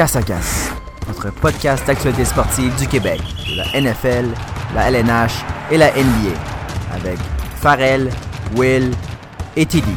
[0.00, 0.72] Casse à Casse,
[1.08, 4.30] notre podcast d'actualité sportive du Québec, de la NFL,
[4.74, 6.38] la LNH et la NBA,
[6.94, 7.18] avec
[7.56, 8.08] Farrell,
[8.56, 8.92] Will
[9.56, 9.94] et Tilly.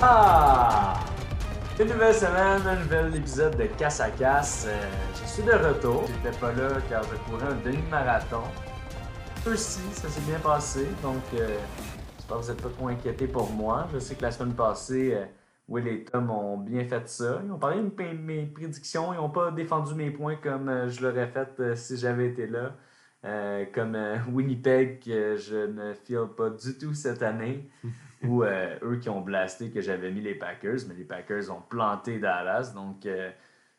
[0.00, 1.00] Ah!
[1.80, 4.66] Une nouvelle semaine, un nouvel épisode de Casse à Casse.
[4.68, 4.88] Euh,
[5.20, 6.04] je suis de retour.
[6.06, 8.44] J'étais pas là car je courais un demi-marathon.
[9.48, 11.56] Aussi, ça s'est bien passé, donc euh,
[12.24, 13.86] j'espère que vous n'êtes pas trop inquiétés pour moi.
[13.92, 15.24] Je sais que la semaine passée, euh,
[15.68, 17.40] Will et Tom ont bien fait ça.
[17.44, 21.02] Ils ont parlé de mes, prédictions, ils n'ont pas défendu mes points comme euh, je
[21.02, 22.74] l'aurais fait euh, si j'avais été là.
[23.24, 27.68] Euh, comme euh, Winnipeg, que je ne file pas du tout cette année,
[28.22, 31.62] ou euh, eux qui ont blasté que j'avais mis les Packers, mais les Packers ont
[31.62, 32.72] planté Dallas.
[32.74, 33.06] Donc,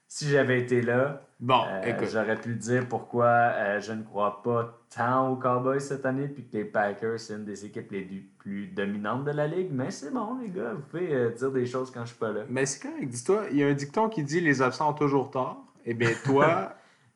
[0.07, 2.07] si j'avais été là, Bon, euh, écoute.
[2.11, 6.47] j'aurais pu dire pourquoi euh, je ne crois pas tant aux Cowboys cette année, puis
[6.47, 8.03] que les Packers, c'est une des équipes les
[8.37, 9.69] plus dominantes de la ligue.
[9.71, 12.31] Mais c'est bon, les gars, vous pouvez euh, dire des choses quand je suis pas
[12.31, 12.43] là.
[12.47, 15.29] Mais c'est correct, dis-toi, il y a un dicton qui dit les absents ont toujours
[15.29, 15.61] tort.
[15.83, 16.73] Eh bien, toi,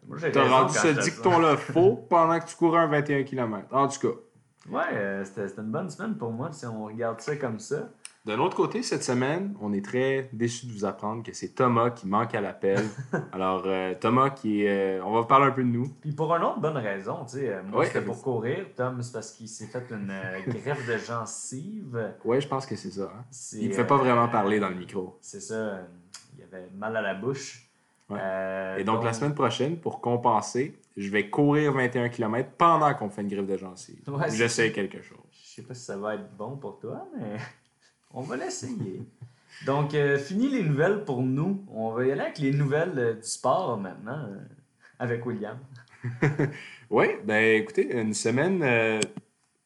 [0.33, 3.67] t'as rendu ce dicton-là faux pendant que tu courais un 21 km.
[3.71, 4.19] En tout cas.
[4.69, 7.89] Ouais, c'était une bonne semaine pour moi si on regarde ça comme ça.
[8.29, 11.89] D'un autre côté, cette semaine, on est très déçus de vous apprendre que c'est Thomas
[11.89, 12.79] qui manque à l'appel.
[13.31, 15.89] Alors, euh, Thomas, qui est, euh, on va parler un peu de nous.
[15.99, 19.01] Puis pour une autre bonne raison, tu sais, euh, moi Ouais, c'était pour courir, Tom,
[19.01, 20.13] c'est parce qu'il s'est fait une
[20.47, 22.13] greffe de gencive.
[22.23, 23.11] Ouais, je pense que c'est ça.
[23.11, 23.23] hein.
[23.31, 25.17] C'est, Il ne fait pas vraiment parler dans le micro.
[25.21, 25.79] C'est ça,
[26.37, 27.67] il avait mal à la bouche.
[28.11, 28.19] Ouais.
[28.21, 33.09] Euh, Et donc, la semaine prochaine, pour compenser, je vais courir 21 km pendant qu'on
[33.09, 34.01] fait une griffe de gencive.
[34.07, 35.17] Ouais, J'essaie quelque chose.
[35.31, 37.37] Je sais pas si ça va être bon pour toi, mais
[38.13, 39.03] on va l'essayer.
[39.65, 41.65] Donc, euh, fini les nouvelles pour nous.
[41.69, 44.37] On va y aller avec les nouvelles euh, du sport maintenant, euh,
[44.99, 45.57] avec William.
[46.89, 48.99] Oui, ben écoutez, une semaine euh,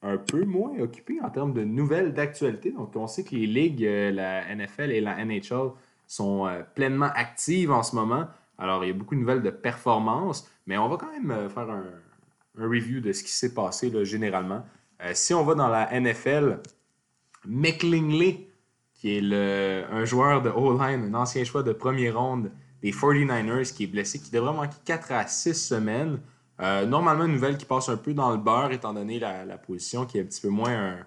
[0.02, 2.72] un peu moins occupée en termes de nouvelles d'actualité.
[2.72, 5.72] Donc, on sait que les ligues, la NFL et la NHL,
[6.06, 8.28] sont pleinement actives en ce moment.
[8.58, 11.70] Alors, il y a beaucoup de nouvelles de performance, mais on va quand même faire
[11.70, 11.86] un,
[12.58, 14.66] un review de ce qui s'est passé là, généralement.
[15.14, 16.60] Si on va dans la NFL,
[17.46, 18.48] McLingley,
[18.94, 23.74] qui est le, un joueur de O-line, un ancien choix de première ronde des 49ers,
[23.74, 26.20] qui est blessé, qui devrait manquer 4 à 6 semaines.
[26.62, 30.06] Euh, normalement, une nouvelle qui passe un peu dans le beurre, étant donné la, position
[30.06, 30.98] qui est un petit peu moins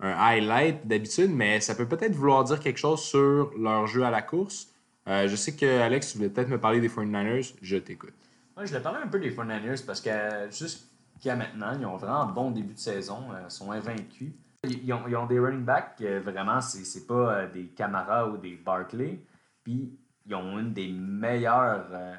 [0.00, 4.10] un, highlight d'habitude, mais ça peut peut-être vouloir dire quelque chose sur leur jeu à
[4.10, 4.68] la course.
[5.08, 7.54] Euh, je sais que Alex, tu voulais peut-être me parler des 49ers.
[7.62, 8.14] Je t'écoute.
[8.56, 10.10] Moi, je voulais parler un peu des 49ers parce que
[10.50, 14.32] jusqu'à maintenant, ils ont vraiment un bon début de saison, euh, sont invaincus.
[14.64, 18.36] Ils ont, ils ont des running backs, euh, vraiment, c'est pas euh, des Camara ou
[18.36, 19.20] des Barkley.
[19.62, 22.14] Puis, ils ont une des meilleures euh,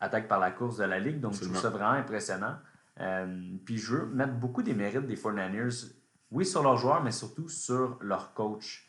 [0.00, 2.56] attaques par la course de la ligue, donc je trouve ça vraiment impressionnant.
[3.00, 5.92] Euh, puis, je veux mettre beaucoup des mérites des 49ers,
[6.30, 8.88] oui, sur leurs joueurs, mais surtout sur leur coach.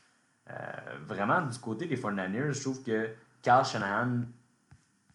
[0.50, 0.54] Euh,
[1.06, 3.10] vraiment, du côté des 49ers, je trouve que
[3.42, 4.22] Carl Shanahan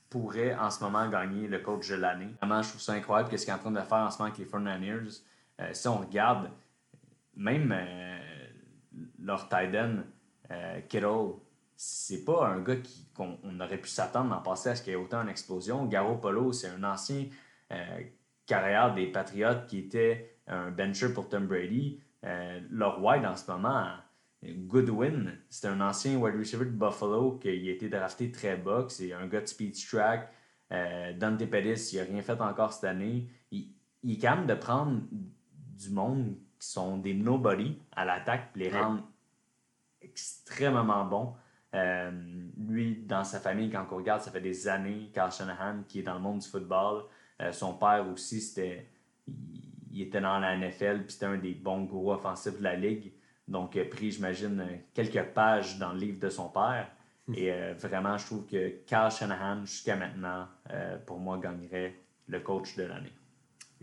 [0.09, 2.35] pourrait en ce moment gagner le coach de l'année.
[2.41, 4.33] Vraiment, je trouve ça incroyable ce qu'il est en train de faire en ce moment
[4.33, 5.23] avec les 49ers.
[5.61, 6.51] Euh, si on regarde,
[7.41, 8.19] même euh,
[9.19, 9.97] leur tight end,
[10.51, 11.41] euh, Kittle,
[11.75, 12.77] c'est pas un gars
[13.15, 15.87] qu'on on aurait pu s'attendre d'en passer à ce qu'il y ait autant une explosion.
[15.87, 17.27] Garoppolo, c'est un ancien
[17.73, 18.01] euh,
[18.47, 22.01] carrière des Patriots qui était un bencher pour Tom Brady.
[22.69, 23.93] Leur wide en ce moment,
[24.45, 29.15] Goodwin, c'est un ancien wide receiver de Buffalo qui a été drafté très bas, c'est
[29.15, 30.31] un gars de speed track.
[30.73, 33.29] Euh, Dante Pettis, il n'a rien fait encore cette année.
[33.51, 33.73] Il,
[34.03, 38.81] il est de prendre du monde qui sont des nobody à l'attaque et les Ouais.
[38.81, 39.03] rendre
[40.01, 41.35] extrêmement bons.
[41.75, 42.11] Euh,
[42.57, 46.03] lui, dans sa famille, quand on regarde, ça fait des années, Carl Shanahan, qui est
[46.03, 47.05] dans le monde du football.
[47.41, 48.87] Euh, son père aussi, c'était,
[49.93, 53.13] il, était dans la NFL, puis c'était un des bons gros offensifs de la ligue.
[53.49, 56.89] Donc, il a pris, j'imagine, euh, quelques pages dans le livre de son père.
[57.35, 61.95] Et euh, vraiment, je trouve que Carl Shanahan, jusqu'à maintenant, euh, pour moi, gagnerait
[62.27, 63.13] le coach de l'année.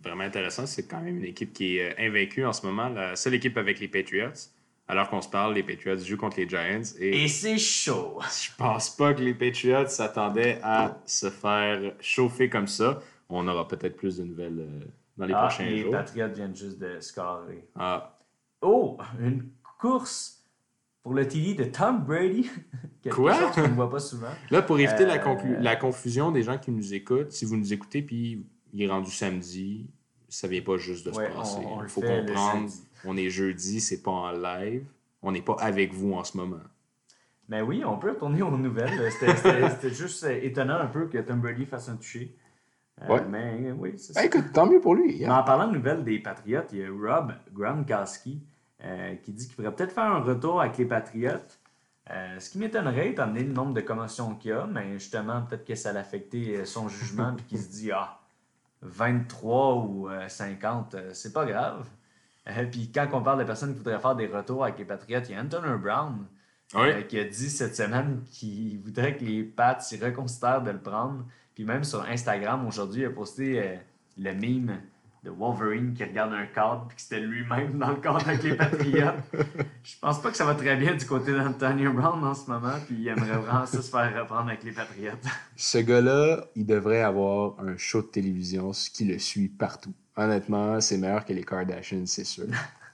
[0.04, 0.66] Vraiment intéressant.
[0.66, 2.90] C'est quand même une équipe qui est euh, invaincue en ce moment.
[2.90, 4.32] La seule équipe avec les Patriots.
[4.90, 6.82] Alors qu'on se parle, les Patriots jouent contre les Giants.
[7.00, 8.20] Et, Et c'est chaud!
[8.44, 13.02] je pense pas que les Patriots s'attendaient à se faire chauffer comme ça.
[13.30, 14.86] On aura peut-être plus de nouvelles euh,
[15.18, 15.92] dans les Ah, prochains les jours.
[15.92, 17.66] Patriots viennent juste de scorer.
[17.76, 18.14] Ah,
[18.62, 19.50] Oh, une
[19.80, 20.44] course
[21.04, 22.50] pour le TD de Tom Brady.
[23.12, 23.34] Quoi?
[23.34, 24.28] chose qu'on ne voit pas souvent.
[24.52, 27.74] Là, pour éviter la, Euh, la confusion des gens qui nous écoutent, si vous nous
[27.74, 29.86] écoutez puis il est rendu samedi,
[30.30, 31.58] ça vient pas juste de Ouais, se passer.
[31.64, 32.70] on- on le Il faut comprendre,
[33.06, 34.86] on est jeudi, c'est pas en live.
[35.22, 36.60] On n'est pas avec vous en ce moment.
[37.50, 38.90] Mais oui, on peut retourner aux nouvelles.
[39.12, 42.36] C'était- juste euh, étonnant un peu que Tom Brady fasse un toucher.
[43.04, 43.22] Euh, Ouais.
[43.30, 44.26] Mais oui, c'est Ben, ça.
[44.26, 45.20] écoute, tant mieux pour lui.
[45.22, 48.42] Mais en parlant de nouvelles des Patriots, il y a Rob Gronkowski
[48.84, 51.32] euh, qui dit qu'il pourrait peut-être faire un retour avec les Patriots.
[52.10, 55.42] Euh, ce qui m'étonnerait, étant donné le nombre de commotions qu'il y a, mais justement,
[55.42, 58.17] peut-être que ça a affecté son jugement, puis qu'il se dit, ah,
[58.82, 61.86] 23 ou euh, 50, euh, c'est pas grave.
[62.48, 65.20] Euh, puis quand on parle de personnes qui voudraient faire des retours avec les Patriots,
[65.28, 66.26] il y a Antonio Brown
[66.76, 66.90] Oui.
[66.90, 70.80] euh, qui a dit cette semaine qu'il voudrait que les Pats s'y reconsidèrent de le
[70.80, 71.26] prendre.
[71.56, 73.76] Puis même sur Instagram, aujourd'hui, il a posté euh,
[74.18, 74.80] le meme
[75.24, 78.56] de Wolverine qui regarde un cadre puis que c'était lui-même dans le cadre avec les
[78.56, 79.12] Patriots.
[79.84, 82.76] Je pense pas que ça va très bien du côté d'Antonio Brown en ce moment,
[82.86, 85.12] puis il aimerait vraiment ça se faire reprendre avec les Patriots.
[85.56, 89.94] Ce gars-là, il devrait avoir un show de télévision qui le suit partout.
[90.16, 92.46] Honnêtement, c'est meilleur que les Kardashians, c'est sûr.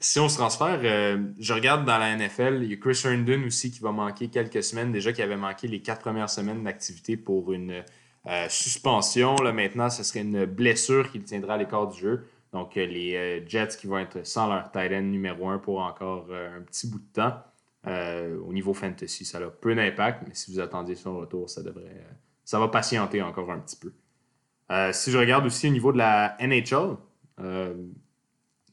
[0.00, 3.42] si on se transfère, euh, je regarde dans la NFL, il y a Chris Herndon
[3.46, 4.92] aussi qui va manquer quelques semaines.
[4.92, 7.82] Déjà qui avait manqué les quatre premières semaines d'activité pour une
[8.26, 9.36] euh, suspension.
[9.36, 12.26] Là, maintenant, ce serait une blessure qui le tiendra à l'écart du jeu.
[12.52, 15.80] Donc, euh, les euh, Jets qui vont être sans leur tight end numéro un pour
[15.80, 17.34] encore un petit bout de temps.
[17.86, 21.62] Euh, au niveau fantasy, ça a peu d'impact, mais si vous attendiez son retour, ça
[21.62, 22.06] devrait.
[22.44, 23.92] ça va patienter encore un petit peu.
[24.70, 26.96] Euh, si je regarde aussi au niveau de la NHL,
[27.40, 27.74] euh,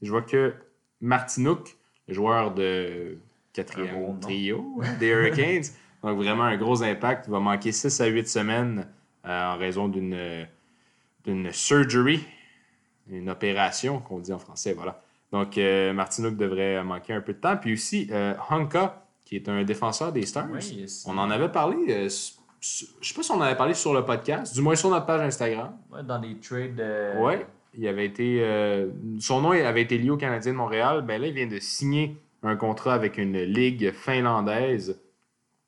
[0.01, 0.53] je vois que
[1.01, 1.75] Martinook,
[2.07, 3.17] le joueur de
[3.51, 5.65] quatrième trio hein, des Hurricanes,
[6.03, 8.87] donc vraiment un gros impact, va manquer 6 à 8 semaines
[9.25, 10.47] en raison d'une
[11.25, 12.23] d'une surgery,
[13.09, 15.01] une opération qu'on dit en français, voilà.
[15.31, 17.55] Donc euh, Martinook devrait manquer un peu de temps.
[17.57, 20.47] Puis aussi euh, Honka, qui est un défenseur des Stars.
[20.51, 23.93] Oui, On en avait parlé, euh, je sais pas si on en avait parlé sur
[23.93, 25.77] le podcast, du moins sur notre page Instagram.
[25.91, 26.79] Ouais, dans des trades.
[26.79, 27.45] euh, Ouais,
[27.75, 28.89] il avait été, euh,
[29.19, 31.03] son nom avait été lié au Canadien de Montréal.
[31.03, 34.99] Ben là, il vient de signer un contrat avec une ligue finlandaise.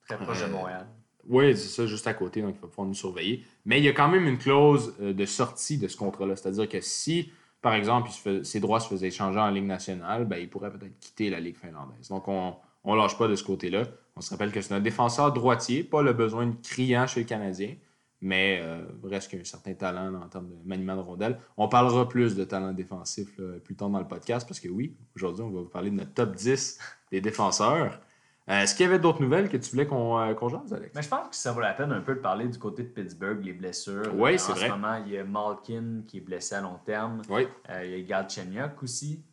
[0.08, 0.88] Très proche de Euh, Montréal.
[1.30, 3.44] Oui, c'est ça, juste à côté, donc il va pouvoir nous surveiller.
[3.66, 6.36] Mais il y a quand même une clause euh, de sortie de ce contrat-là.
[6.36, 7.31] C'est-à-dire que si,
[7.62, 8.10] par exemple,
[8.44, 11.56] ses droits se faisaient échanger en Ligue nationale, ben, il pourrait peut-être quitter la Ligue
[11.56, 12.10] finlandaise.
[12.10, 12.56] Donc, on
[12.86, 13.86] ne lâche pas de ce côté-là.
[14.16, 17.25] On se rappelle que c'est un défenseur droitier, pas le besoin de criant chez le
[17.25, 17.75] Canadien,
[18.22, 21.40] mais euh, reste qu'il a un certain talent en termes de maniement de rondelle.
[21.56, 25.44] On parlera plus de talent défensif plus tard dans le podcast, parce que oui, aujourd'hui,
[25.44, 26.80] on va vous parler de notre top 10
[27.12, 28.02] des défenseurs.
[28.50, 30.92] Euh, Est-ce qu'il y avait d'autres nouvelles que tu voulais qu'on euh, qu'on jase, Alex?
[30.95, 32.90] Mais je pense que ça vaut la peine un peu de parler du côté de
[32.90, 34.12] Pittsburgh, les blessures.
[34.16, 34.68] Oui, Euh, c'est en vrai.
[34.68, 37.22] ce moment, il y a Malkin qui est blessé à long terme.
[37.30, 37.48] Oui.
[37.69, 39.24] Euh, il y a Galchenyuk aussi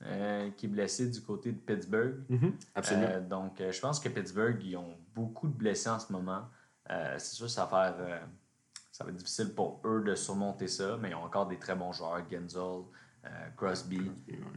[0.56, 2.14] qui est blessé du côté de Pittsburgh.
[2.76, 3.06] Absolument.
[3.10, 6.42] Euh, donc, je pense que Pittsburgh, ils ont beaucoup de blessés en ce moment.
[6.88, 8.20] C'est sûr, ça va, faire,
[8.92, 11.74] ça va être difficile pour eux de surmonter ça, mais ils ont encore des très
[11.74, 12.82] bons joueurs, Genzel,
[13.56, 14.10] Crosby.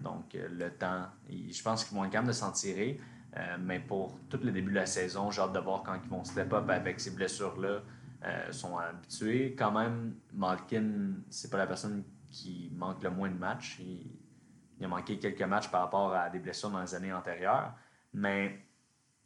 [0.03, 2.99] Donc, le temps, ils- je pense qu'ils vont être capables de s'en tirer.
[3.35, 6.09] Euh, mais pour tout le début de la saison, j'ai hâte de voir quand ils
[6.09, 7.79] vont step up avec ces blessures-là.
[8.25, 9.53] Euh, sont habitués.
[9.57, 13.79] Quand même, Malkin, c'est pas la personne qui manque le moins de matchs.
[13.79, 17.73] Il, a manqué quelques matchs par rapport à des blessures dans les années antérieures.
[18.13, 18.65] Mais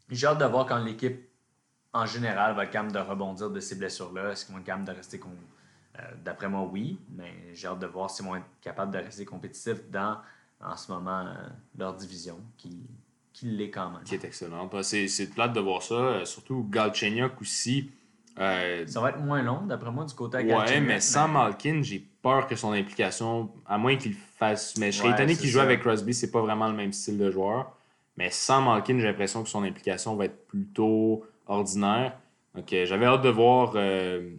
[0.09, 1.29] j'ai hâte de voir quand l'équipe,
[1.93, 4.31] en général, va être capable de rebondir de ces blessures-là.
[4.31, 5.19] Est-ce qu'ils vont être capables de rester.
[5.19, 5.31] com-
[5.99, 6.99] euh, D'après moi, oui.
[7.11, 10.17] Mais j'ai hâte de voir s'ils vont être capables de rester compétitifs dans,
[10.59, 11.35] en ce moment,
[11.77, 12.83] leur division, qui,
[13.37, 14.03] qui l'est quand même.
[14.03, 14.73] qui est excellente.
[14.73, 15.93] Ouais, C'est, plate de voir ça.
[15.95, 17.91] euh, surtout Galchenyuk aussi.
[18.39, 21.27] Euh, Ça va être moins long, d'après moi, du côté à ouais, Galchenyuk, mais sans
[21.27, 24.75] Malkin, j'ai peur que son implication, à moins qu'il fasse.
[24.77, 27.17] Mais je serais Ouais, étonné qu'il joue avec Crosby, c'est pas vraiment le même style
[27.17, 27.71] de joueur.
[28.17, 32.17] Mais sans Malkin, j'ai l'impression que son implication va être plutôt ordinaire.
[32.55, 34.31] Donc euh, j'avais hâte de voir euh,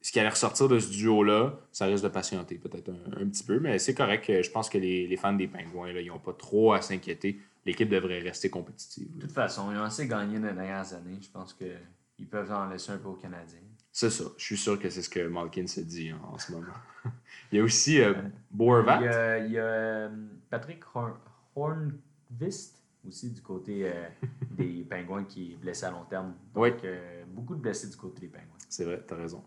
[0.00, 1.54] ce qui allait ressortir de ce duo-là.
[1.70, 4.24] Ça risque de patienter peut-être un, un petit peu, mais c'est correct.
[4.42, 7.38] Je pense que les, les fans des Pingouins, là, ils n'ont pas trop à s'inquiéter.
[7.64, 9.14] L'équipe devrait rester compétitive.
[9.16, 11.18] De toute façon, ils ont assez gagné dans les dernières années.
[11.20, 13.58] Je pense qu'ils peuvent en laisser un peu aux Canadiens.
[13.92, 14.24] C'est ça.
[14.38, 16.72] Je suis sûr que c'est ce que Malkin se dit en, en ce moment.
[17.52, 18.14] Il y a aussi euh,
[18.50, 18.98] Boervat.
[19.00, 20.08] Il y a, il y a, euh,
[20.50, 21.18] Patrick Hor-
[21.54, 24.08] Hornvist aussi du côté euh,
[24.50, 26.34] des Pingouins qui est blessé à long terme.
[26.54, 26.70] Donc, Oui.
[26.84, 28.48] euh, beaucoup de blessés du côté des Pingouins.
[28.68, 29.44] C'est vrai, t'as raison.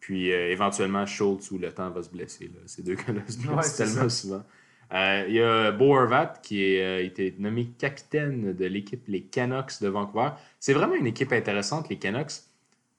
[0.00, 2.46] Puis euh, éventuellement, Schultz où le temps va se blesser.
[2.48, 2.60] Là.
[2.66, 4.10] Ces deux gars-là se blessent Ouais, tellement ça.
[4.10, 4.44] souvent.
[4.92, 9.22] Euh, il y a Bo Horvat qui a euh, été nommé capitaine de l'équipe les
[9.22, 10.30] Canucks de Vancouver.
[10.60, 12.32] C'est vraiment une équipe intéressante, les Canucks,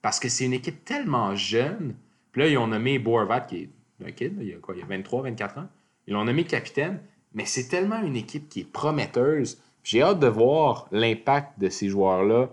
[0.02, 1.94] parce que c'est une équipe tellement jeune.
[2.32, 3.70] Puis là, ils ont nommé Bo Horvat, qui est
[4.04, 5.68] un kid, il y a quoi, il y a 23, 24 ans.
[6.08, 7.00] Ils l'ont nommé capitaine,
[7.32, 9.62] mais c'est tellement une équipe qui est prometteuse.
[9.84, 12.50] J'ai hâte de voir l'impact de ces joueurs-là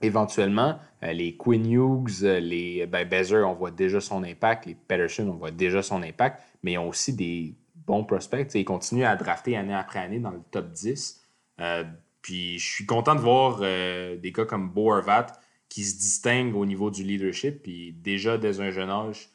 [0.00, 0.78] éventuellement.
[1.02, 4.66] Euh, les Quinn Hughes, les ben, Bezer, on voit déjà son impact.
[4.66, 6.40] Les Pedersen, on voit déjà son impact.
[6.62, 7.54] Mais ils ont aussi des
[7.90, 8.46] bons prospects.
[8.46, 11.20] T'sais, ils continuent à drafter année après année dans le top 10.
[11.60, 11.84] Euh,
[12.22, 15.26] puis je suis content de voir euh, des gars comme Bo Horvat
[15.68, 17.62] qui se distinguent au niveau du leadership.
[17.62, 19.30] Puis déjà, dès un jeune âge,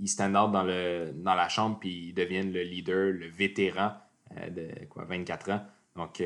[0.00, 3.92] ils, stand out dans, le, dans la chambre puis ils deviennent le leader, le vétéran
[4.36, 5.60] euh, de quoi, 24 ans.
[5.96, 6.22] Donc,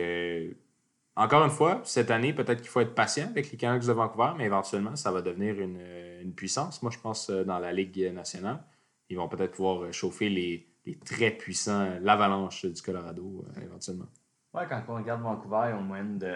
[1.17, 4.33] encore une fois, cette année, peut-être qu'il faut être patient avec les Canucks de Vancouver,
[4.37, 5.81] mais éventuellement, ça va devenir une,
[6.23, 6.83] une puissance.
[6.83, 8.63] Moi, je pense dans la Ligue nationale,
[9.09, 14.07] ils vont peut-être pouvoir chauffer les, les très puissants, l'avalanche du Colorado, euh, éventuellement.
[14.53, 16.35] Ouais, quand on regarde Vancouver, ils ont une moyenne de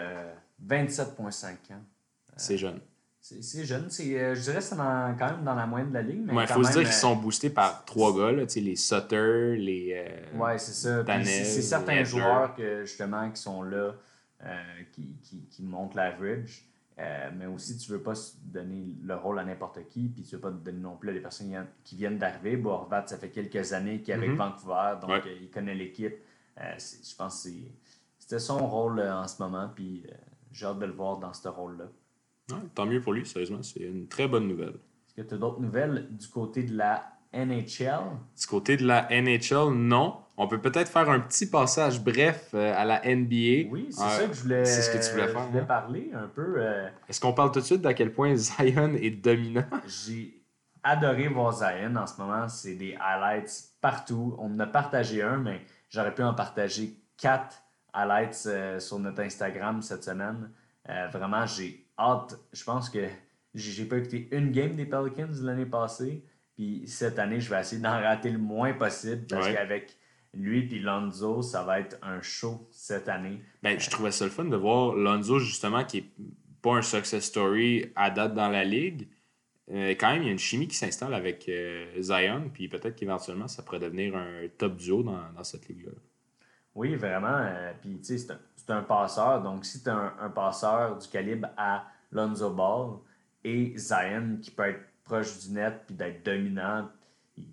[0.67, 1.81] 27,5 ans.
[2.35, 2.79] C'est jeune.
[3.21, 3.89] C'est jeune.
[3.91, 6.25] Je dirais que c'est quand même dans la moyenne de la ligue.
[6.31, 9.93] Il faut se dire qu'ils euh, sont boostés par trois gars, là, les Sutter, les.
[9.93, 11.03] euh, Ouais, c'est ça.
[11.23, 13.93] C'est certains joueurs que, justement qui sont là,
[14.43, 14.63] euh,
[14.93, 16.65] qui, qui, qui montent l'average.
[16.99, 18.13] Euh, mais aussi, tu veux pas
[18.43, 21.21] donner le rôle à n'importe qui, puis tu veux pas donner non plus à des
[21.21, 22.57] personnes qui viennent- d'arriver.
[22.57, 24.35] Borvat, ça fait quelques années qu'il est avec Mhm.
[24.35, 25.21] Vancouver, donc Ouais.
[25.25, 26.15] euh, il connaît l'équipe.
[26.59, 27.49] Euh, je pense que
[28.17, 30.13] c'était son rôle en ce moment, puis euh,
[30.51, 31.85] j'ai hâte de le voir dans ce rôle-là.
[32.51, 33.63] ouais, tant mieux pour lui, sérieusement.
[33.63, 34.75] C'est une très bonne nouvelle.
[35.07, 37.99] Est-ce que tu as d'autres nouvelles du côté de la NHL?
[38.37, 40.17] Du côté de la NHL, non.
[40.41, 43.69] On peut peut-être faire un petit passage bref euh, à la NBA.
[43.69, 45.59] Oui, c'est Euh, ça que je voulais, c'est ce que tu voulais je faire, voulais
[45.59, 45.65] hein?
[45.65, 46.53] parler un peu.
[46.57, 49.65] euh, Est-ce qu'on parle tout de suite d'à quel point Zion est dominant?
[49.85, 50.41] J'ai
[50.81, 52.47] adoré voir Zion en ce moment.
[52.47, 54.35] C'est des highlights partout.
[54.39, 57.61] On en a partagé un, mais j'aurais pu en partager quatre
[57.93, 60.49] highlights euh, sur notre Instagram cette semaine.
[61.11, 62.35] Vraiment, j'ai hâte.
[62.51, 62.99] Je pense que
[63.53, 66.23] j'ai j'ai pas écouté une game des Pelicans l'année passée.
[66.55, 69.53] Puis cette année, je vais essayer d'en rater le moins possible parce Ouais.
[69.53, 69.95] qu'avec
[70.33, 73.41] lui et Lonzo, ça va être un show cette année.
[73.63, 76.09] Ben, je trouvais ça le fun de voir Lonzo, justement, qui est
[76.61, 79.07] pas un success story à date dans la ligue.
[79.71, 82.95] Euh, quand même, il y a une chimie qui s'installe avec euh, Zion, puis peut-être
[82.95, 85.91] qu'éventuellement, ça pourrait devenir un top duo dans, dans cette ligue-là.
[86.75, 87.27] Oui, vraiment.
[87.27, 88.17] euh, Puis, tu sais,
[88.55, 89.41] c'est un, un passeur.
[89.41, 92.97] Donc, si tu as un, un passeur du calibre à Lonzo Ball
[93.43, 96.89] et Zion qui peut être proche du net puis d'être dominant,
[97.37, 97.45] il,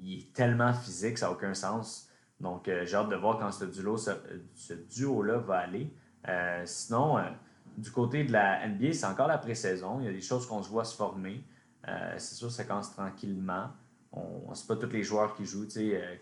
[0.00, 2.07] il est tellement physique, ça n'a aucun sens.
[2.40, 5.92] Donc, euh, j'ai hâte de voir quand ce duo, ce, duo-là va aller.
[6.28, 7.22] Euh, sinon, euh,
[7.76, 9.98] du côté de la NBA, c'est encore la pré-saison.
[10.00, 11.42] Il y a des choses qu'on se voit se former.
[12.18, 13.68] C'est sûr, ça commence tranquillement.
[14.12, 15.66] On, c'est pas tous les joueurs qui jouent.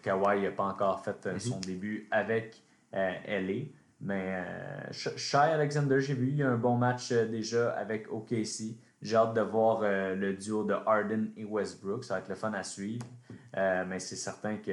[0.03, 3.65] Kawhi n'a pas encore fait euh, son début avec LA.
[4.01, 4.45] Mais
[4.91, 8.77] Sh- Shai Alexander, j'ai vu, il y a un bon match déjà avec OKC.
[9.03, 12.05] J'ai hâte de voir le duo de Harden et Westbrook.
[12.05, 13.07] Ça va être le fun à suivre.
[13.55, 14.73] Mais c'est certain que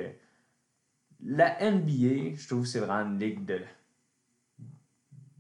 [1.25, 3.62] la NBA, je trouve que c'est vraiment une ligue de,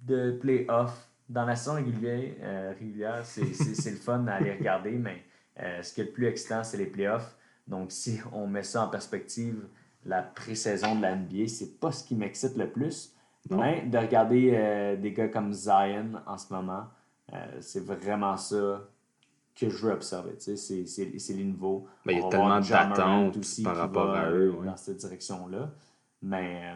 [0.01, 1.09] de play-off.
[1.29, 5.23] Dans la saison régulière, euh, régulière c'est, c'est, c'est le fun à aller regarder, mais
[5.59, 7.35] euh, ce qui est le plus excitant, c'est les playoffs.
[7.67, 9.65] Donc, si on met ça en perspective,
[10.05, 13.13] la pré-saison de la NBA, c'est pas ce qui m'excite le plus.
[13.49, 13.61] Non.
[13.61, 16.87] Mais de regarder euh, des gars comme Zion en ce moment,
[17.61, 18.81] c'est vraiment ça
[19.55, 20.33] que je veux observer.
[20.35, 21.87] Tu sais, c'est, c'est, c'est les nouveaux.
[22.05, 24.65] Ben, il y a tellement d'attentes par rapport à eux, ouais.
[24.65, 25.69] Dans cette direction-là.
[26.21, 26.61] Mais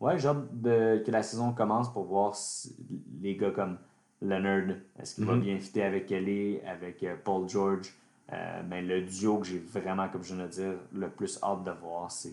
[0.00, 2.76] ouais, j'ai hâte de, que la saison commence pour voir si
[3.20, 3.78] les gars comme
[4.20, 5.40] Leonard, est-ce qu'il va Mhm.
[5.40, 7.92] bien fitter avec Kelly, avec euh, Paul George?
[8.32, 11.64] Euh, mais le duo que j'ai vraiment, comme je viens de dire, le plus hâte
[11.64, 12.32] de voir, c'est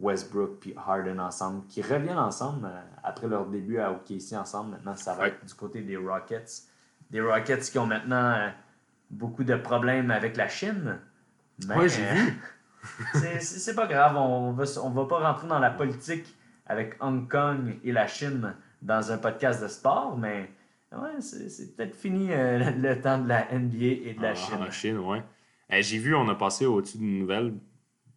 [0.00, 4.72] Westbrook puis Harden ensemble, qui reviennent ensemble euh, après leur début à OKC ensemble.
[4.72, 5.28] Maintenant, ça va Ouais.
[5.30, 6.64] être du côté des Rockets.
[7.10, 8.50] Des Rockets qui ont maintenant
[9.12, 10.98] beaucoup de problèmes avec la Chine.
[11.68, 12.40] Mais, Ouais, j'ai euh, vu.
[13.40, 16.26] c'est- pas grave, on va, on va pas rentrer dans la politique
[16.66, 20.50] avec Hong Kong et la Chine dans un podcast de sport, mais
[20.92, 24.54] ouais, c'est peut-être fini euh, le temps de la NBA et de la Ah, Chine.
[24.60, 25.22] En Chine, ouais.
[25.70, 27.54] Eh, J'ai vu, on a passé au-dessus d'une nouvelle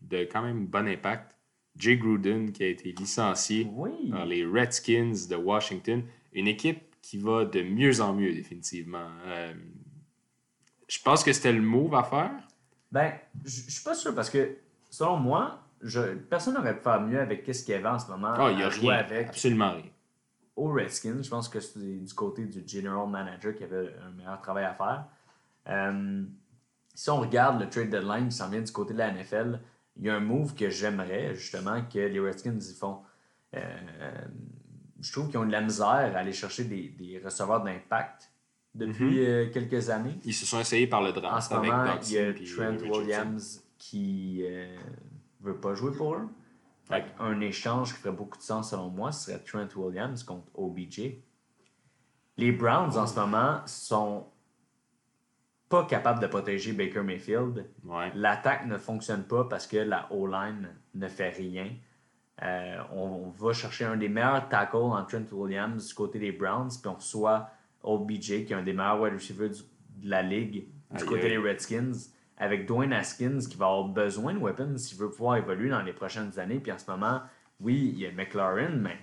[0.02, 1.32] de quand même bon impact.
[1.78, 6.04] Jay Gruden qui a été licencié Oui, par les Redskins de Washington.
[6.34, 9.10] Une équipe qui va de mieux en mieux, définitivement.
[9.28, 9.54] Euh,
[10.88, 12.32] je pense que c'était le move à faire.
[12.92, 13.14] ben,
[13.44, 14.58] je suis pas sûr parce que
[14.90, 18.10] selon moi, je, personne n'aurait pu faire mieux avec ce qu'il y avait en ce
[18.10, 18.34] moment.
[18.38, 18.94] Ah, il n'y a rien.
[18.94, 19.84] avec Absolument rien.
[20.56, 21.22] aux Redskins.
[21.22, 24.74] Je pense que c'est du côté du general manager qui avait un meilleur travail à
[24.74, 25.06] faire.
[25.68, 26.24] Euh,
[26.94, 29.60] si on regarde le trade deadline qui s'en vient du côté de la NFL,
[29.98, 33.00] il y a un move que j'aimerais justement que les Redskins y font.
[33.56, 33.62] Euh,
[35.02, 38.32] je trouve qu'ils ont de la misère à aller chercher des, des receveurs d'impact
[38.76, 40.20] depuis euh, quelques années.
[40.24, 42.34] Ils se sont essayés par le En draft ce avec moment, Dodson il y a
[42.34, 42.78] puis Trent.
[42.92, 46.28] Williams qui ne veut pas jouer pour eux.
[46.84, 51.16] Fait un échange qui ferait beaucoup de sens selon moi, serait Trent Williams contre OBJ.
[52.38, 54.28] Les Browns en ce moment sont
[55.68, 57.66] pas capables de protéger Baker Mayfield.
[57.84, 58.12] Ouais.
[58.14, 61.72] L'attaque ne fonctionne pas parce que la O-line ne fait rien.
[62.44, 66.34] Euh, on, on va chercher un des meilleurs tackles en Trent Williams du côté des
[66.34, 67.50] Browns, puis on reçoit
[67.86, 69.62] OBJ, qui est un des meilleurs wide receivers du-
[70.04, 71.92] de la ligue du côté des Redskins,
[72.38, 75.94] avec Dwayne Haskins qui va avoir besoin de weapons s'il veut pouvoir évoluer dans les
[75.94, 76.60] prochaines années.
[76.60, 77.22] Puis en ce moment,
[77.60, 78.98] oui, il y a McLaurin, mais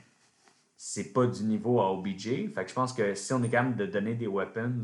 [0.77, 2.51] c'est pas du niveau à OBJ.
[2.55, 4.83] Fait que je pense que si on est capable de donner des weapons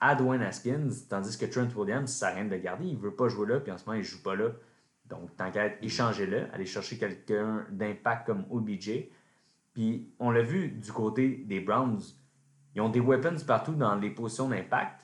[0.00, 2.86] à Dwayne Haskins, tandis que Trent Williams, ça rien de garder.
[2.86, 4.50] Il veut pas jouer là, puis en ce moment, il joue pas là.
[5.06, 9.06] Donc, tant qu'à être, échangez-le, aller chercher quelqu'un d'impact comme OBJ.
[9.72, 12.00] Puis, on l'a vu du côté des Browns,
[12.76, 15.00] ils ont des weapons partout dans les positions d'impact.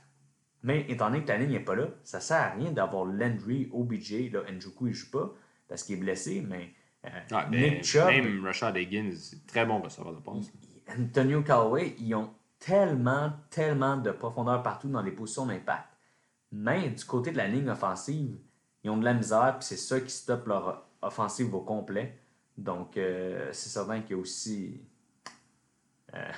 [0.62, 3.68] Mais étant donné que ta ligne n'est pas là, ça sert à rien d'avoir Landry,
[3.72, 4.30] OBJ.
[4.30, 5.32] Là, Njoku, il joue pas
[5.68, 6.70] parce qu'il est blessé, mais
[7.06, 10.52] euh, Nick Chubb, même Rashad Higgins, c'est très bon receveur de passe.
[10.96, 15.88] Antonio Callaway, ils ont tellement, tellement de profondeur partout dans les positions d'impact.
[16.52, 18.36] Mais du côté de la ligne offensive,
[18.84, 22.18] ils ont de la misère, puis c'est ça qui stoppe leur offensive au complet.
[22.58, 24.82] Donc, euh, c'est certain qu'il y a aussi
[26.14, 26.30] euh,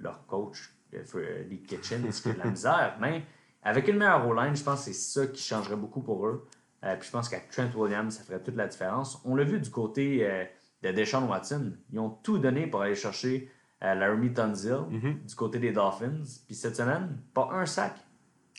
[0.00, 2.96] leur coach, euh, Lee Kitchen, a de la misère?
[3.00, 3.22] Mais
[3.62, 6.46] avec une meilleure O-line, je pense que c'est ça qui changerait beaucoup pour eux.
[6.84, 9.20] Euh, puis je pense qu'à Trent Williams, ça ferait toute la différence.
[9.24, 10.44] On l'a vu du côté euh,
[10.82, 11.72] de Deshaun Watson.
[11.92, 13.50] Ils ont tout donné pour aller chercher
[13.82, 14.78] euh, Laramie Tunsil
[15.26, 16.22] du côté des Dolphins.
[16.46, 17.94] Puis cette semaine, pas un sac.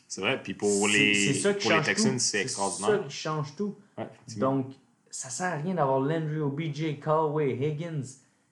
[0.07, 2.19] C'est vrai, puis pour C'est- les, c'est pour les Texans, tout.
[2.19, 3.07] c'est ça extraordinaire.
[3.07, 3.75] qui change tout.
[3.97, 4.07] Ouais.
[4.37, 4.67] Donc,
[5.09, 8.03] ça sert à rien d'avoir Landry, OBJ, Callaway, Higgins.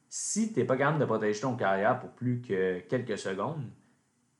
[0.09, 3.69] Si tu n'es pas capable de protéger ton carrière pour plus que quelques secondes,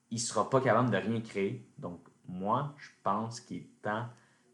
[0.10, 1.64] il ne sera pas capable de rien créer.
[1.78, 4.08] Donc, moi, je pense qu'il est temps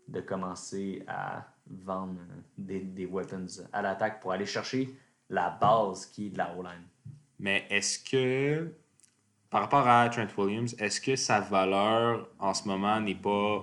[0.07, 2.19] de commencer à vendre
[2.57, 4.89] des, weapons à l'attaque pour aller chercher
[5.29, 6.83] la base qui est de la O-line.
[7.39, 8.71] Mais est-ce que,
[9.49, 13.61] par rapport à Trent Williams, est-ce que sa valeur en ce moment n'est pas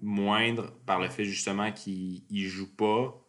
[0.00, 3.21] moindre par le fait justement qu'il ne joue pas?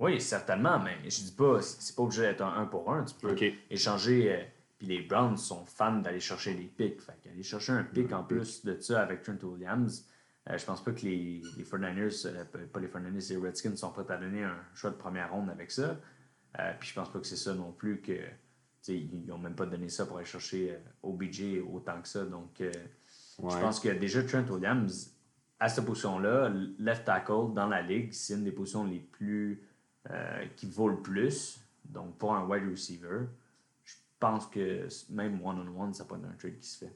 [0.00, 3.04] Oui, certainement, mais je dis pas, c'est pas obligé d'être un 1 pour 1.
[3.04, 3.36] Tu peux
[3.70, 4.32] échanger.
[4.34, 4.42] euh,
[4.78, 7.02] puis les Browns sont fans d'aller chercher les picks.
[7.02, 10.06] Fait qu'aller chercher un pick en plus de ça avec Trent Williams,
[10.48, 13.90] euh, je pense pas que les, les 49ers, euh, pas les 49ers, les Redskins sont
[13.90, 16.00] prêts à donner un choix de première ronde avec ça.
[16.58, 18.12] Euh, puis je pense pas que c'est ça non plus que.
[18.88, 22.24] Ils n'ont même pas donné ça pour aller chercher OBJ autant que ça.
[22.24, 23.50] Donc, Ouais.
[23.52, 25.14] je pense que déjà Trent Williams,
[25.58, 29.62] à cette position-là, left tackle dans la ligue, c'est une des positions les plus.
[30.10, 31.60] Euh, qui vaut le plus.
[31.84, 33.26] Donc, pour un wide receiver,
[33.84, 36.92] je pense que même one-on-one, ça peut être un trade qui se fait.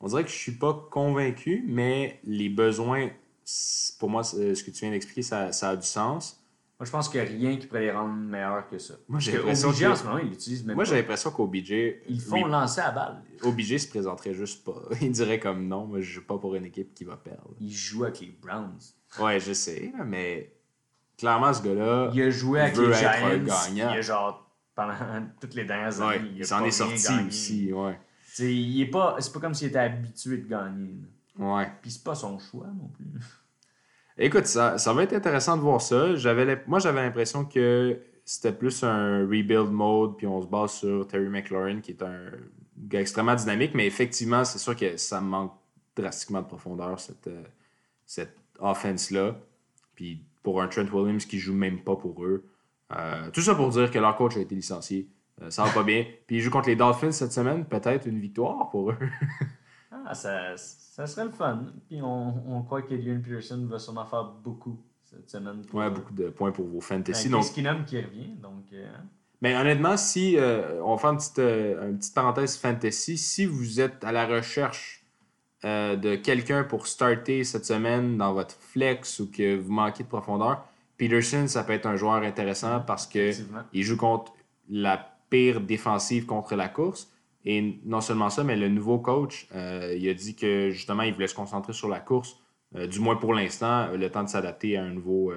[0.00, 3.10] On dirait que je suis pas convaincu, mais les besoins,
[3.98, 6.40] pour moi, ce que tu viens d'expliquer, ça, ça a du sens.
[6.78, 8.94] Moi, je pense qu'il n'y a rien qui pourrait les rendre meilleurs que ça.
[9.08, 11.70] Moi, j'ai l'impression OBJ, que- en ce moment, ils l'utilisent même Moi, j'ai l'impression qu'OBJ.
[12.08, 13.20] Ils font oui, lancer à balle.
[13.42, 14.80] OBJ se présenterait juste pas.
[15.00, 17.50] Il dirait comme non, moi, je joue pas pour une équipe qui va perdre.
[17.60, 18.78] Ils jouent avec les Browns.
[19.18, 20.52] Ouais, je sais, mais
[21.18, 22.10] clairement, ce gars-là.
[22.14, 23.10] Il a joué avec veut les Giants.
[23.10, 23.92] gagnant.
[23.92, 24.94] Il a genre, pendant
[25.40, 27.26] toutes les dernières Ouais, années, il, a il s'en est sorti gagné.
[27.28, 27.98] aussi, ouais.
[28.28, 30.94] Tu sais, il est pas, c'est pas comme s'il était habitué de gagner.
[31.38, 31.56] là.
[31.56, 31.70] Ouais.
[31.82, 33.04] Puis c'est pas son choix non plus.
[34.18, 36.16] Écoute, ça, ça va être intéressant de voir ça.
[36.16, 41.06] J'avais moi, j'avais l'impression que c'était plus un rebuild mode, puis on se base sur
[41.06, 42.30] Terry McLaurin, qui est un
[42.76, 45.52] gars extrêmement dynamique, mais effectivement, c'est sûr que ça manque
[45.96, 47.42] drastiquement de profondeur, cette, euh,
[48.06, 49.36] cette offense-là.
[49.94, 52.42] Puis pour un Trent Williams qui joue même pas pour eux.
[52.96, 55.06] Euh, tout ça pour dire que leur coach a été licencié.
[55.42, 56.06] Euh, ça va pas bien.
[56.26, 58.96] Puis ils jouent contre les Dolphins cette semaine, peut-être une victoire pour eux.
[60.10, 61.66] Ah, ça, ça serait le fun.
[61.86, 65.60] Puis on, on croit qu'Adrian Peterson va sûrement faire beaucoup cette semaine.
[65.66, 67.20] pour- ouais, beaucoup de points pour vos fantasy.
[67.26, 68.30] Avec Donc, Skinum qui revient.
[68.42, 68.86] Donc, euh,
[69.42, 73.80] Mais honnêtement, si euh, on va faire une petite, une petite parenthèse fantasy, si vous
[73.80, 74.97] êtes à la recherche
[75.64, 80.08] euh, de quelqu'un pour starter cette semaine dans votre flex ou que vous manquez de
[80.08, 80.64] profondeur,
[80.96, 83.32] Peterson, ça peut être un joueur intéressant parce que
[83.72, 84.32] il joue contre
[84.68, 87.12] la pire défensive contre la course.
[87.44, 91.12] Et non seulement ça, mais le nouveau coach, euh, il a dit que justement, il
[91.12, 92.36] voulait se concentrer sur la course,
[92.76, 95.32] euh, du moins pour l'instant, le temps de s'adapter à un nouveau,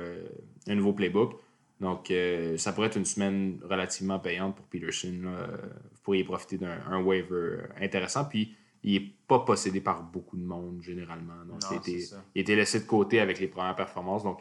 [0.67, 1.33] un nouveau playbook.
[1.79, 2.13] Donc,
[2.57, 5.13] ça pourrait être une semaine relativement payante pour Peterson.
[5.23, 5.47] là.
[5.93, 8.25] Vous pourriez profiter d'un un waiver intéressant.
[8.25, 11.45] Puis, il n'est pas possédé par beaucoup de monde, généralement.
[11.47, 12.23] Donc, Non, il, a été, c'est ça.
[12.35, 14.23] il été laissé de côté avec les premières performances.
[14.23, 14.39] Donc,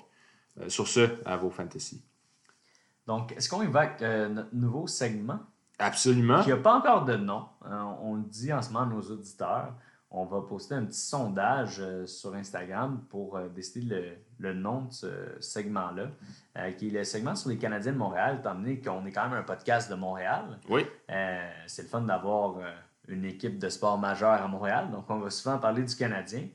[0.58, 2.02] euh, sur ce, à vos fantasy.
[3.06, 5.40] Donc, est-ce qu'on avec euh, notre nouveau segment?
[5.78, 6.42] Absolument.
[6.42, 7.46] qui n'a pas encore de nom?
[7.64, 9.74] Euh, on le dit en ce moment à nos auditeurs.
[10.12, 14.04] On va poster un petit sondage euh, sur Instagram pour décider le,
[14.38, 15.06] le nom de ce
[15.40, 16.10] segment-là,
[16.76, 19.38] qui est le segment sur les Canadiens de Montréal, étant donné qu'on est quand même
[19.38, 20.58] un podcast de Montréal.
[20.68, 20.84] Oui.
[21.66, 22.56] C'est le fun d'avoir
[23.10, 24.90] une équipe de sport majeur à Montréal.
[24.90, 26.46] Donc, on va souvent parler du Canadien.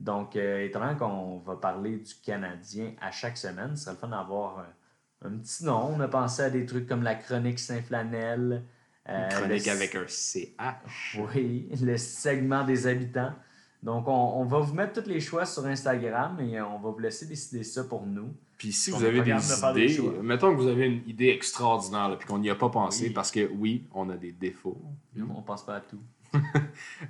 [0.00, 3.98] Donc, euh, étant donné qu'on va parler du Canadien à chaque semaine, ce serait le
[3.98, 5.92] fun d'avoir euh, un petit nom.
[5.96, 8.62] On a pensé à des trucs comme la chronique Saint-Flanel.
[9.08, 11.18] euh, chronique le- avec un CH.
[11.34, 13.32] Oui, le segment des habitants.
[13.82, 16.98] Donc, on, on va vous mettre tous les choix sur Instagram et on va vous
[16.98, 18.34] laisser décider ça pour nous.
[18.56, 22.26] Puis si vous avez des idées, mettons que vous avez une idée extraordinaire, là, puis
[22.26, 23.10] qu'on n'y a pas pensé, Oui.
[23.10, 24.80] parce que oui, on a des défauts.
[25.16, 26.00] On pense pas à tout.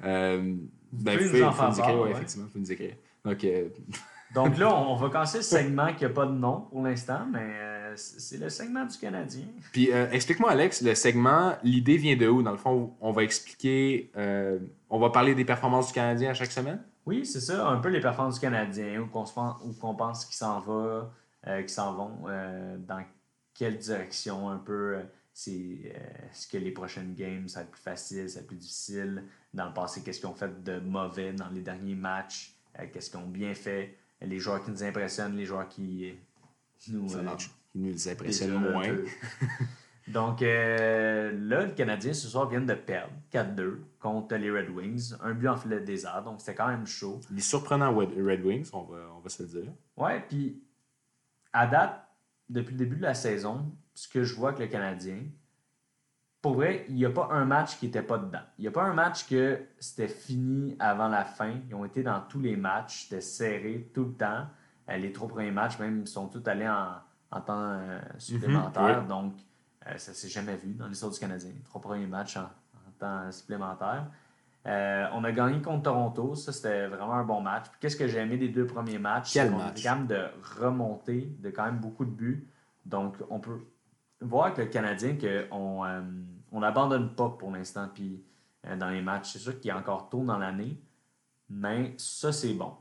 [0.04, 0.54] Euh,
[0.92, 2.94] ben, pouvez nous en faire part, ouais, effectivement, vous nous écrire.
[3.24, 3.68] Donc, euh,
[4.34, 7.40] Donc là, on va casser le segment qui n'a pas de nom pour l'instant, mais
[7.42, 9.46] euh, c'est le segment du Canadien.
[9.72, 12.42] puis euh, explique-moi, Alex, le segment, l'idée vient de où?
[12.42, 14.58] Dans le fond, on va expliquer, euh,
[14.90, 16.82] on va parler des performances du Canadien à chaque semaine?
[17.06, 21.10] Oui, c'est ça, un peu les performances du Canadien, où qu'on pense qu'ils s'en va,
[21.46, 22.24] qu'ils s'en vont,
[22.86, 23.02] dans
[23.54, 24.98] quelle direction un peu.
[25.32, 25.50] c'est
[26.30, 29.24] est-ce que les prochaines games ça va être plus facile, ça va être plus difficile?
[29.54, 32.54] Dans le passé, qu'est-ce qu'ils ont fait de mauvais dans les derniers matchs,
[32.92, 36.14] qu'est-ce qu'ils ont bien fait, les joueurs qui nous impressionnent, les joueurs qui
[36.88, 37.36] nous euh.
[37.72, 38.96] Qui nous impressionne Déjà, moins.
[40.08, 45.14] Donc euh, là, le Canadien ce soir viennent de perdre 4-2 contre les Red Wings.
[45.20, 47.20] Un but en filet des arts, donc c'était quand même chaud.
[47.30, 49.72] Les surprenants Red Red Wings, on va, on va se le dire.
[49.98, 50.62] Ouais, puis
[51.52, 52.08] à date,
[52.48, 55.18] depuis le début de la saison, ce que je vois avec le Canadien,
[56.40, 58.40] pour vrai, il n'y a pas un match qui n'était pas dedans.
[58.58, 61.52] Il n'y a pas un match que c'était fini avant la fin.
[61.68, 64.46] Ils ont été dans tous les matchs, c'était serré tout le temps.
[64.88, 66.92] Euh, les trois premiers matchs, même, sont tous allés en,
[67.30, 69.00] en temps euh, supplémentaire.
[69.02, 69.08] oui.
[69.08, 69.34] Donc,
[69.86, 71.50] euh, ça s'est jamais vu dans l'histoire du Canadien.
[71.54, 74.06] Les trois premiers matchs en, en temps supplémentaire.
[74.66, 76.34] Euh, on a gagné contre Toronto.
[76.34, 77.66] Ça, c'était vraiment un bon match.
[77.80, 79.32] Qu'est-ce que j'ai aimé des deux premiers matchs?
[79.32, 79.82] Quel match?
[79.82, 80.26] capable de
[80.60, 82.46] remonter, de quand même beaucoup de buts.
[82.84, 83.60] Donc, on peut
[84.20, 86.00] voir avec le Canadien qu'on euh,
[86.52, 87.88] on n'abandonne pas pour l'instant.
[87.92, 88.22] Puis,
[88.66, 90.76] euh, dans les matchs, c'est sûr qu'il est encore tôt dans l'année.
[91.50, 92.72] Mais ça, c'est bon.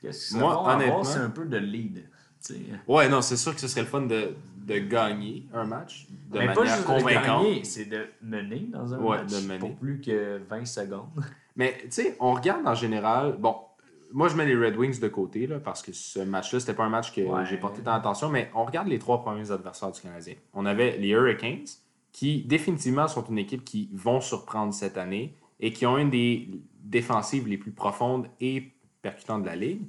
[0.00, 2.04] Qu'est-ce Moi, bon honnêtement- c'est un peu de lead.
[2.86, 4.34] Ouais, non, c'est sûr que ce serait le fun de,
[4.64, 7.42] de gagner un match de Mais pas manière juste de convaincante.
[7.42, 9.58] gagner, c'est de mener dans un Ouais, match de mener.
[9.58, 11.08] pour plus que 20 secondes.
[11.56, 13.36] Mais tu sais, on regarde en général.
[13.40, 13.56] Bon,
[14.12, 16.84] moi je mets les Red Wings de côté là, parce que ce match-là, c'était pas
[16.84, 17.44] un match que Ouais.
[17.46, 20.34] j'ai porté tant d'attention, mais on regarde les trois premiers adversaires du Canadien.
[20.54, 21.66] On avait les Hurricanes,
[22.12, 26.48] qui définitivement sont une équipe qui vont surprendre cette année et qui ont une des
[26.80, 29.82] défensives les plus profondes et percutantes de la ligue.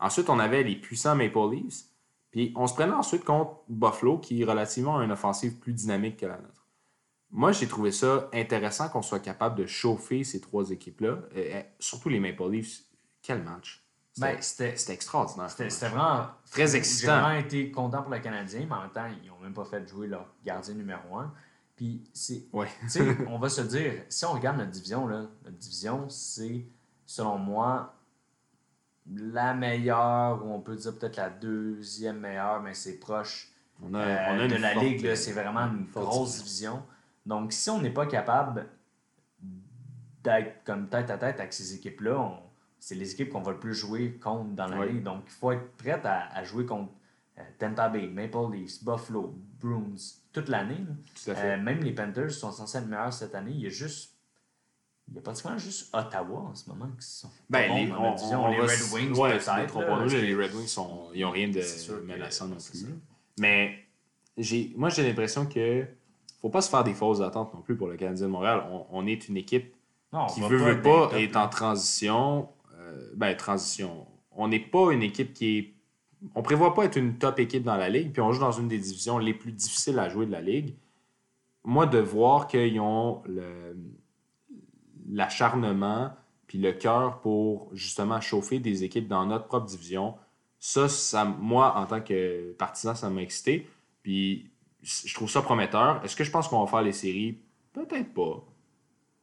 [0.00, 1.84] Ensuite, on avait les puissants Maple Leafs.
[2.30, 6.26] Puis on se prenait ensuite contre Buffalo, qui relativement a une offensive plus dynamique que
[6.26, 6.66] la nôtre.
[7.30, 11.08] Moi, j'ai trouvé ça intéressant qu'on soit capable de chauffer ces trois équipes-là.
[11.08, 12.82] Euh, euh, surtout les Maple Leafs.
[13.26, 13.82] Quel match!
[14.40, 15.50] C'était Ben, extraordinaire.
[15.50, 16.28] C'était vraiment.
[16.50, 17.20] Très J'ai excitant.
[17.20, 19.86] vraiment été content pour le Canadien, mais en même temps, ils n'ont même pas fait
[19.86, 21.32] jouer leur gardien numéro un.
[21.74, 22.44] Puis, c'est.
[22.52, 22.68] Ouais.
[23.28, 26.64] On va se dire, si on regarde notre division, là, notre division, c'est,
[27.04, 27.94] selon moi,
[29.14, 33.50] la meilleure, ou on peut dire peut-être la deuxième meilleure, mais c'est proche
[33.82, 35.02] On a, euh, on a de la forte- Ligue.
[35.02, 36.82] là, C'est vraiment une grosse division.
[37.26, 38.66] Donc, si on n'est pas capable
[40.24, 42.45] d'être comme tête à tête avec ces équipes-là, on-
[42.78, 44.92] c'est les équipes qu'on va le plus jouer contre dans la Oui.
[44.92, 45.02] Ligue.
[45.02, 46.90] Donc, il faut être prêt à, à jouer contre
[47.38, 49.94] euh, Tampa Bay, Maple Leafs, Buffalo, Bruins,
[50.32, 50.78] toute l'année.
[51.28, 53.52] Euh, même les Panthers sont censés être meilleurs cette année.
[53.52, 54.12] Il y a juste.
[55.08, 57.28] Il y a pratiquement juste Ottawa en ce moment qui sont.
[57.28, 58.44] pas Ben, bons les, on, division.
[58.44, 59.74] on les Red Wings, ouais, peut-être.
[59.74, 61.60] pas, les Red Wings, sont, ils n'ont rien de
[62.06, 62.86] menaçant non plus.
[63.38, 63.78] Mais
[64.76, 65.86] moi, j'ai l'impression que
[66.40, 68.64] faut pas se faire des fausses attentes non plus pour le Canadien de Montréal.
[68.70, 69.74] On, on est une équipe
[70.12, 71.44] Non, qui veut, veut être pas, est là.
[71.44, 72.48] en transition.
[73.16, 74.06] Ben, transition.
[74.30, 75.74] On n'est pas une équipe qui est.
[76.34, 78.68] On prévoit pas être une top équipe dans la ligue, puis on joue dans une
[78.68, 80.74] des divisions les plus difficiles à jouer de la ligue.
[81.64, 83.22] Moi, de voir qu'ils ont
[85.08, 86.12] l'acharnement
[86.46, 90.14] puis le cœur pour justement chauffer des équipes dans notre propre division,
[90.60, 93.68] ça, ça moi, en tant que partisan, ça m'a excité.
[94.02, 94.50] Puis
[94.82, 96.00] je trouve ça prometteur.
[96.04, 97.38] Est-ce que je pense qu'on va faire les séries?
[97.72, 98.44] Peut-être pas.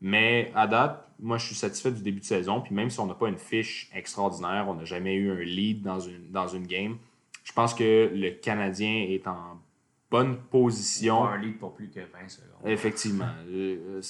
[0.01, 2.61] Mais à date, moi, je suis satisfait du début de saison.
[2.61, 5.81] Puis même si on n'a pas une fiche extraordinaire, on n'a jamais eu un lead
[5.81, 6.97] dans une, dans une game,
[7.43, 9.59] je pense que le Canadien est en
[10.09, 11.23] bonne position.
[11.23, 12.49] Pas un lead pour plus que 20 secondes.
[12.65, 13.29] Effectivement.
[13.49, 14.01] Euh,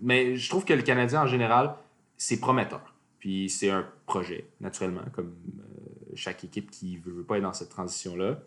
[0.00, 1.74] mais je trouve que le Canadien, en général,
[2.16, 2.94] c'est prometteur.
[3.18, 7.44] Puis c'est un projet, naturellement, comme euh, chaque équipe qui ne veut, veut pas être
[7.44, 8.40] dans cette transition-là.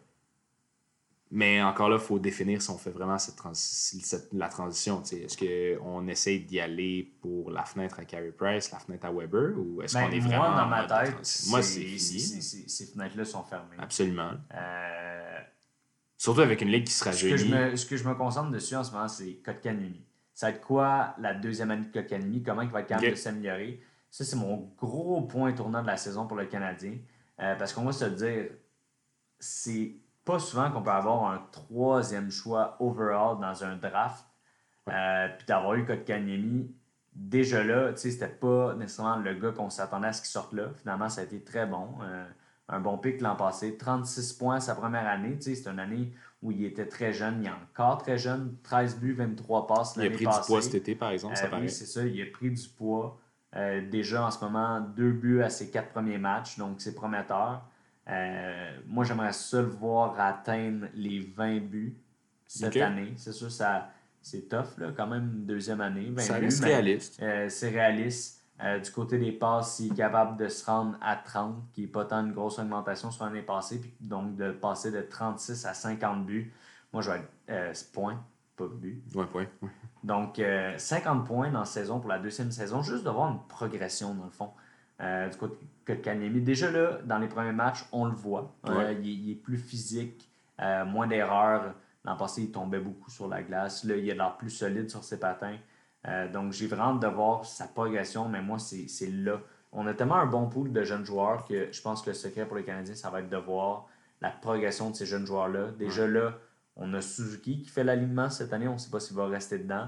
[1.37, 5.03] Mais encore là, il faut définir si on fait vraiment cette transi- cette- la transition.
[5.03, 5.35] Est-ce
[5.75, 9.81] qu'on essaye d'y aller pour la fenêtre à Carey Price, la fenêtre à Weber, ou
[9.81, 11.13] est-ce Ben, qu'on est moi, vraiment dans ma tête?
[11.49, 13.75] Moi, c'est Ces fenêtres-là sont fermées.
[13.77, 14.31] Absolument.
[14.53, 15.39] Euh,
[16.17, 18.93] Surtout avec une ligue qui sera me, ce que je me concentre dessus en ce
[18.93, 20.01] moment, c'est Kotkanemi.
[20.33, 22.41] Ça va être quoi la deuxième année de Kotkanemi?
[22.43, 23.11] Comment il va être capable Ok.
[23.13, 23.81] de s'améliorer?
[24.09, 26.93] Ça, c'est mon gros point tournant de la saison pour le Canadien.
[27.41, 28.51] Euh, parce qu'on va se dire,
[29.37, 34.25] c'est pas souvent qu'on peut avoir un troisième choix overall dans un draft.
[34.89, 36.71] Euh, puis d'avoir eu Kotkaniemi
[37.13, 40.53] déjà là, tu sais, c'était pas nécessairement le gars qu'on s'attendait à ce qu'il sorte
[40.53, 40.65] là.
[40.81, 41.87] Finalement, ça a été très bon.
[42.03, 42.25] Euh,
[42.67, 43.77] un bon pic l'an passé.
[43.77, 45.35] 36 points sa première année.
[45.37, 47.41] Tu sais, c'est une année où il était très jeune.
[47.41, 48.57] Il est encore très jeune.
[48.63, 50.41] 13 buts, 23 passes Il a l'année pris passée.
[50.41, 51.61] du poids cet été, par exemple, ça Euh, paraît.
[51.63, 52.03] oui, c'est ça.
[52.03, 53.17] Il a pris du poids.
[53.89, 57.61] Déjà en ce moment, deux buts à ses quatre premiers matchs, donc c'est prometteur.
[58.07, 61.97] Euh, moi, j'aimerais ça le voir atteindre les 20 buts
[62.47, 63.13] cette année.
[63.17, 63.89] C'est sûr, ça,
[64.21, 66.11] c'est tough, là, quand même, une deuxième année.
[66.11, 67.21] 20 ça buts, reste mais, réaliste.
[67.21, 68.41] euh, c'est réaliste.
[68.63, 71.87] Euh, du côté des passes, il est capable de se rendre à 30, qui n'est
[71.87, 75.73] pas tant une grosse augmentation sur l'année passée, puis donc de passer de 36 à
[75.73, 76.53] 50 buts.
[76.93, 78.23] Moi, je vais être point,
[78.55, 79.03] pas but.
[79.13, 79.49] Ouais, ouais.
[80.03, 83.45] Donc, euh, 50 points dans la saison pour la deuxième saison, juste de voir une
[83.49, 84.51] progression dans le fond.
[85.01, 86.39] Euh, du côté de Kanyemi.
[86.41, 88.53] Déjà là, dans les premiers matchs, on le voit.
[88.69, 90.29] Euh, il, est- il est plus physique,
[90.61, 91.73] euh, moins d'erreurs.
[92.05, 93.83] L'an passé, il tombait beaucoup sur la glace.
[93.83, 95.57] Là, il a l'air plus solide sur ses patins.
[96.31, 99.39] Donc, j'ai vraiment hâte de voir sa progression, mais moi, c'est c'est là.
[99.71, 102.45] On a tellement un bon pool de jeunes joueurs que je pense que le secret
[102.45, 103.87] pour les Canadiens, ça va être de voir
[104.21, 105.71] la progression de ces jeunes joueurs-là.
[105.79, 106.33] Déjà là,
[106.75, 108.67] on a Suzuki qui fait l'alignement cette année.
[108.67, 109.87] On ne sait pas s'il va rester dedans.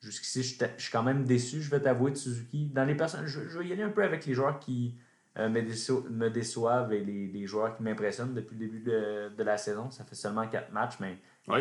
[0.00, 2.66] Jusqu'ici, je je suis quand même déçu, je vais t'avouer, de Suzuki.
[2.74, 4.94] Dans les personnes, je, je vais y aller un peu avec les joueurs qui
[5.38, 9.30] euh, me, déço- me déçoivent et les, les joueurs qui m'impressionnent depuis le début de,
[9.36, 9.90] de la saison.
[9.90, 11.60] Ça fait seulement quatre matchs, mais Ouais.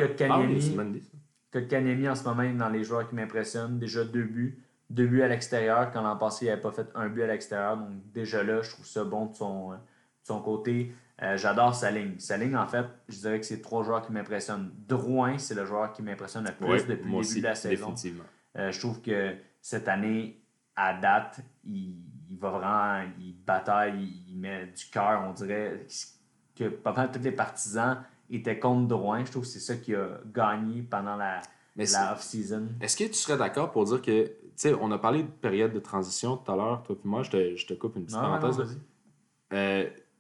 [1.70, 3.80] Kanyemi en ce moment est dans les joueurs qui m'impressionnent.
[3.80, 4.60] Déjà deux buts.
[4.90, 5.92] Deux buts à l'extérieur.
[5.92, 7.78] Quand l'an passé, il n'avait pas fait un but à l'extérieur.
[7.78, 9.80] Donc déjà là, je trouve ça bon de son, euh, de
[10.24, 10.94] son côté.
[11.22, 12.20] Euh, J'adore sa ligne.
[12.20, 14.72] Sa ligne, en fait, je dirais que c'est trois joueurs qui m'impressionnent.
[14.88, 17.56] Drouin, c'est le joueur qui m'impressionne le plus Ouais, depuis le début aussi, de la
[17.56, 17.94] saison.
[18.58, 20.42] Euh, je trouve que cette année,
[20.76, 21.96] à date, il,
[22.30, 25.86] il va vraiment, il bataille, il met du cœur, on dirait
[26.56, 29.24] que pas mal tous les partisans étaient contre Drouin.
[29.24, 31.42] Je trouve que c'est ça qui a gagné pendant la,
[31.78, 32.68] Mais la off-season.
[32.82, 35.72] Est-ce que tu serais d'accord pour dire que, tu sais, on a parlé de période
[35.74, 38.18] de transition tout à l'heure, toi et moi, je te, je te coupe une petite
[38.18, 38.54] Non, non,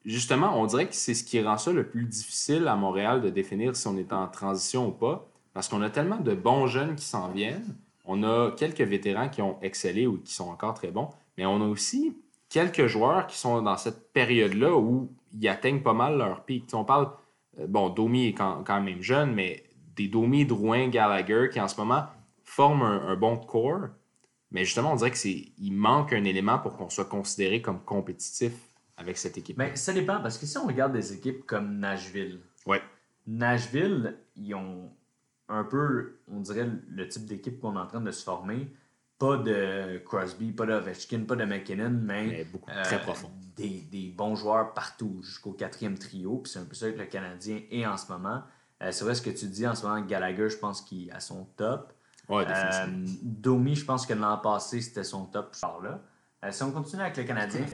[0.06, 3.30] justement, on dirait que c'est ce qui rend ça le plus difficile à Montréal de
[3.30, 6.96] définir si on est en transition ou pas, parce qu'on a tellement de bons jeunes
[6.96, 10.92] qui s'en viennent, on a quelques vétérans qui ont excellé ou qui sont encore très
[10.92, 12.16] bons, mais on a aussi
[12.50, 16.70] quelques joueurs qui sont dans cette période-là où ils atteignent pas mal leur pic.
[16.74, 17.10] On parle,
[17.60, 19.64] euh, bon, Domi est quand, même jeune, mais
[19.96, 22.04] des Domi, Drouin, Gallagher qui en ce moment
[22.44, 23.88] forment un, un bon corps,
[24.52, 28.54] mais justement, on dirait qu'il manque un élément pour qu'on soit considéré comme compétitif
[28.98, 29.58] avec cette équipe.
[29.58, 32.82] Mais ça dépend, parce que si on regarde des équipes comme Nashville, Ouais.
[33.28, 34.90] Nashville, ils ont
[35.50, 38.68] un peu, on dirait, le type d'équipe qu'on est en train de se former.
[39.18, 43.32] Pas de Crosby, pas d'Ovechkin, pas de McKinnon, mais, Mais beaucoup, euh, très profond.
[43.56, 46.40] Des, des bons joueurs partout, jusqu'au quatrième trio.
[46.40, 48.42] Puis c'est un peu ça que le Canadien est en ce moment.
[48.84, 51.20] Euh, c'est vrai ce que tu dis en ce moment, Gallagher, je pense qu'il à
[51.22, 51.94] son top.
[52.28, 53.06] Ouais, Euh.
[53.22, 56.02] Domi, je pense que l'an passé, c'était son top par là.
[56.44, 57.66] Euh, si on continue avec le Canadien,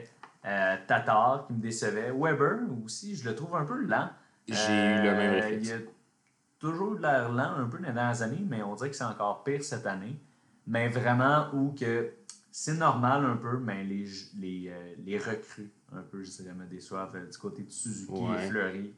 [0.44, 2.10] euh, Tatar qui me décevait.
[2.10, 4.10] Weber aussi, je le trouve un peu lent.
[4.48, 5.68] J'ai eu le même Euh, réflexe.
[5.68, 5.78] Il a
[6.58, 9.04] toujours de l'air lent un peu dans les dernières années, mais on dirait que c'est
[9.04, 10.16] encore pire cette année.
[10.66, 12.12] Mais vraiment où que
[12.50, 14.06] c'est normal un peu, mais les,
[14.38, 17.28] les, euh, les recrues, un peu, je dirais, me déçoivent.
[17.30, 18.44] Du côté de Suzuki Ouais.
[18.44, 18.94] et Fleury,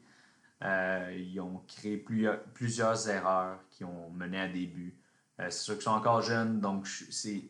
[1.17, 4.95] ils ont créé plusieurs, plusieurs erreurs qui ont mené à des buts.
[5.37, 7.43] C'est sûr qu'ils sont encore jeunes, donc c'est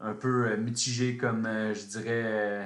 [0.00, 2.64] un peu euh, mitigé comme, euh, je dirais, euh,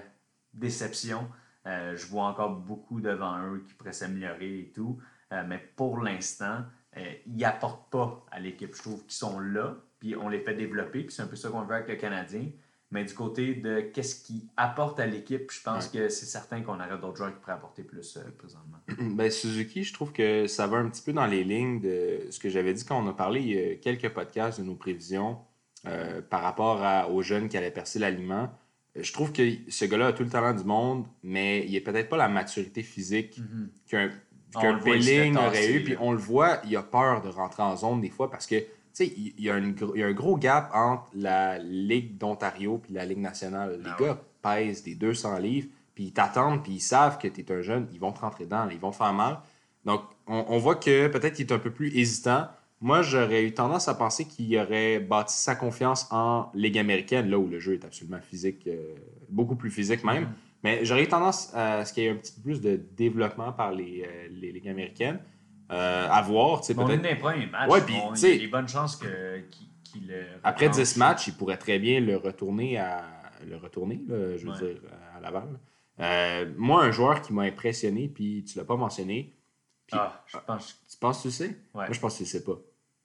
[0.54, 1.28] déception.
[1.64, 4.98] Je vois encore beaucoup devant eux qui pourraient s'améliorer et tout.
[5.30, 6.64] Mais pour l'instant,
[6.96, 8.74] ils n'apportent pas à l'équipe.
[8.74, 11.50] Je trouve qu'ils sont là, puis on les fait développer, puis c'est un peu ça
[11.50, 12.48] qu'on veut avec le Canadien.
[12.92, 16.74] Mais du côté de qu'est-ce qui apporte à l'équipe, je pense que c'est certain qu'on
[16.74, 18.76] aurait d'autres joueurs qui pourraient apporter plus euh, présentement.
[19.16, 22.38] Ben, Suzuki, je trouve que ça va un petit peu dans les lignes de ce
[22.38, 25.38] que j'avais dit quand on a parlé il y a quelques podcasts de nos prévisions
[25.86, 28.50] euh, par rapport à- aux jeunes qui allaient percer l'aliment.
[28.96, 31.80] Euh, Je trouve que ce gars-là a tout le talent du monde, mais il n'a
[31.80, 33.40] peut-être pas la maturité physique
[33.88, 34.10] qu'un
[34.54, 35.84] On qu'un fait Belling aurait eu.
[35.84, 38.56] Puis on le voit, il a peur de rentrer en zone des fois parce que,
[38.56, 41.58] tu sais, il y, a une gro- il y a un gros gap entre la
[41.58, 43.80] Ligue d'Ontario puis la Ligue nationale.
[43.82, 47.40] Les Ah gars pèsent des 200 livres, puis ils t'attendent, puis ils savent que tu
[47.40, 49.38] es un jeune, ils vont te rentrer dedans, ils vont te faire mal.
[49.86, 52.48] Donc, on, on voit que peut-être qu'il est un peu plus hésitant.
[52.82, 57.38] Moi, j'aurais eu tendance à penser qu'il aurait bâti sa confiance en Ligue américaine, là
[57.38, 58.94] où le jeu est absolument physique, euh,
[59.28, 60.28] beaucoup plus physique même.
[60.64, 63.52] Mais j'aurais eu tendance à ce qu'il y ait un petit peu plus de développement
[63.52, 65.20] par les, euh, les ligues américaines.
[65.70, 67.18] Euh, à voir, tu sais, On est peut-être.
[67.20, 67.70] premiers matchs.
[67.70, 70.82] Ouais, puis, bon, il y a des bonnes chances qu'il le Après retranche.
[70.84, 73.04] 10 matchs, il pourrait très bien le retourner à
[73.48, 74.72] le retourner, là, je veux Ouais.
[74.74, 74.80] dire,
[75.16, 75.58] à Laval.
[76.58, 79.34] Moi, un joueur qui m'a impressionné, puis tu l'as pas mentionné,
[79.92, 80.78] Ah, je pense.
[80.90, 81.46] tu penses que tu sais?
[81.74, 81.86] Ouais.
[81.86, 82.58] Moi, je pense que tu le sais pas.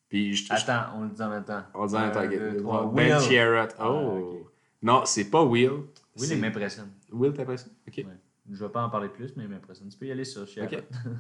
[0.10, 1.64] Puis je, Attends, on le dit en même temps.
[1.74, 2.92] on dit en même temps.
[2.94, 3.20] Ben.
[3.20, 3.76] Sherratt.
[3.78, 4.42] Ah, Oh.
[4.44, 4.48] ok.
[4.84, 5.72] Non, c'est pas Will.
[6.18, 6.90] Will, il m'impressionne.
[7.12, 7.74] Will, t'impressionne?
[7.88, 7.96] Ok.
[7.98, 8.06] Ouais.
[8.50, 9.90] Je vais pas en parler plus, mais il m'impressionne.
[9.90, 10.74] Tu peux y aller sur Sherratt.
[10.74, 10.84] Ok.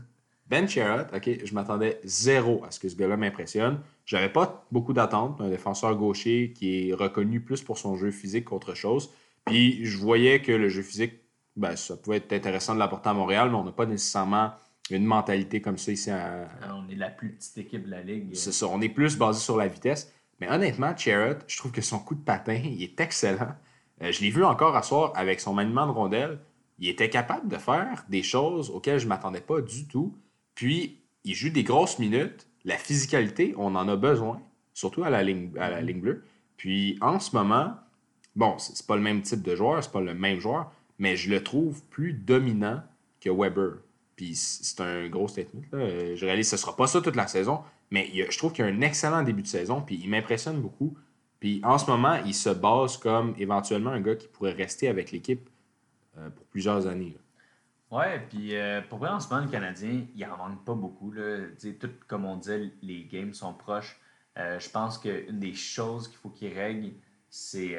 [0.49, 3.81] Ben Sherratt, ok, je m'attendais zéro à ce que ce gars-là m'impressionne.
[4.05, 5.41] J'avais pas beaucoup d'attentes.
[5.41, 9.09] Un défenseur gaucher qui est reconnu plus pour son jeu physique qu'autre chose.
[9.45, 11.15] Puis je voyais que le jeu physique,
[11.57, 14.53] ben, ça pouvait être intéressant de l'apporter à Montréal, mais on n'a pas nécessairement
[14.95, 18.01] une mentalité comme ça ici à, Alors, on est la plus petite équipe de la
[18.01, 18.33] ligue.
[18.33, 20.13] C'est ça, on est plus basé sur la vitesse.
[20.39, 23.55] Mais honnêtement, Sherratt, je trouve que son coup de patin, il est excellent.
[24.01, 26.39] Euh, je l'ai vu encore à soir avec son maniement de rondelle.
[26.79, 30.15] Il était capable de faire des choses auxquelles je ne m'attendais pas du tout.
[30.53, 32.47] Puis, il joue des grosses minutes.
[32.65, 34.41] La physicalité, on en a besoin,
[34.73, 36.23] surtout à la ligne, à la ligne bleue.
[36.57, 37.73] Puis, en ce moment,
[38.35, 41.29] bon, c'est pas le même type de joueur, c'est pas le même joueur, mais je
[41.29, 42.81] le trouve plus dominant
[43.19, 43.77] que Weber.
[44.17, 45.61] Puis c'est un gros statement.
[45.71, 46.15] là.
[46.15, 48.37] Je réalise que ce sera pas ça toute la saison, mais il y a- je
[48.37, 50.97] trouve qu'il y a un excellent début de saison, puis il m'impressionne beaucoup.
[51.39, 55.11] Puis en ce moment, il se base comme éventuellement un gars qui pourrait rester avec
[55.11, 55.47] l'équipe
[56.17, 57.15] euh, pour plusieurs années.
[57.15, 57.95] là.
[57.99, 61.11] Ouais, puis euh, pour vrai, en ce moment, le Canadien, il en manque pas beaucoup.
[61.11, 61.37] Là.
[61.79, 63.97] Tout comme on disait, les games sont proches.
[64.37, 66.91] Euh, je pense qu'une des choses qu'il faut qu'ils règlent,
[67.29, 67.77] c'est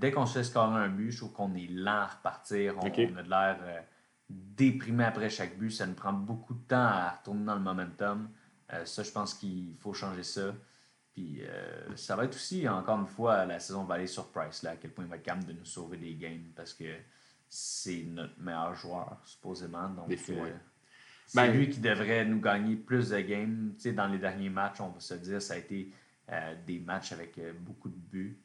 [0.00, 2.74] dès qu'on se fait scorer un but, je trouve qu'on est lent à repartir.
[2.78, 3.58] On, a de l'air
[4.28, 5.70] déprimé après chaque but.
[5.70, 8.28] Ça nous prend beaucoup de temps à retourner dans le momentum.
[8.72, 10.54] Euh, ça, je pense qu'il faut changer ça.
[11.12, 14.62] Puis euh, ça va être aussi, encore une fois, la saison va aller sur Price,
[14.62, 16.84] là, à quel point il va être capable de nous sauver des games parce que
[17.48, 19.88] c'est notre meilleur joueur, supposément.
[19.90, 20.16] Donc, euh,
[21.26, 23.74] c'est Ben- lui qui devrait nous gagner plus de games.
[23.76, 25.92] Tu sais, dans les derniers matchs, on va se dire, ça a été
[26.66, 28.38] des matchs avec beaucoup de buts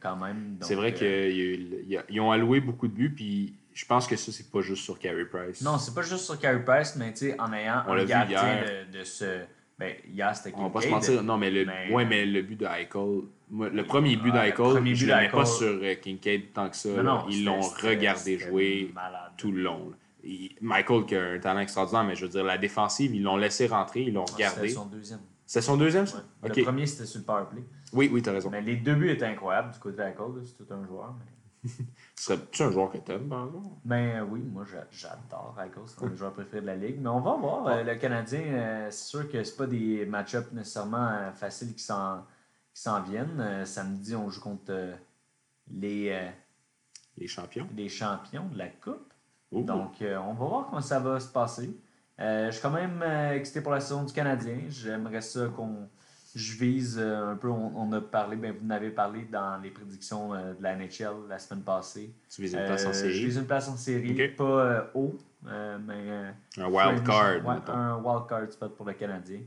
[0.00, 0.58] quand même.
[0.60, 4.60] C'est vrai qu'ils ont alloué beaucoup de buts, puis je pense que ça, c'est pas
[4.60, 5.62] juste sur Carey Price.
[5.62, 8.62] Non, c'est pas juste sur Carey Price, mais tu sais, en ayant On un gardien
[8.92, 9.40] de, de ce.
[9.78, 11.22] Ben, hier, c'était On va pas se mentir.
[11.22, 14.94] Non, mais le, Mais- ouais, mais le but de Eichel, le premier but le d'Eichel,
[14.94, 16.88] je mets pas d'Eichel- sur euh, Kincaid tant que ça.
[16.90, 19.32] Non, non, Ils l'ont regardé jouer malade.
[19.36, 19.92] tout le long.
[20.22, 23.36] Il- Michael qui a un talent extraordinaire, mais je veux dire, la défensive, ils l'ont
[23.36, 24.60] laissé rentrer, ils l'ont Ah, regardé.
[24.68, 25.20] C'était son deuxième.
[25.46, 26.18] C'est son deuxième, ça?
[26.42, 26.50] Ouais.
[26.50, 26.56] Ok.
[26.58, 27.62] Le premier, c'était sur le powerplay.
[27.92, 28.50] Oui, oui, t'as raison.
[28.50, 31.14] Mais les deux buts étaient incroyables du côté de Eichel, là, C'est tout un joueur.
[31.18, 31.24] Mais...
[32.16, 33.68] Serais-tu un joueur que t'aimes, par exemple?
[33.84, 37.00] Ben euh, oui, moi j'a- j'adore Eichel, c'est un des joueurs préférés de la ligue.
[37.00, 37.66] Mais on va voir.
[37.68, 42.24] euh, le Canadien, euh, c'est sûr que c'est pas des match-ups nécessairement faciles qui s'en
[42.74, 43.64] qui s'en viennent.
[43.66, 44.94] Samedi, on joue contre
[45.70, 46.30] les,
[47.18, 47.68] Les champions.
[47.76, 49.12] les champions de la Coupe.
[49.52, 51.78] Donc, on va voir comment ça va se passer.
[52.18, 53.02] Je suis quand même
[53.34, 54.58] excité pour la saison du Canadien.
[54.68, 55.88] J'aimerais ça qu'on.
[56.34, 59.60] Je vise euh, un peu, on, on a parlé, ben, vous en avez parlé dans
[59.62, 62.10] les prédictions euh, de la NHL la semaine passée.
[62.34, 63.24] Tu vises une place en Euh, Je série.
[63.24, 65.14] vise une place en série, pas haut,
[65.44, 66.32] mais.
[66.58, 69.40] Un wild card, Ouais, un wild card spot pour le Canadien.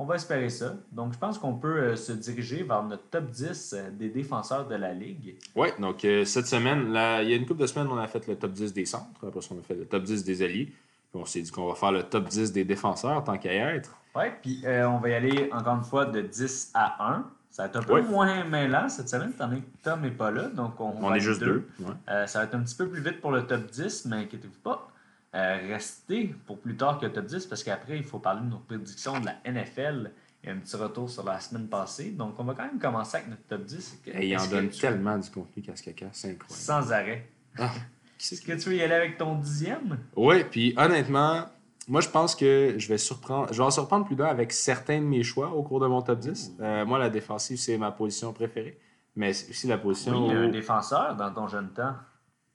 [0.00, 0.76] On va espérer ça.
[0.92, 4.68] Donc, je pense qu'on peut euh, se diriger vers notre top 10 euh, des défenseurs
[4.68, 5.34] de la Ligue.
[5.56, 8.06] Ouais, donc euh, cette semaine, là, il y a une couple de semaines, on a
[8.06, 9.08] fait le top 10 des centres.
[9.26, 10.66] Après ça, on a fait le top 10 des alliés.
[10.66, 13.56] Puis on s'est dit qu'on va faire le top 10 des défenseurs, tant qu'à y
[13.56, 13.96] être.
[14.14, 17.30] Ouais, puis euh, on va y aller encore une fois de 10 à 1.
[17.50, 18.02] Ça va être un peu Ouais.
[18.02, 20.48] moins mêlant cette semaine, étant donné que Tom n'est pas là.
[20.48, 21.68] Donc, on, On est juste deux.
[21.80, 21.86] ouais.
[22.08, 24.60] Euh, ça va être un petit peu plus vite pour le top 10, mais inquiétez-vous
[24.62, 24.90] pas.
[25.34, 28.46] Euh, restez pour plus tard que le top 10 parce qu'après, il faut parler de
[28.50, 30.10] nos prédictions de la NFL
[30.44, 32.10] et un petit retour sur la semaine passée.
[32.10, 33.98] Donc, on va quand même commencer avec notre top 10.
[34.06, 36.60] Et il en donne tellement du contenu casse-caca, c'est incroyable.
[36.60, 37.28] Sans arrêt.
[37.58, 37.70] Ah,
[38.20, 39.98] Est-ce que tu veux y aller avec ton dixième?
[40.16, 41.46] Oui, puis honnêtement,
[41.88, 44.98] moi je pense que je vais surprendre, je vais en surprendre plus d'un avec certains
[45.00, 46.56] de mes choix au cours de mon top 10.
[46.60, 48.78] Euh, moi, la défensive, c'est ma position préférée,
[49.16, 51.94] mais c'est aussi la position Oui, un où, défenseur dans ton jeune temps.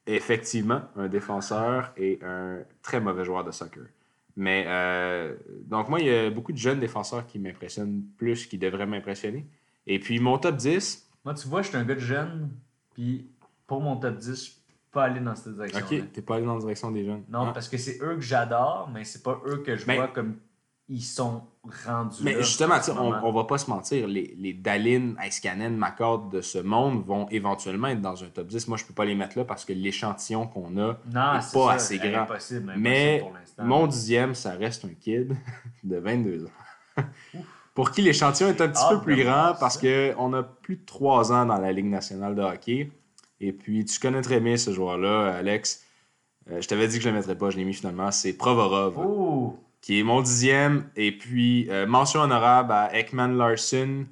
[0.05, 3.83] effectivement, un défenseur et un très mauvais joueur de soccer.
[4.35, 8.59] Mais euh, donc, moi, il y a beaucoup de jeunes défenseurs qui m'impressionnent plus qu'ils
[8.59, 9.45] devraient m'impressionner.
[9.85, 12.49] Et puis, mon top 10, Moi, tu vois, je suis un gars de jeune,
[12.93, 13.27] puis
[13.67, 14.57] pour mon top 10, je peux
[14.93, 15.79] pas aller dans cette direction.
[15.85, 17.23] ok, t'es pas allé dans la direction des jeunes.
[17.29, 17.51] Non, Ah.
[17.53, 20.35] parce que c'est eux que j'adore, mais c'est pas eux que je Mais- vois comme
[20.89, 21.43] ils sont
[21.85, 26.29] rendus Mais là justement, on, on va pas se mentir, les, les Dalin, Iskanen, McCord
[26.29, 28.67] de ce monde vont éventuellement être dans un top 10.
[28.67, 31.53] Moi, je peux pas les mettre là parce que l'échantillon qu'on a Non, est c'est
[31.57, 32.23] pas ça, assez grand.
[32.23, 33.19] Impossible, impossible Mais
[33.57, 35.35] pour mon dixième, ça reste un kid
[35.83, 37.03] de 22 ans.
[37.73, 40.75] Pour qui l'échantillon est un petit hâte peu plus voir grand parce qu'on a plus
[40.75, 42.91] de 3 ans dans la Ligue nationale de hockey.
[43.39, 45.85] Et puis, tu connais très bien ce joueur-là, Alex.
[46.49, 48.11] Euh, je t'avais dit que je le mettrais pas, je l'ai mis finalement.
[48.11, 48.95] C'est Provorov
[49.81, 50.89] qui est mon dixième.
[50.95, 54.05] Et puis, euh, mention honorable à Ekman Larson,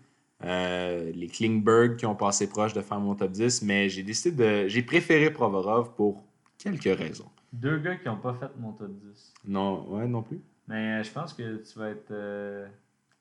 [0.44, 3.62] euh, les Klingberg qui ont passé proche de faire mon top 10.
[3.64, 4.68] Mais j'ai décidé de.
[4.68, 6.24] J'ai préféré Provorov pour
[6.58, 7.30] quelques raisons.
[7.54, 9.34] Deux gars qui n'ont pas fait mon top 10.
[9.46, 10.42] Non, ouais, non plus.
[10.68, 12.14] Mais je pense que tu vas être.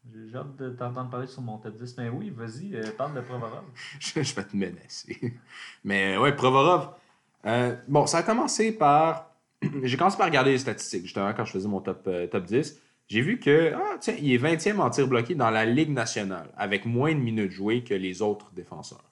[0.09, 1.97] Euh, J'ai hâte de t'entendre parler sur mon top 10.
[1.99, 3.65] Mais oui, vas-y, euh, parle de Provorov.
[4.01, 5.35] je, vais te menacer.
[5.85, 6.91] Mais ouais, Provorov.
[7.47, 9.31] euh, bon, ça a commencé par.
[9.83, 12.81] J'ai commencé par regarder les statistiques, justement, quand je faisais mon top, euh, top 10.
[13.09, 16.49] J'ai vu que, ah, tiens, il est 20e en tir bloqué dans la Ligue nationale,
[16.57, 19.05] avec moins de minutes jouées que les autres défenseurs.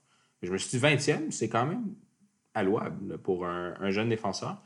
[0.43, 1.95] Je me suis dit, 20e, c'est quand même
[2.55, 4.57] allouable pour un, un jeune défenseur.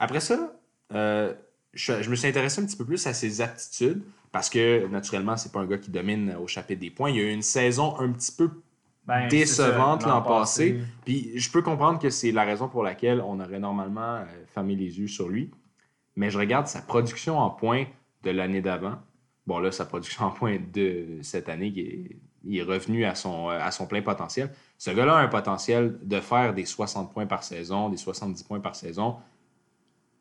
[0.00, 0.52] Après ça,
[0.92, 1.32] euh,
[1.72, 4.02] je, je me suis intéressé un petit peu plus à ses aptitudes,
[4.32, 7.10] parce que, naturellement, c'est pas un gars qui domine au chapitre des points.
[7.10, 8.50] Il y a eu une saison un petit peu
[9.06, 10.80] Ben, décevante l'an passé.
[11.04, 14.76] Puis je peux comprendre que c'est la raison pour laquelle on aurait normalement euh, fermé
[14.76, 15.50] les yeux sur lui.
[16.14, 17.86] Mais je regarde sa production en points
[18.22, 18.98] de l'année d'avant.
[19.46, 23.16] Bon, là, sa production en points de cette année, il est, il est revenu à
[23.16, 24.50] son, euh, à son plein potentiel.
[24.78, 28.60] Ce gars-là a un potentiel de faire des 60 points par saison, des 70 points
[28.60, 29.16] par saison.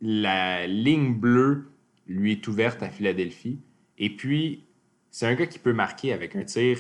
[0.02, 1.66] La ligne bleue
[2.08, 3.60] lui est ouverte à Philadelphie.
[3.98, 4.64] Et puis,
[5.12, 6.80] c'est un gars qui peut marquer avec un tir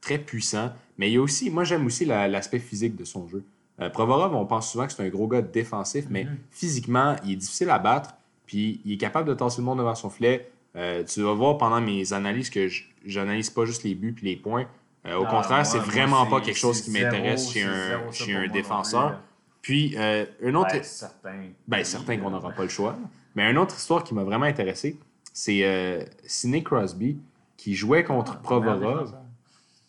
[0.00, 0.72] très puissant.
[0.98, 3.44] Mais il y a aussi, moi j'aime aussi la- l'aspect physique de son jeu.
[3.80, 6.36] Euh, Provorov, on pense souvent que c'est un gros gars défensif, mais Mhm.
[6.50, 8.10] physiquement, il est difficile à battre.
[8.46, 10.50] Puis il est capable de tasser le monde devant son filet.
[10.76, 12.68] Euh, tu vas voir pendant mes analyses que
[13.04, 14.66] j'analyse pas juste les buts puis les points.
[15.06, 19.20] Euh, au Ah, contraire, c'est vraiment pas quelque chose qui m'intéresse chez un, chez défenseur.
[19.62, 20.70] Puis euh, un autre.
[20.72, 21.42] Ben, certain.
[21.66, 22.96] Ben, certain qu'on n'aura pas le choix.
[23.34, 24.98] Mais une autre histoire qui m'a vraiment intéressé,
[25.32, 27.18] c'est euh, Sidney Crosby
[27.56, 29.14] qui jouait contre Ah, Provorov.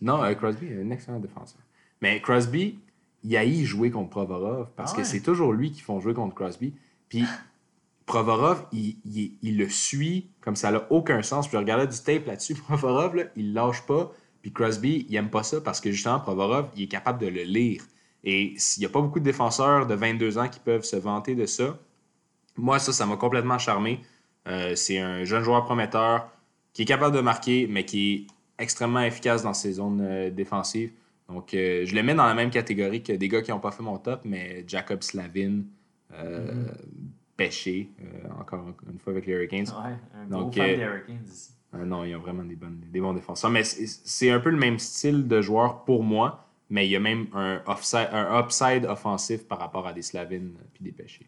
[0.01, 1.59] Non, euh, Crosby est un excellent défenseur.
[2.01, 2.79] Mais Crosby,
[3.23, 6.35] il haït jouer contre Provorov parce Ah que c'est toujours lui qui font jouer contre
[6.35, 6.73] Crosby.
[7.09, 7.25] Puis
[8.05, 11.47] Provorov, il, il- il le suit comme ça n'a aucun sens.
[11.47, 12.55] Puis je regardais du tape là-dessus.
[12.67, 14.11] Provorov, là, il lâche pas.
[14.41, 17.43] Puis Crosby, il aime pas ça parce que justement, Provorov, il est capable de le
[17.43, 17.83] lire.
[18.23, 21.35] Et il n'y a pas beaucoup de défenseurs de 22 ans qui peuvent se vanter
[21.35, 21.77] de ça.
[22.57, 24.01] Moi, ça, ça m'a complètement charmé.
[24.47, 26.29] Euh, c'est un jeune joueur prometteur
[26.73, 28.27] qui est capable de marquer, mais qui est
[28.61, 30.91] extrêmement efficace dans ses zones euh, défensives.
[31.29, 33.71] Donc, euh, je le mets dans la même catégorie que des gars qui n'ont pas
[33.71, 35.61] fait mon top, mais Jacob Slavin,
[36.13, 36.65] euh,
[37.37, 37.89] Pêché,
[38.37, 39.67] encore une fois avec les Hurricanes.
[39.67, 41.51] Ouais, un gros Donc, fan des Hurricanes ici.
[41.75, 43.51] Euh, non, ils ont vraiment des, bonnes, des bons défenseurs.
[43.51, 46.99] Mais c'est un peu le même style de joueur pour moi, mais il y a
[46.99, 50.35] même un, offside, un upside offensif par rapport à des Slavin
[50.79, 51.27] et des Pêchés.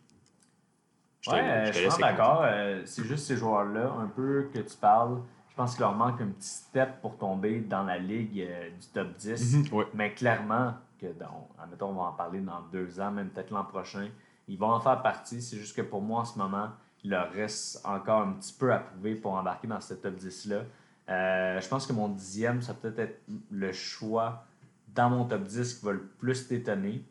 [1.21, 2.41] Je te- Ouais, je te je suis d'accord.
[2.45, 5.21] Euh, c'est juste ces joueurs-là, un peu que tu parles.
[5.49, 8.87] Je pense qu'il leur manque un petit step pour tomber dans la ligue euh, du
[8.87, 9.55] top 10.
[9.69, 9.85] Mhm, ouais.
[9.93, 13.65] Mais clairement, que dans, admettons, on va en parler dans deux ans, même peut-être l'an
[13.65, 14.07] prochain,
[14.47, 15.41] ils vont en faire partie.
[15.41, 16.69] C'est juste que pour moi, en ce moment,
[17.03, 20.61] il leur reste encore un petit peu à prouver pour embarquer dans ce top 10-là.
[21.09, 23.19] Euh, je pense que mon dixième, ça peut être
[23.51, 24.45] le choix
[24.93, 27.03] dans mon top 10 qui va le plus t'étonner.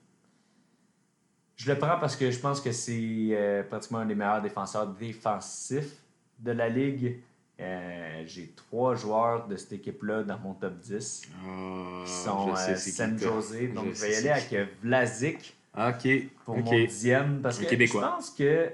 [1.57, 4.87] Je le prends parce que je pense que c'est euh, pratiquement un des meilleurs défenseurs
[4.87, 5.97] défensifs
[6.39, 7.21] de la ligue.
[7.61, 12.73] Euh, J'ai trois joueurs de cette équipe-là dans mon top 10 Ah, qui sont sais
[12.73, 13.19] euh, San.
[13.19, 13.69] José.
[13.69, 16.09] Donc, je, vais y aller avec Vlasic Ok.
[16.47, 17.43] pour mon dixième.
[17.43, 18.71] Parce que je pense que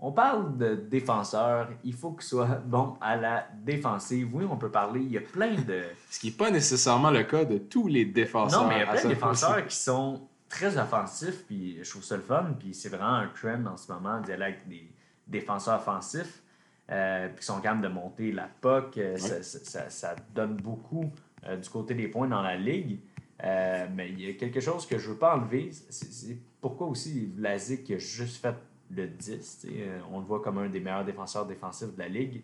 [0.00, 4.28] on parle de défenseur, il faut qu'il soit bon à la défensive.
[4.34, 5.82] Oui, on peut parler, il y a plein de...
[6.10, 8.62] Ce qui n'est pas nécessairement le cas de tous les défenseurs.
[8.62, 12.02] Non, mais il y a plein de défenseurs qui sont très offensifs, puis je trouve
[12.02, 14.90] ça le fun, puis c'est vraiment un trend en ce moment d'y aller avec des
[15.28, 16.42] défenseurs offensifs,
[16.90, 18.98] euh, puis qui sont capables de monter la POC.
[18.98, 21.10] euh, ça, ça- ça- ça donne beaucoup
[21.46, 22.98] euh, du côté des points dans la ligue.
[23.44, 25.70] Euh, mais il y a quelque chose que je ne veux pas enlever.
[25.88, 28.54] C'est c'est pourquoi aussi Vlasic a juste fait
[28.94, 29.58] le 10.
[29.60, 32.42] tu sais, euh, on le voit comme un des meilleurs défenseurs défensifs de la ligue.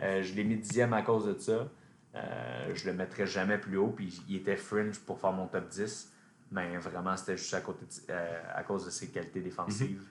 [0.00, 1.68] Euh, je l'ai mis dixième à cause de ça.
[2.14, 5.68] Euh, je le mettrais jamais plus haut, puis il était fringe pour faire mon top
[5.68, 6.12] 10.
[6.52, 10.04] Mais vraiment, c'était juste à, côté de- euh, à cause de ses qualités défensives.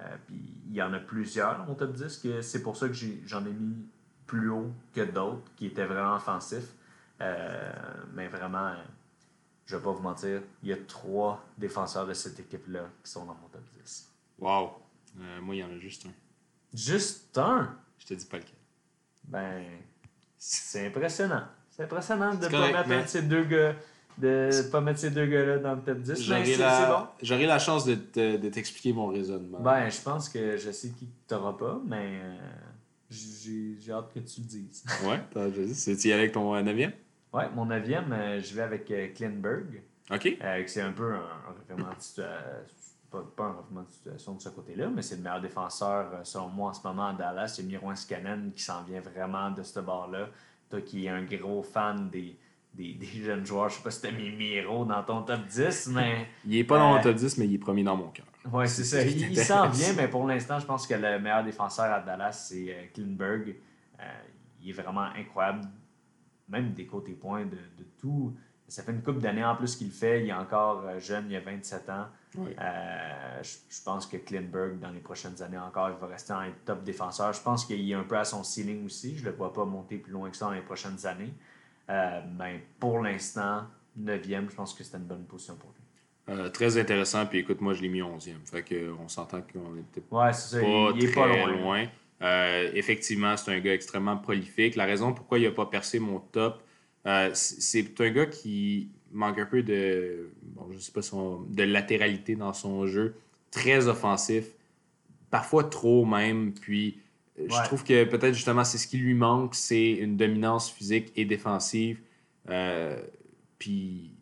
[0.00, 2.86] Euh, puis il y en a plusieurs dans mon top 10, que c'est pour ça
[2.88, 3.84] que j'en ai mis
[4.26, 6.74] plus haut que d'autres, qui étaient vraiment offensifs.
[8.14, 8.74] Mais vraiment,
[9.66, 13.24] je vais pas vous mentir, il y a trois défenseurs de cette équipe-là qui sont
[13.24, 14.08] dans mon top 10.
[14.38, 14.70] Wow.
[15.18, 16.12] Euh, moi, il y en a juste un.
[16.72, 17.76] Juste un!
[17.98, 18.52] Je te dis pas lequel.
[19.24, 19.62] Ben,
[20.38, 21.44] c'est impressionnant.
[21.70, 23.74] C'est impressionnant de C'est pas mettre mais- ces deux gars.
[24.18, 26.10] De pas mettre ces deux gars-là dans le top 10.
[26.28, 27.38] mais J'aurai c'est bon.
[27.40, 29.60] la, la chance de, te- de t'expliquer mon raisonnement.
[29.60, 32.36] Ben, je pense que je sais qui t'auras pas, mais euh,
[33.08, 34.84] j'ai j'ai hâte que tu le dises.
[35.06, 35.20] Ouais.
[35.74, 36.92] C'est- Tu y avec ton euh, neuvième?
[37.32, 39.82] Ouais, mon neuvième, je vais avec Klinberg.
[40.10, 40.36] OK.
[40.42, 42.34] Euh, c'est un peu un, un situation.
[43.10, 46.20] Pas, pas un revirement de situation de ce côté-là, mais c'est le meilleur défenseur, euh,
[46.22, 47.48] selon moi, en ce moment à Dallas.
[47.48, 50.28] C'est Miroin Scanen qui s'en vient vraiment de ce bord-là.
[50.68, 52.38] Toi qui es un gros fan des,
[52.72, 55.88] des, des jeunes joueurs, je sais pas si t'as mis Miro dans ton top 10,
[55.88, 56.28] mais.
[56.46, 58.26] Il est pas dans Euh, mon top 10, mais il est premier dans mon cœur.
[58.52, 59.02] Ouais, c'est ça.
[59.04, 62.32] Il, il s'en vient, mais pour l'instant, je pense que le meilleur défenseur à Dallas,
[62.48, 63.56] c'est euh, Klinberg.
[63.98, 64.02] Euh,
[64.62, 65.62] il est vraiment incroyable.
[66.48, 68.34] même des côtés points, de, de tout.
[68.70, 70.22] Ça fait une couple d'années en plus qu'il le fait.
[70.22, 72.06] Il est encore euh, jeune, il a 27 ans.
[72.36, 72.54] Ouais.
[72.60, 76.50] Euh, je, je pense que Klinberg, dans les prochaines années encore, il va rester un
[76.64, 77.32] top défenseur.
[77.32, 79.16] Je pense qu'il est un peu à son ceiling aussi.
[79.16, 81.32] Je ne le vois pas monter plus loin que ça dans les prochaines années.
[81.90, 83.64] Euh, ben, pour l'instant,
[84.00, 86.34] 9e, je pense que c'était une bonne position pour lui.
[86.34, 87.26] Euh, très intéressant.
[87.26, 88.34] Puis écoute, moi, je l'ai mis 11e.
[88.44, 90.60] Fait que, on s'entend qu'on était Ouais, c'est ça.
[90.60, 91.56] pas il, il est très pas loin.
[91.56, 91.86] loin.
[92.22, 94.76] Euh, effectivement, c'est un gars extrêmement prolifique.
[94.76, 96.62] La raison pourquoi il n'a pas percé mon top,
[97.06, 101.62] euh, c'est un gars qui manque un peu de, bon, je sais pas son, de
[101.62, 103.14] latéralité dans son jeu.
[103.50, 104.44] Très offensif,
[105.30, 106.52] parfois trop même.
[106.52, 106.98] Puis
[107.38, 111.12] euh, je trouve que peut-être justement c'est ce qui lui manque, c'est une dominance physique
[111.16, 112.00] et défensive.
[112.48, 113.00] Euh,
[113.58, 114.12] puis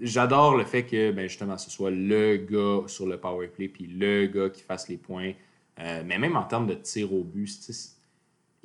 [0.00, 3.86] j'adore le fait que ben, justement ce soit le gars sur le power play puis
[3.86, 5.32] le gars qui fasse les points.
[5.78, 7.48] Euh, mais même en termes de tir au but,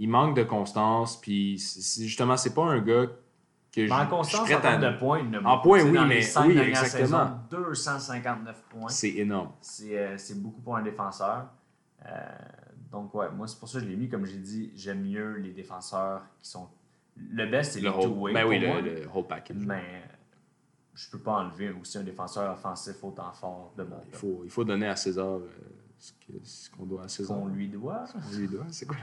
[0.02, 1.20] il manque de constance.
[1.22, 1.58] Puis
[2.00, 3.06] justement, c'est pas un gars
[3.72, 5.94] que je, Mais en je constance, en à- termes de points, il En points, oui,
[5.94, 7.06] dans mais- les cinq oui, exactement.
[7.08, 8.90] saisons, 259 points.
[8.90, 9.52] C'est énorme.
[9.62, 11.46] C'est euh, c'est beaucoup pour un défenseur.
[12.06, 12.10] Euh,
[12.92, 14.10] donc, ouais, moi, c'est pour ça que je l'ai mis.
[14.10, 16.68] Comme j'ai dit, j'aime mieux les défenseurs qui sont.
[17.16, 18.34] Le best, c'est Le two-way.
[18.34, 18.82] ben oui, pour le, moi.
[18.82, 19.58] le whole package.
[19.58, 19.84] Mais
[20.96, 24.50] je peux pas enlever aussi un défenseur offensif autant fort de mon Il faut, il
[24.50, 25.48] faut donner à César euh,
[26.02, 27.38] ce ce qu'on doit à César.
[27.38, 28.06] qu'on lui doit.
[28.16, 28.98] On lui doit, c'est quoi?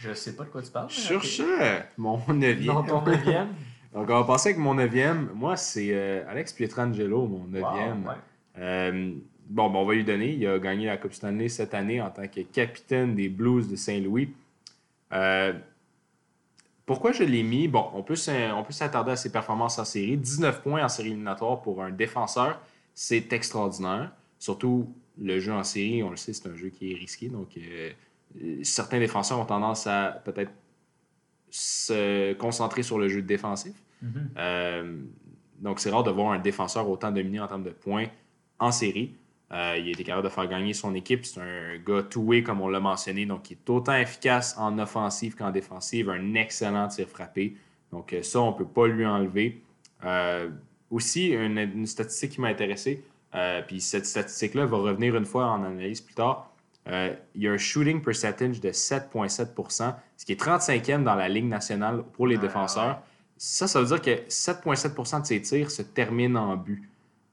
[0.00, 0.90] Je sais pas de quoi tu parles.
[0.90, 2.74] ce, mon neuvième.
[2.74, 3.48] Dans ton neuvième.
[3.94, 5.30] Donc, on va passer avec mon neuvième.
[5.34, 8.02] Moi, c'est euh, Alex Pietrangelo, mon neuvième.
[8.04, 8.16] Wow, ouais.
[8.58, 9.14] Euh,
[9.48, 10.32] bon, ben, on va lui donner.
[10.32, 13.76] Il a gagné la Coupe Stanley cette année en tant que capitaine des Blues de
[13.76, 14.34] Saint-Louis.
[15.12, 15.52] Euh,
[16.84, 17.68] pourquoi je l'ai mis?
[17.68, 20.16] Bon, on peut s'attarder à ses performances en série.
[20.16, 22.60] 19 points en série éliminatoire pour un défenseur,
[22.94, 24.10] c'est extraordinaire.
[24.38, 27.28] Surtout le jeu en série, on le sait, c'est un jeu qui est risqué.
[27.28, 27.90] Donc, euh,
[28.42, 30.52] euh, certains défenseurs ont tendance à peut-être
[31.50, 33.74] se concentrer sur le jeu défensif.
[34.00, 34.30] Mhm.
[34.38, 35.02] Euh,
[35.60, 38.06] donc, c'est rare de voir un défenseur autant dominé en termes de points
[38.58, 39.14] en série.
[39.52, 41.26] Euh, il a été capable de faire gagner son équipe.
[41.26, 45.34] C'est un gars two-way, comme on l'a mentionné, donc il est autant efficace en offensive
[45.36, 46.08] qu'en défensive.
[46.08, 47.56] Un excellent tir frappé.
[47.92, 49.60] Donc, ça, on ne peut pas lui enlever.
[50.04, 50.48] Euh,
[50.90, 53.04] aussi, une, une statistique qui m'a intéressé,
[53.34, 56.50] euh, puis cette statistique-là va revenir une fois en analyse plus tard.
[56.88, 61.28] Euh, il y a un shooting percentage de 7,7% ce qui est 35e dans la
[61.28, 63.00] Ligue nationale pour les Ouais, défenseurs.
[63.36, 66.82] Ça, ça veut dire que 7,7% de ses tirs se terminent en but.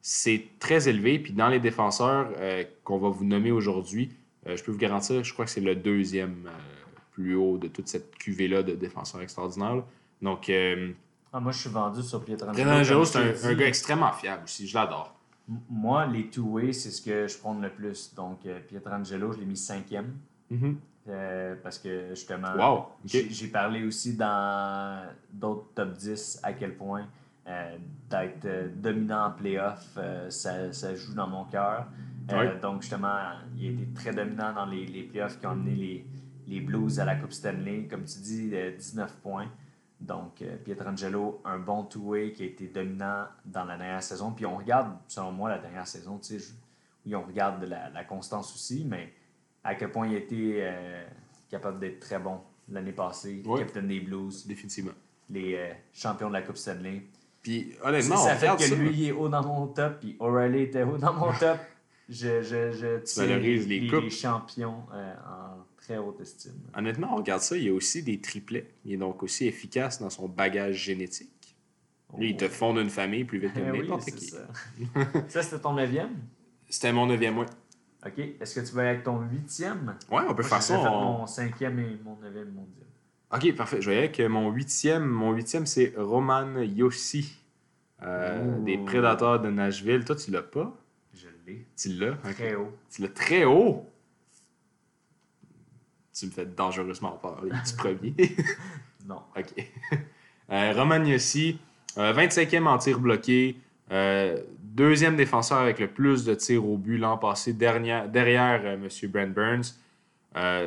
[0.02, 1.20] C'est très élevé.
[1.20, 4.12] Puis dans les défenseurs euh, qu'on va vous nommer aujourd'hui,
[4.45, 6.50] je peux vous garantir, je crois que c'est le deuxième
[7.12, 9.84] plus haut de toute cette cuvée-là de défenseurs extraordinaires.
[10.24, 10.50] Donc,
[11.32, 12.56] Ah, moi, je suis vendu sur Pietrangelo.
[12.56, 14.68] Pietrangelo, c'est un, gars extrêmement fiable aussi.
[14.68, 15.19] Je l'adore.
[15.70, 18.14] Moi, les two-way, c'est ce que je prône le plus.
[18.14, 20.14] Donc, euh, Pietrangelo, je l'ai mis cinquième.
[20.50, 20.78] Mhm.
[21.08, 27.08] Euh, parce que justement, Wow, j'ai parlé aussi dans d'autres top 10 à quel point
[27.47, 27.78] euh,
[28.10, 29.97] d'être euh, dominant en playoff,
[30.30, 31.88] ça, ça joue dans mon cœur.
[32.32, 32.60] Ouais.
[32.62, 33.18] Donc justement,
[33.58, 36.06] il a été très dominant dans les, les playoffs qui ont amené les,
[36.50, 37.88] les Blues à la Coupe Stanley.
[37.89, 39.47] Comme tu dis, euh, 19 points.
[40.00, 44.32] Donc euh, Pietrangelo, un bon two-way qui a été dominant dans la dernière saison.
[44.32, 46.54] Puis on regarde, selon moi, la dernière saison, tu sais,
[47.06, 49.12] oui, on regarde la, la constance aussi, mais
[49.64, 51.04] à quel point il a été euh,
[51.50, 52.39] capable d'être très bon
[52.70, 53.60] l'année passée, Ouais.
[53.60, 54.91] capitaine des Blues, Définitivement.
[55.30, 57.04] les euh, champions de la Coupe Stanley.
[57.41, 58.76] Puis C'est honnêtement, ça on fait que ça.
[58.76, 61.58] lui est haut dans mon top, puis O'Reilly était haut dans mon top.
[62.08, 63.22] Je, je, je
[63.68, 64.10] les coupes.
[64.10, 65.58] champions euh, en
[65.90, 66.54] très haute estime.
[66.76, 68.68] Honnêtement, on regarde ça, il y a aussi des triplets.
[68.86, 71.56] Il est donc aussi efficace dans son bagage génétique.
[72.18, 74.26] Lui, il te fonde une famille plus vite que Eh oui, n'importe qui.
[74.28, 74.48] ça.
[75.28, 76.12] ça, c'était ton neuvième?
[76.70, 77.46] C'était mon neuvième, ouais.
[78.06, 78.20] OK.
[78.40, 79.96] Est-ce que tu vas avec ton huitième?
[80.12, 80.80] Ouais, on peut Moi, faire ça.
[80.92, 82.86] on- mon cinquième et mon neuvième mondial.
[83.34, 83.82] Ok, parfait.
[83.82, 85.06] Je vais avec mon huitième.
[85.06, 87.36] Mon huitième, c'est Roman Yossi,
[88.04, 90.06] euh, des Prédateurs de Nashville.
[90.06, 90.76] Toi, tu l'as pas?
[91.14, 91.66] Je l'ai.
[91.76, 92.14] Tu l'as?
[92.34, 92.72] Très haut.
[92.92, 93.86] Tu l'as très haut?
[96.20, 97.42] Tu me fais dangereusement peur.
[97.46, 98.14] Il est premier?
[99.08, 99.22] Non.
[99.38, 99.66] OK.
[100.52, 101.60] Euh, Roman Yossi,
[101.98, 103.56] euh, 25e en tir bloqué,
[103.92, 108.74] euh, deuxième défenseur avec le plus de tirs au but l'an passé derrière, derrière euh,
[108.76, 109.10] M.
[109.12, 109.76] Brent Burns.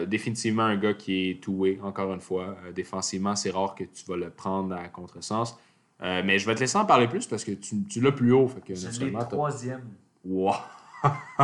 [0.07, 2.57] Définitivement un gars qui est two-way, encore une fois.
[2.75, 5.57] Défensivement, c'est rare que tu vas le prendre à contresens.
[6.01, 8.49] Mais je vais te laisser en parler plus parce que tu, tu l'as plus haut.
[8.49, 9.83] Fait que Je l'ai troisième.
[10.25, 10.55] Wow!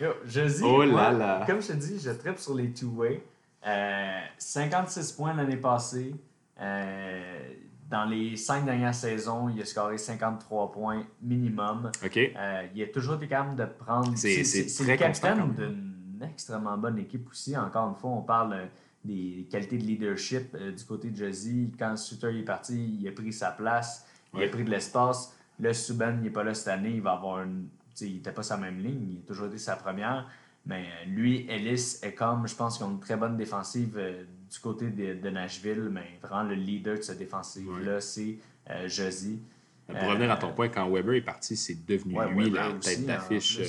[0.00, 1.44] Yo, je dis, Oh là moi, là.
[1.46, 3.22] comme je te dis, je tripe sur les two-way.
[3.66, 6.14] Euh, 56 points l'année passée.
[6.60, 7.52] Euh,
[7.90, 11.90] dans les cinq dernières saisons, il a scoré 53 points minimum.
[12.04, 12.16] OK.
[12.16, 14.16] Euh, il a toujours été capable de prendre.
[14.16, 14.42] C'est-
[14.86, 17.56] le capitaine d'une extrêmement bonne équipe aussi.
[17.56, 18.68] Encore une fois, on parle
[19.04, 21.72] des qualités de leadership euh, du côté de Josie.
[21.78, 24.46] Quand Suter est parti, il a pris sa place, il Ouais.
[24.46, 25.36] a pris de l'espace.
[25.60, 27.68] Là, Subban n'est pas là cette année, il va avoir une.
[28.00, 30.26] Il n'était pas sa même ligne, il a toujours été sa première.
[30.66, 34.24] Mais euh, lui, Ellis est comme, je pense qu'ils ont une très bonne défensive euh,
[34.50, 38.38] du côté de, de Nashville, mais vraiment le leader de cette défensive-là, c'est
[38.70, 39.42] euh, Josie.
[39.86, 42.68] Pour Euh, revenir à ton point, quand Weber est parti, c'est devenu Ouais, lui Weber
[42.70, 43.60] la aussi, tête d'affiche.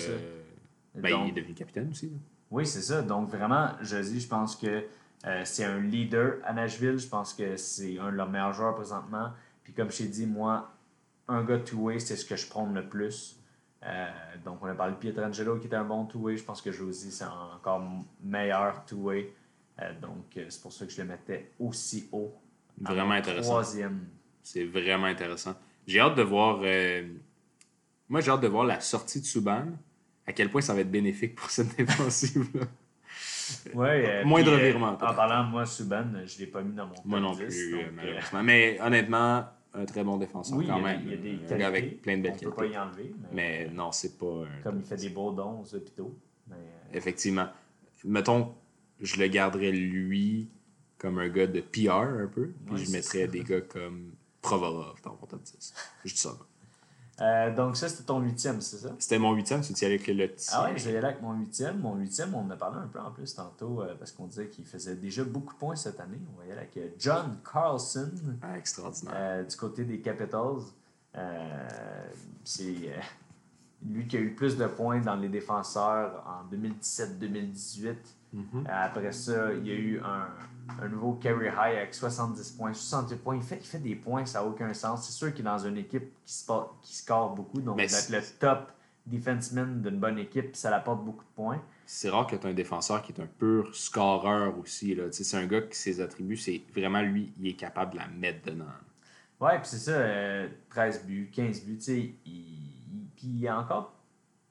[0.95, 2.07] ben, il est devenu capitaine aussi.
[2.07, 2.15] là.
[2.51, 3.01] Oui, c'est ça.
[3.01, 4.85] Donc, vraiment, Josie, je pense que
[5.43, 6.97] c'est un leader à Nashville.
[6.97, 9.31] Je pense que c'est un de leurs meilleurs joueurs présentement.
[9.63, 10.71] Puis, comme je t'ai dit, moi,
[11.27, 13.37] un gars two-way, c'est ce que je prône le plus.
[13.85, 14.07] Euh,
[14.43, 16.37] donc, on a parlé de Pietrangelo qui était un bon two-way.
[16.37, 17.83] Je pense que Josie, c'est encore
[18.23, 19.31] meilleur two-way.
[19.81, 22.33] Euh, donc, euh, c'est pour ça que je le mettais aussi haut.
[22.81, 23.51] Vraiment intéressant.
[23.51, 24.07] Troisième.
[24.41, 25.55] C'est vraiment intéressant.
[25.87, 26.57] J'ai hâte de voir.
[28.09, 29.65] Moi, j'ai hâte de voir la sortie de Subban.
[30.27, 32.65] À quel point ça va être bénéfique pour cette défensive-là.
[33.73, 36.87] Ouais, euh, Moindre puis, virement, En parlant, moi, Subban, je ne l'ai pas mis dans
[36.87, 38.43] mon Moi non 10, plus, donc, euh, malheureusement.
[38.43, 39.45] Mais honnêtement,
[39.75, 41.01] un très bon défenseur oui, quand même.
[41.03, 41.57] il y a des un qualités.
[41.57, 43.13] gars avec plein de belles On peut pas y enlever.
[43.33, 44.25] Mais, Mais non, c'est pas.
[44.45, 46.17] un- Comme il fait des beaux dons aux hôpitaux.
[46.47, 47.47] Mais, euh, Effectivement.
[48.03, 48.53] Mettons,
[49.01, 50.49] je le garderais lui
[50.97, 52.51] comme un gars de PR un peu.
[52.67, 53.27] Puis je mettrais ça.
[53.27, 54.11] des gars comme
[54.41, 55.73] Provorov dans mon top 10.
[56.05, 56.37] Je dis ça.
[57.21, 58.89] Euh, donc, ça, c'était ton huitième, c'est ça?
[58.99, 60.59] C'était mon huitième, tu dis avec le tien.
[60.59, 61.79] Ah vais y aller avec mon huitième.
[61.79, 64.47] Mon huitième, on en a parlé un peu en plus tantôt euh, parce qu'on disait
[64.47, 66.19] qu'il faisait déjà beaucoup de points cette année.
[66.35, 68.11] On aller avec euh, John Carlson
[68.41, 69.45] Ah, extraordinaire.
[69.47, 70.63] du côté des Capitals.
[72.43, 72.91] C'est
[73.87, 77.95] lui qui a eu le plus de points dans les défenseurs en 2017-2018.
[78.33, 78.67] Mhm.
[78.67, 80.27] Après ça, il y a eu un,
[80.81, 82.73] un nouveau carry high avec 70 points.
[82.73, 83.35] 68 points.
[83.35, 85.05] Il fait, il fait des points, ça n'a aucun sens.
[85.05, 86.43] C'est sûr qu'il est dans une équipe qui,
[86.81, 87.61] qui score beaucoup.
[87.61, 88.71] Donc, d'être le top
[89.05, 91.61] defenseman d'une bonne équipe, ça apporte beaucoup de points.
[91.85, 94.97] C'est rare que tu un défenseur qui est un pur scoreur aussi.
[95.11, 98.43] C'est un gars qui ses attributs, c'est vraiment lui, il est capable de la mettre
[98.51, 98.65] dedans.
[99.39, 103.45] Ouais, puis c'est ça, euh, 13 buts, 15 buts, tu sais, il, il- puis il
[103.45, 103.93] est encore,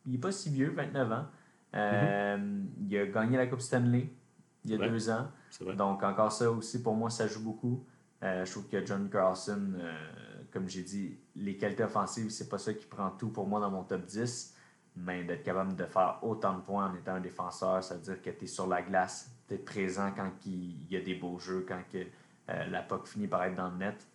[0.07, 1.27] il est pas si vieux, 29 ans.
[1.75, 4.09] Euh, Il a gagné la Coupe Stanley
[4.65, 4.89] il y a Ouais.
[4.89, 5.27] deux ans.
[5.61, 5.75] Vrai.
[5.77, 7.85] Donc, encore ça aussi, pour moi, ça joue beaucoup.
[8.23, 9.93] Euh, je trouve que John Carlson, euh,
[10.53, 13.71] comme j'ai dit, les qualités offensives, c'est pas ça qui prend tout pour moi dans
[13.71, 14.55] mon top 10.
[14.97, 18.23] Mais d'être capable de faire autant de points en étant un défenseur, ça veut dire
[18.23, 21.39] que tu es sur la glace, tu es présent quand il y a des beaux
[21.39, 24.07] jeux, quand que, euh, la puck finit par être dans le net.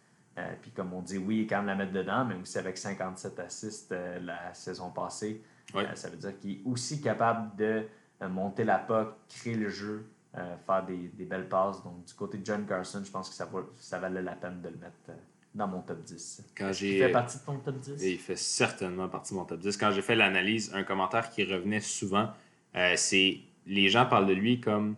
[0.62, 2.78] Puis comme on dit, oui, il est quand même la mettre dedans, mais aussi avec
[2.78, 5.44] 57 assists la saison passée,
[5.76, 5.94] Ouais.
[5.96, 7.86] ça veut dire qu'il est aussi capable de
[8.30, 11.84] monter la puck, créer le jeu, euh, faire des, des belles passes.
[11.84, 14.62] Donc, du côté de John Carson, je pense que ça, va, ça valait la peine
[14.62, 15.14] de le mettre euh,
[15.56, 16.54] dans mon top 10.
[16.56, 18.04] Quand Il fait partie de ton top 10?
[18.04, 19.76] Et il fait certainement partie de mon top 10.
[19.78, 22.30] Quand j'ai fait l'analyse, un commentaire qui revenait souvent,
[22.76, 24.96] euh, c'est les gens parlent de lui comme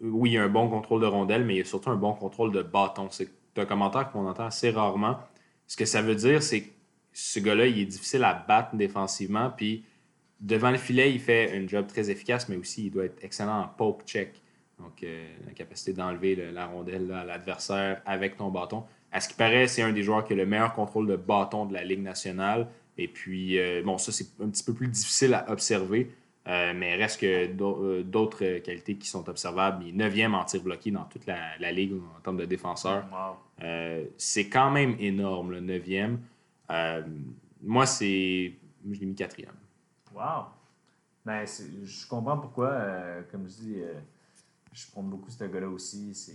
[0.00, 2.52] oui, il a un bon contrôle de rondelle, mais il a surtout un bon contrôle
[2.52, 3.08] de bâton.
[3.10, 5.18] C'est un commentaire qu'on entend assez rarement.
[5.66, 6.70] Ce que ça veut dire, c'est que
[7.12, 9.84] ce gars-là, il est difficile à battre défensivement, puis
[10.40, 13.60] devant le filet, il fait un job très efficace, mais aussi il doit être excellent
[13.62, 14.40] en poke check.
[14.78, 18.84] Donc, euh, la capacité d'enlever le- la rondelle à l'adversaire avec ton bâton.
[19.12, 21.64] À ce qui paraît, c'est un des joueurs qui a le meilleur contrôle de bâton
[21.66, 22.66] de la Ligue nationale.
[22.98, 26.10] Et puis, euh, bon, ça, c'est un petit peu plus difficile à observer,
[26.48, 29.84] euh, mais reste que euh, d'autres qualités qui sont observables.
[29.86, 33.04] Il est 9e en tir bloqué dans toute la, la Ligue en termes de défenseur.
[33.12, 34.06] Wow.
[34.18, 36.18] C'est quand même énorme, le 9e.
[36.70, 37.02] Euh,
[37.62, 38.52] moi, c'est.
[38.90, 39.52] Je l'ai mis quatrième.
[40.14, 40.46] Wow.
[41.24, 43.94] Ben, je comprends pourquoi, euh, comme je dis, euh,
[44.72, 46.14] je prends beaucoup ce gars-là aussi.
[46.14, 46.34] C'est,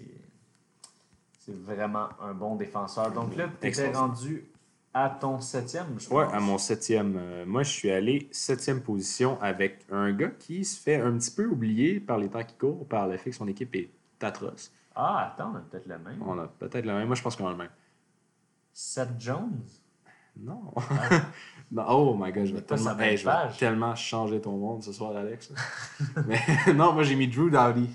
[1.52, 3.12] vraiment un bon défenseur.
[3.12, 4.46] Donc là, tu étais rendu
[4.94, 6.34] à ton septième, je Ouais, pense.
[6.36, 7.18] à mon septième.
[7.18, 11.32] Euh, moi, je suis allé septième position avec un gars qui se fait un petit
[11.32, 13.90] peu oublier par les temps qui courent, par le fait que son équipe est
[14.22, 14.72] atroce.
[14.94, 16.22] Ah, attends, on a peut-être le même.
[16.22, 17.08] On a peut-être le même.
[17.08, 17.72] Moi, je pense qu'on a le même.
[18.72, 19.64] Seth Jones?
[20.44, 20.74] Non.
[21.72, 23.58] Non, Oh my god, je vais, tellement, même hey, je vais page.
[23.58, 25.54] tellement changer ton monde ce soir, Alex.
[26.26, 26.40] Mais
[26.74, 27.88] non, moi, j'ai mis Drew Dowdy.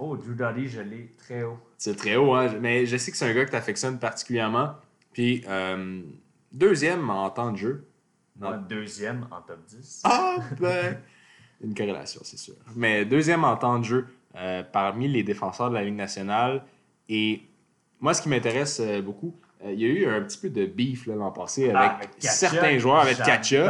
[0.00, 1.58] Oh, Drew Doughty, je l'ai très haut.
[1.76, 2.52] C'est très haut, hein?
[2.60, 4.72] mais je sais que c'est un gars que tu affectionnes particulièrement.
[5.12, 6.02] Puis, euh,
[6.50, 7.88] deuxième en temps de jeu.
[8.36, 8.48] Non.
[8.48, 10.02] Moi, deuxième en top 10.
[10.02, 10.98] Ah, ben,
[11.62, 12.54] une corrélation, c'est sûr.
[12.74, 14.06] Mais deuxième en temps de jeu
[14.36, 16.64] euh, parmi les défenseurs de la Ligue nationale.
[17.08, 17.42] Et
[18.00, 19.34] moi, ce qui m'intéresse euh, beaucoup,
[19.64, 22.78] il y a eu un petit peu de beef l'an passé Ah, avec Ketchup, certains
[22.78, 23.68] joueurs, avec Ketchup,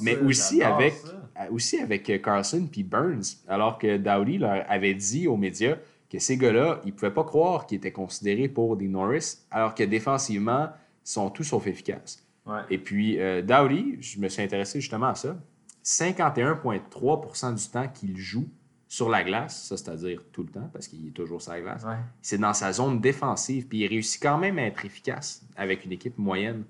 [0.00, 1.08] mais aussi j'adore avec, ça.
[1.40, 3.22] euh, aussi avec euh, Carlson puis Burns.
[3.48, 5.76] Alors que Dowdy leur avait dit aux médias
[6.10, 9.74] que ces gars-là, ils ne pouvaient pas croire qu'ils étaient considérés pour des Norris, alors
[9.74, 10.68] que défensivement,
[11.04, 12.24] ils sont tout sauf efficaces.
[12.46, 12.60] Ouais.
[12.70, 15.36] Et puis, euh, Dowdy, je me suis intéressé justement à ça.
[15.82, 18.46] 51,3% du temps qu'il joue
[18.94, 21.82] sur la glace, ça c'est-à-dire tout le temps, parce qu'il est toujours sur la glace,
[21.84, 21.96] Ouais.
[22.22, 25.90] c'est dans sa zone défensive, puis il réussit quand même à être efficace avec une
[25.92, 26.62] équipe moyenne.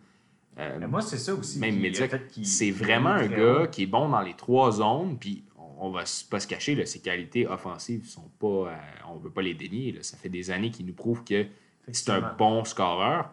[0.58, 1.58] Euh, Mais moi, c'est ça aussi.
[1.58, 2.16] même médiocre.
[2.42, 3.66] C'est vraiment un gars haut.
[3.66, 6.86] qui est bon dans les trois zones, puis on on va pas se cacher, là,
[6.86, 8.76] ses qualités offensives sont pas, euh,
[9.12, 9.92] on veut pas les dénier.
[9.92, 10.02] là.
[10.02, 11.44] Ça fait des années qu'il nous prouve que
[11.92, 13.30] c'est un bon scoreur.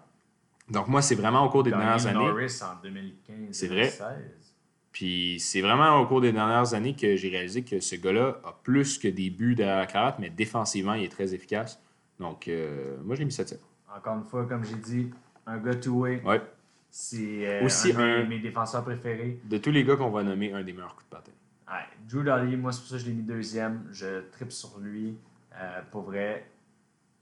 [0.69, 2.25] Donc moi, c'est vraiment au cours des dernières années.
[2.25, 3.35] Norris en 2015.
[3.51, 3.83] C'est vrai.
[3.97, 4.50] 2016.
[4.91, 8.59] Puis c'est vraiment au cours des dernières années que j'ai réalisé que ce gars-là a
[8.63, 11.81] plus que des buts derrière la cravate, mais défensivement, il est très efficace.
[12.19, 13.59] Donc euh, moi, je l'ai mis 7
[13.95, 15.11] Encore une fois, comme j'ai dit,
[15.47, 16.21] un gars two-way.
[16.23, 16.41] Ouais.
[16.89, 19.39] C'est euh, Aussi un de mes, défenseurs préférés.
[19.45, 21.31] De tous les gars qu'on va nommer, un des meilleurs coups de patin.
[21.69, 23.87] Ouais, Drew Doughty, moi, c'est pour ça que je l'ai mis deuxième.
[23.91, 25.17] Je tripe sur lui.
[25.55, 26.45] Euh, pour vrai,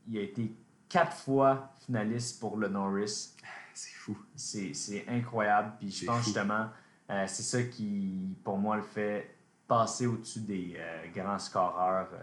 [0.08, 0.52] il a été
[0.90, 3.36] quatre fois finaliste pour le Norris.
[3.76, 4.18] C'est fou.
[4.36, 5.74] C'est incroyable.
[5.80, 6.26] Puis je pense fou.
[6.26, 6.70] justement,
[7.10, 9.36] euh, c'est ça qui, pour moi, le fait
[9.68, 12.18] passer au-dessus des euh, grands scoreurs euh,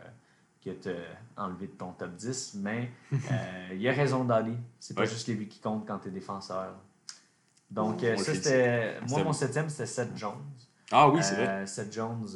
[0.64, 0.88] que tu
[1.36, 2.54] as enlevé de ton top 10.
[2.60, 2.90] Mais
[3.72, 4.56] il a raison d'aller.
[4.80, 5.06] C'est pas Ouais.
[5.06, 6.74] juste les buts qui comptent quand tu es défenseur.
[7.70, 9.00] Donc, ça, c'était.
[9.08, 10.44] Moi, mon septième, c'était Seth Jones.
[10.92, 11.66] Ah oui, c'est vrai.
[11.66, 12.26] Seth Jones,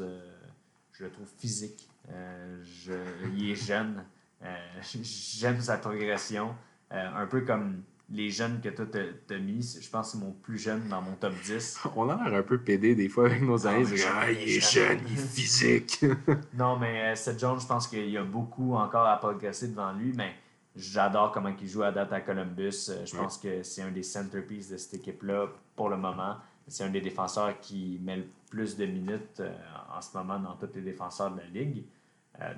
[0.92, 1.88] je le trouve physique.
[2.08, 4.04] Je- il est jeune.
[4.82, 6.54] J'aime sa progression.
[6.90, 7.82] Un peu comme
[8.12, 8.86] les jeunes que toi
[9.26, 9.78] t'as mis.
[9.80, 11.80] Je pense que c'est mon plus jeune dans mon top 10.
[11.96, 13.84] On a l'air un peu pédé des fois avec nos amis.
[13.84, 16.04] comme, jamais, ah, il est jeune, il est physique.
[16.54, 19.92] Non, mais euh, Seth Jones, je pense qu'il y a beaucoup encore à progresser devant
[19.92, 20.34] lui, mais
[20.74, 22.88] j'adore comment il joue à date à Columbus.
[22.90, 23.22] Euh, Je Ouais.
[23.22, 25.46] pense que c'est un des centerpieces de cette équipe-là
[25.76, 26.36] pour le moment.
[26.66, 29.52] C'est un des défenseurs qui met le plus de minutes euh,
[29.96, 31.84] en ce moment dans tous les défenseurs de la ligue.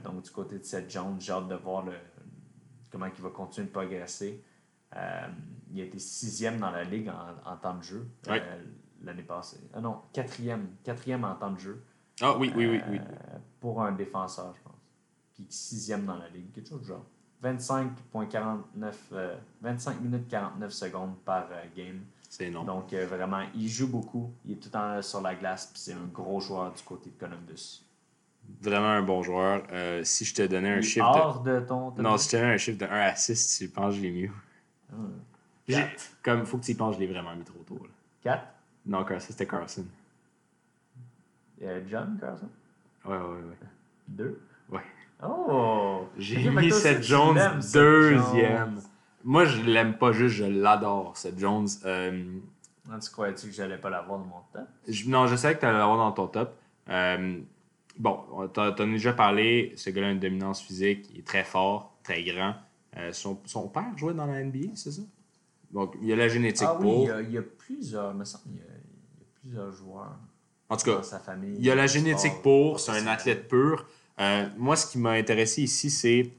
[0.04, 1.92] Donc, du côté de Seth Jones, j'ai hâte de voir le,
[2.90, 4.40] comment il va continuer de progresser.
[4.96, 5.26] Euh,
[5.72, 8.38] il a été sixième dans la ligue en, en temps de jeu euh,
[9.02, 9.60] l'année passée.
[9.74, 11.82] Ah non, quatrième, quatrième en temps de jeu
[12.20, 12.98] ah oui, oui, oui, oui.
[12.98, 14.72] euh, pour un défenseur, je pense.
[15.34, 17.04] Puis sixième dans la ligue, quelque chose du genre.
[17.42, 22.00] 25,49 euh, 25 minutes 49 secondes par euh, game.
[22.28, 22.66] C'est énorme.
[22.66, 24.32] Donc euh, vraiment, il joue beaucoup.
[24.44, 27.10] Il est tout le temps sur la glace, puis c'est un gros joueur du côté
[27.10, 27.84] de Columbus.
[28.60, 29.62] Vraiment un bon joueur.
[30.04, 31.92] Si je te donnais un Il chiffre hors de, ton.
[31.98, 34.02] Non, si je te donnais un chiffre de 1 à 6, tu penses que je
[34.02, 34.30] l'ai mieux.
[35.66, 36.10] Quatre.
[36.22, 37.78] Comme, faut que tu y penses, je l'ai vraiment mis trop tôt.
[37.82, 37.88] là.
[38.22, 38.44] 4.
[38.86, 39.84] Non, Carson, c'était Carson.
[41.62, 42.48] Euh, John Carson?
[43.04, 43.56] Ouais, ouais, ouais.
[44.08, 44.40] 2.
[44.70, 44.80] Ouais.
[45.24, 46.08] Oh!
[46.18, 47.38] J'ai mis Seth Jones
[47.72, 48.20] deuxième.
[48.74, 48.80] Jones.
[49.24, 51.68] Moi, je l'aime pas juste, je l'adore, Seth Jones.
[51.84, 52.24] Euh,
[53.00, 54.42] Tu croyais-tu que j'allais pas l'avoir dans mon
[54.88, 56.56] je- non, je savais que tu allais l'avoir dans ton top.
[56.88, 57.38] Euh,
[57.96, 59.72] bon, t'en as déjà parlé.
[59.76, 61.08] Ce gars-là a une dominance physique.
[61.12, 62.56] Il est très fort, très grand.
[62.96, 65.02] Euh, son, son père jouait dans la NBA, c'est ça?
[65.72, 67.02] Donc, il y a la génétique Ah oui, pour.
[67.04, 69.26] il y, a, il y a plusieurs, me semble, il y a, il y a
[69.40, 70.18] plusieurs joueurs
[70.68, 71.54] En tout cas, dans sa famille.
[71.58, 73.86] Il y a la génétique sport, pour, c'est un athlète pur.
[74.20, 76.30] Euh, moi, ce qui m'a intéressé ici, c'est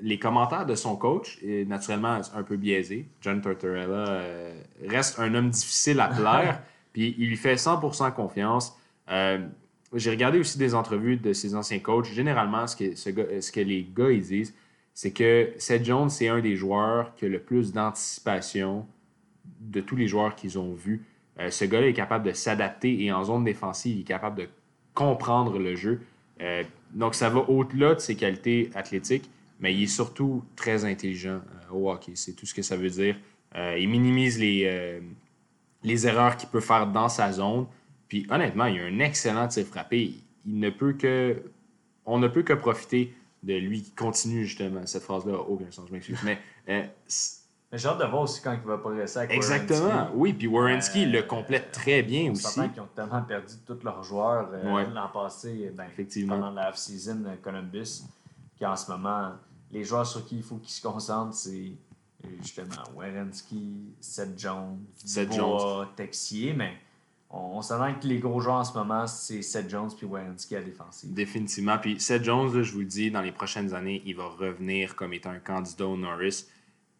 [0.00, 1.38] les commentaires de son coach.
[1.42, 3.06] Et naturellement, un peu biaisé.
[3.20, 6.62] John Tortorella euh, reste un homme difficile à plaire,
[6.94, 8.74] puis il lui fait 100% confiance.
[9.10, 9.46] Euh,
[9.92, 12.06] J'ai regardé aussi des entrevues de ses anciens coachs.
[12.06, 14.54] Généralement, ce que, ce que les gars ils disent,
[14.94, 18.86] c'est que Seth Jones, c'est un des joueurs qui a le plus d'anticipation
[19.60, 21.04] de tous les joueurs qu'ils ont vus.
[21.40, 24.48] Euh, ce gars-là est capable de s'adapter et en zone défensive, il est capable de
[24.94, 26.02] comprendre le jeu.
[26.40, 26.62] Euh,
[26.92, 29.30] donc, ça va au-delà de ses qualités athlétiques,
[29.60, 31.40] mais il est surtout très intelligent
[31.70, 32.12] euh, hockey.
[32.14, 33.16] C'est tout ce que ça veut dire.
[33.54, 34.98] Il minimise les,
[35.82, 37.66] les erreurs qu'il peut faire dans sa zone.
[38.08, 40.14] Puis, honnêtement, il a un excellent tir frappé.
[40.46, 41.42] Il ne peut que,
[42.06, 43.12] on ne peut que profiter
[43.42, 44.86] de lui qui continue justement.
[44.86, 46.18] Cette phrase-là n'a aucun sens, je m'excuse.
[46.24, 46.38] Mais
[46.68, 46.84] euh,
[47.72, 50.10] Mais j'ai hâte de voir aussi quand il va progresser avec exactement.
[50.14, 52.60] Oui, puis Werenski Euh, le complète très bien On aussi.
[52.70, 54.86] qu'ils ont tellement perdu tous leurs joueurs euh, Ouais.
[54.92, 56.34] l'an passé, ben, Effectivement.
[56.36, 58.02] pendant la off-season euh, Columbus,
[58.60, 59.32] qu'en ce moment,
[59.70, 61.72] les joueurs sur qui il faut qu'ils se concentrent, c'est
[62.40, 66.74] justement Werenski, Seth Jones, Seth Dubois, Texier, mais
[67.32, 70.58] on, s'entend que les gros joueurs en ce moment, c'est Seth Jones puis Werenski à
[70.58, 71.12] la défensive.
[71.12, 71.78] Définitivement.
[71.78, 75.14] Puis Seth Jones, je vous le dis, dans les prochaines années, il va revenir comme
[75.14, 76.46] étant un candidat au Norris.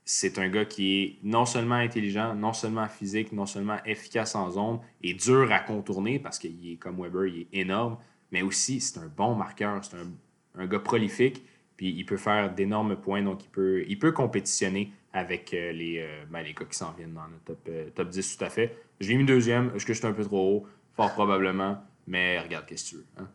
[0.04, 4.50] C'est un gars qui est non seulement intelligent, non seulement physique, non seulement efficace en
[4.50, 7.98] zone et dur à contourner parce qu'il est comme Weber, il est énorme,
[8.32, 9.96] mais aussi c'est un bon marqueur, c'est
[10.58, 11.44] un, gars prolifique,
[11.76, 16.42] puis il peut faire d'énormes points, donc il peut compétitionner avec euh, les, euh, ben,
[16.42, 18.76] les gars qui s'en viennent dans le top, euh, top 10 tout à fait.
[19.00, 20.66] Je l'ai mis deuxième, est-ce que j'étais un peu trop haut?
[20.96, 23.06] Fort probablement, mais regarde, qu'est-ce que tu veux.
[23.18, 23.28] hein?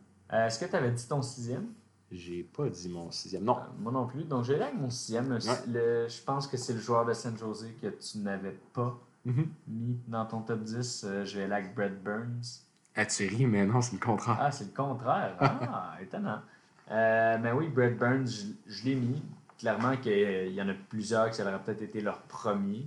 [0.45, 1.67] Est-ce que tu avais dit ton sixième?
[2.11, 3.43] J'ai pas dit mon sixième.
[3.43, 3.57] Non.
[3.79, 4.23] Moi non plus.
[4.23, 5.37] Donc, j'ai avec mon sixième.
[5.67, 9.47] Le- je pense que c'est le joueur de San Jose que tu n'avais pas Mhm.
[9.67, 11.03] mis dans ton top 10.
[11.05, 12.61] Euh, je vais là avec Brett Burns.
[12.95, 14.37] Ah, tu ris, mais non, c'est le contraire.
[14.39, 15.35] Ah, c'est le contraire.
[15.39, 16.39] Ah, étonnant.
[16.91, 19.21] Euh, mais oui, Brett Burns, je, je l'ai mis.
[19.59, 22.85] Clairement qu'il y en a plusieurs que ça aurait peut-être été leur premier.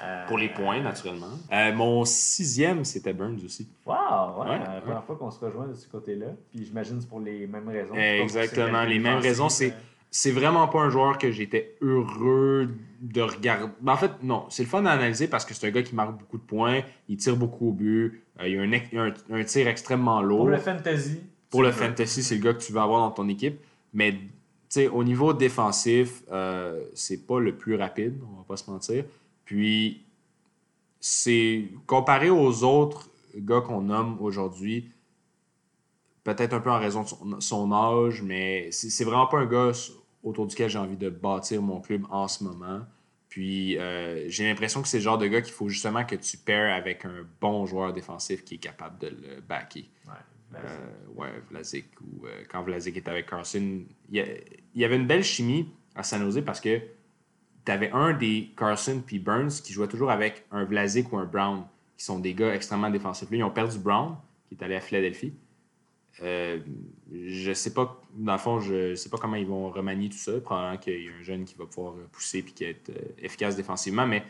[0.00, 1.26] Euh, Pour les points, naturellement.
[1.52, 3.68] Euh, mon sixième, c'était Burns aussi.
[3.84, 4.80] Wow, ouais, Ouais, la ouais.
[4.80, 6.26] première fois qu'on se rejoint de ce côté-là.
[6.50, 7.94] Puis j'imagine que c'est pour les mêmes raisons.
[7.96, 9.74] Exactement, les mêmes raisons, défensives,
[10.10, 12.68] C'est vraiment pas un joueur que j'étais heureux
[13.00, 13.72] de regarder.
[13.80, 15.96] Ben, en fait, non, c'est le fun à analyser parce que c'est un gars qui
[15.96, 19.44] marque beaucoup de points, il tire beaucoup au but, euh, il a un, un, un
[19.44, 20.38] tir extrêmement mais lourd.
[20.46, 21.20] Pour le fantasy.
[21.50, 23.58] Pour le fantasy, c'est le gars que tu veux avoir dans ton équipe.
[23.92, 24.14] Mais
[24.92, 29.04] au niveau défensif, euh, c'est pas le plus rapide, on va pas se mentir.
[29.44, 30.02] Puis,
[31.00, 34.90] c'est comparé aux autres gars qu'on nomme aujourd'hui,
[36.24, 39.72] peut-être un peu en raison de son, âge, mais c'est vraiment pas un gars
[40.22, 42.80] autour duquel j'ai envie de bâtir mon club en ce moment.
[43.28, 46.36] Puis, euh, j'ai l'impression que c'est le genre de gars qu'il faut justement que tu
[46.36, 49.84] pairs avec un bon joueur défensif qui est capable de le backer.
[51.14, 54.42] Ouais, Vlasic ou euh, quand Vlasic était avec Carson, il
[54.74, 56.80] y, avait une belle chimie à San Jose parce que
[57.64, 61.24] tu avais un des Carson puis Burns qui jouait toujours avec un Vlasic ou un
[61.24, 61.64] Brown,
[61.96, 63.30] qui sont des gars extrêmement défensifs.
[63.30, 64.16] Là, ils ont perdu Brown,
[64.48, 65.34] qui est allé à Philadelphie.
[66.22, 66.58] Euh,
[67.12, 70.32] je sais pas, dans le fond, je sais pas comment ils vont remanier tout ça.
[70.40, 72.90] Probablement qu'il y a un jeune qui va pouvoir euh, pousser et qui va être
[72.90, 74.06] euh, efficace défensivement.
[74.06, 74.24] Mais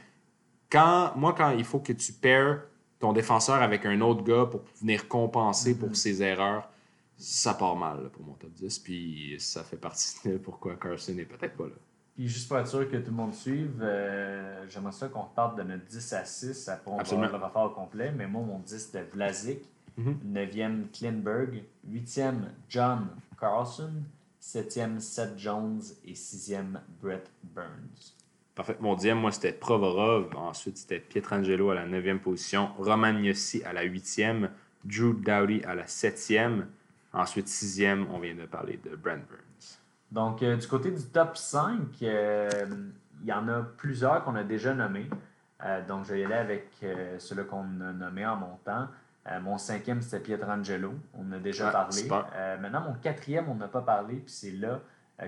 [0.70, 2.62] quand, moi, quand il faut que tu pairs
[2.98, 6.68] ton défenseur avec un autre gars pour venir compenser pour ses erreurs,
[7.16, 8.78] ça part mal là, pour mon top 10.
[8.80, 11.74] Puis ça fait partie de pourquoi Carson n'est peut-être pas là.
[12.14, 15.56] Puis juste pour être sûr que tout le monde suive, euh, j'aimerais ça qu'on reparte
[15.56, 16.68] de notre 10 à 6.
[16.68, 18.10] Après, on va le refaire au complet.
[18.10, 19.60] Mais moi, mon 10, c'était Vlasic.
[19.96, 20.18] Mhm.
[20.32, 21.62] 9e, Klinberg.
[21.88, 22.34] 8e,
[22.68, 24.02] John Carlson.
[24.40, 25.80] 7e, Seth Jones.
[26.04, 28.16] Et 6e, Brett Burns.
[28.58, 28.76] Parfait.
[28.80, 30.34] Mon dixième, moi, c'était Provorov.
[30.34, 32.70] Ensuite, c'était Pietrangelo à la 9e position.
[32.76, 34.48] Romagnosi à la 8e.
[34.84, 36.64] Drew Dowdy à la 7e.
[37.12, 39.78] Ensuite, 6e, on vient de parler de Brent Burns.
[40.10, 42.50] Donc, euh, du côté du top 5, euh,
[43.22, 45.08] il y en a plusieurs qu'on a déjà nommés.
[45.64, 46.68] Euh, donc, je vais y aller avec
[47.18, 48.88] ceux-là qu'on a nommés en montant.
[49.40, 50.94] Mon cinquième, c'était Pietrangelo.
[51.14, 52.08] On en a déjà Ah, parlé.
[52.60, 54.16] maintenant, mon quatrième, on n'a pas parlé.
[54.16, 54.80] Puis c'est là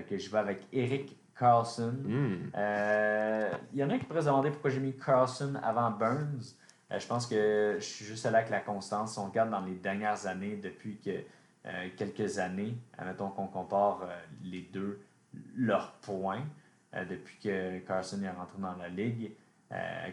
[0.09, 1.95] que je vais avec Eric Carlson.
[2.03, 2.51] Hmm.
[2.55, 6.55] Euh, Il y en a qui pourraient se demander pourquoi j'ai mis Carlson avant Burns.
[6.91, 9.13] Euh, je pense que je suis juste allé avec la constance.
[9.13, 11.09] Si on regarde dans les dernières années, depuis que,
[11.65, 14.07] euh, quelques années, admettons qu'on compare
[14.43, 15.01] les deux,
[15.55, 16.43] leurs points,
[17.09, 19.31] depuis que Carson est rentré dans la ligue,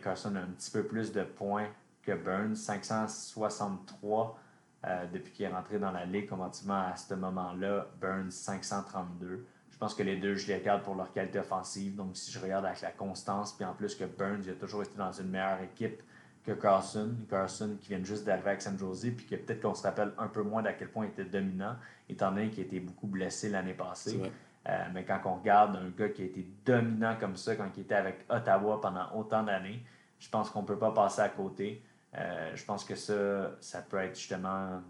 [0.02, 1.66] Carson a un petit peu plus de points
[2.04, 4.38] que Burns, 563
[4.86, 9.44] euh, depuis qu'il est rentré dans la ligue comparativement à ce moment-là, Burns 532.
[9.78, 11.94] Je pense que les deux, je les regarde pour leur qualité offensive.
[11.94, 14.82] Donc, si je regarde avec la constance, puis en plus que Burns il a toujours
[14.82, 16.02] été dans une meilleure équipe
[16.44, 17.14] que Carson.
[17.30, 20.26] Carson qui vient juste d'arriver avec San Jose, puis que peut-être qu'on se rappelle un
[20.26, 21.76] peu moins d'à quel point il était dominant,
[22.08, 24.20] étant donné qu'il a été beaucoup blessé l'année passée.
[24.68, 27.82] Euh, mais quand on regarde un gars qui a été dominant comme ça, quand il
[27.82, 29.80] était avec Ottawa pendant autant d'années,
[30.18, 31.84] je pense qu'on ne peut pas passer à côté.
[32.16, 34.82] Euh, je pense que ça, ça peut être justement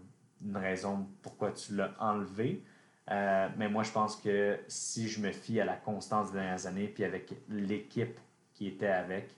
[0.43, 2.63] une raison pourquoi tu l'as enlevé.
[3.11, 6.67] Euh, mais moi, je pense que si je me fie à la constance des dernières
[6.67, 8.19] années, puis avec l'équipe
[8.53, 9.29] qui était avec,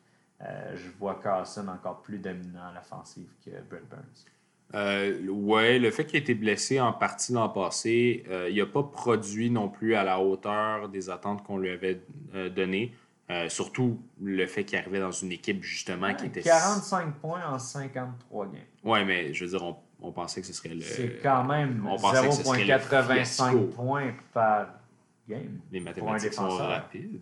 [0.41, 4.25] euh, je vois Carlson encore plus dominant à l'offensive que Brett Burns.
[4.73, 8.83] Euh, ouais, le fait qu'il ait été blessé en partie l'an passé, il n'a pas
[8.83, 12.01] produit non plus à la hauteur des attentes qu'on lui avait
[12.55, 12.93] données.
[13.47, 16.41] Surtout le fait qu'il arrivait dans une équipe justement qui était.
[16.41, 18.61] 45 points en 53 games.
[18.83, 20.81] Ouais, mais je veux dire, on, on pensait que ce serait le.
[20.81, 23.57] C'est quand même on pensait que ce serait le 0,85 fiasco.
[23.75, 24.67] points par
[25.27, 25.59] game.
[25.71, 27.19] Les mathématiques sont rapides.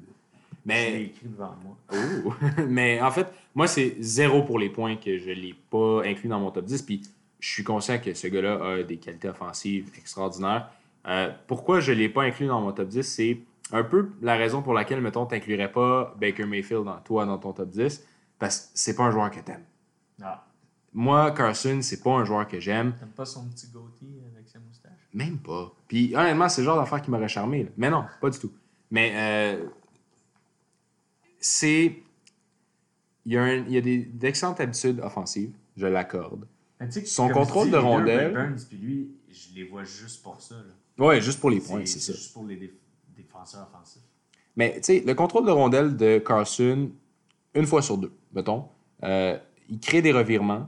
[0.66, 1.78] Je l'ai Mais, écrit devant moi.
[1.94, 2.34] Oh!
[2.68, 6.30] mais en fait, moi, c'est zéro pour les points que je ne l'ai pas inclus
[6.30, 6.82] dans mon top 10.
[6.84, 7.02] Puis
[7.40, 10.70] je suis conscient que ce gars-là a des qualités offensives extraordinaires.
[11.08, 13.40] Euh, pourquoi je ne l'ai pas inclus dans mon top 10, c'est
[13.72, 17.38] un peu la raison pour laquelle, mettons, tu n'inclurais pas Baker Mayfield dans, toi dans
[17.38, 18.06] ton top 10,
[18.38, 19.64] parce que c'est pas un joueur que tu aimes.
[20.22, 20.44] Ah,
[20.94, 22.94] Moi, Carson, c'est pas un joueur que j'aime.
[22.98, 24.92] t'aimes pas son petit goatee avec sa moustache?
[25.14, 25.72] Même pas.
[25.88, 27.64] Puis honnêtement, c'est le genre d'affaire qui m'aurait charmé.
[27.64, 27.70] là.
[27.78, 28.52] Mais non, pas du tout.
[28.92, 29.66] Mais euh,
[31.40, 31.96] c'est.
[33.26, 36.48] Il y a, un- il y a des, d'excellentes habitudes offensives, je l'accorde.
[37.06, 40.56] Son contrôle dis, de rondelle- Burns puis lui, je les vois juste pour ça.
[40.56, 41.06] là.
[41.06, 42.14] Ouais, juste pour les points, c'est ça.
[42.14, 42.72] juste pour les déf-
[43.16, 44.02] défenseurs offensifs.
[44.56, 46.90] Mais tu sais, le contrôle de rondelle de Carson,
[47.54, 48.66] une fois sur deux, mettons,
[49.04, 49.38] euh,
[49.70, 50.68] il crée des revirements.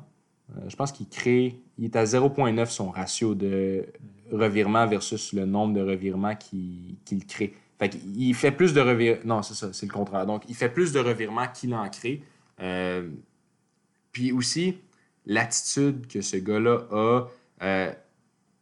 [0.58, 1.60] Euh, je pense qu'il crée.
[1.78, 3.86] Il est à 0,9 son ratio de
[4.32, 6.98] revirement versus le nombre de revirements qu'il
[7.28, 7.54] crée.
[7.80, 9.22] Fait qu'il il fait plus de revirements.
[9.26, 10.26] Non, c'est ça, c'est le contraire.
[10.26, 12.24] Donc, il fait plus de revirements qu'il en crée.
[12.62, 13.10] Euh,
[14.12, 14.78] puis aussi,
[15.26, 17.22] l'attitude que ce gars-là a,
[17.64, 17.92] euh,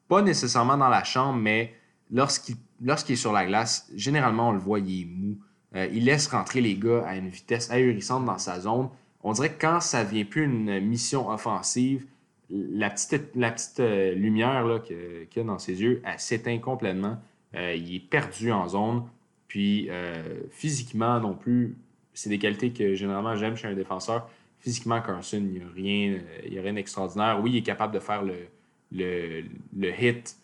[0.08, 1.74] pas nécessairement dans la chambre, mais
[2.10, 2.56] lorsqu'il
[2.88, 5.38] est sur la glace, généralement, on le voit, il est mou.
[5.76, 8.90] Il laisse rentrer les gars à une vitesse ahurissante dans sa zone.
[9.24, 12.06] On dirait que quand ça vient plus une mission offensive,
[12.50, 17.18] la petite, euh, lumière là, qu'il y a dans ses yeux, elle s'éteint complètement.
[17.56, 19.04] Euh, il est perdu en zone.
[19.48, 21.76] Puis euh, physiquement non plus,
[22.14, 24.30] c'est des qualités que généralement j'aime chez un défenseur.
[24.60, 26.20] Physiquement, Carson, il n'y a, rien,
[26.62, 27.40] rien d'extraordinaire.
[27.42, 29.44] Oui, il est capable de faire le,
[29.82, 30.38] hit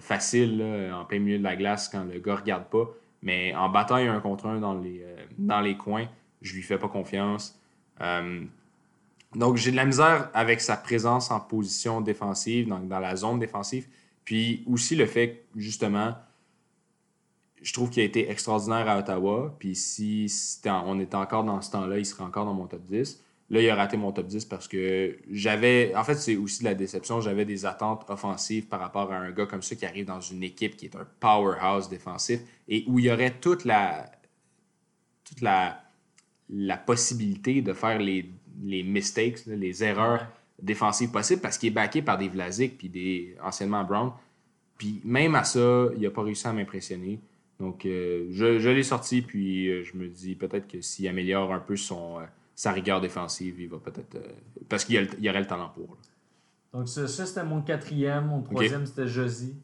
[0.00, 2.88] facile en plein milieu de la glace quand le gars ne regarde pas.
[3.22, 5.04] Mais en bataille un contre un dans les,
[5.38, 6.06] dans les coins,
[6.42, 7.58] je lui fais pas confiance.
[8.00, 8.44] Euh,
[9.34, 13.38] donc, j'ai de la misère avec sa présence en position défensive, donc dans la zone
[13.38, 13.86] défensive.
[14.24, 16.14] Puis aussi le fait justement,
[17.62, 19.54] je trouve qu'il a été extraordinaire à Ottawa.
[19.58, 20.32] Puis si
[20.64, 23.22] on était encore dans ce temps-là, il serait encore dans mon top 10.
[23.48, 25.94] Là, il a raté mon top 10 parce que j'avais.
[25.94, 27.20] En fait, c'est aussi de la déception.
[27.20, 30.42] J'avais des attentes offensives par rapport à un gars comme ça qui arrive dans une
[30.42, 34.10] équipe qui est un powerhouse défensif et où il y aurait toute la.
[35.24, 35.80] toute la,
[36.50, 38.30] la possibilité de faire les,
[38.62, 40.26] les mistakes, les erreurs
[40.62, 44.12] défensives possibles parce qu'il est backé par des Vlasic puis des anciennement Brown.
[44.78, 47.18] Puis même à ça, il n'a pas réussi à m'impressionner.
[47.58, 51.54] Donc, euh, je, je l'ai sorti, puis euh, je me dis peut-être que s'il améliore
[51.54, 52.24] un peu son, euh,
[52.54, 54.18] sa rigueur défensive, il va peut-être.
[54.68, 55.88] parce qu'il y, aurait le talent pour.
[55.94, 56.00] là.
[56.74, 58.26] Donc, ça, ça, c'était mon quatrième.
[58.26, 59.54] Mon troisième, c'était Josie.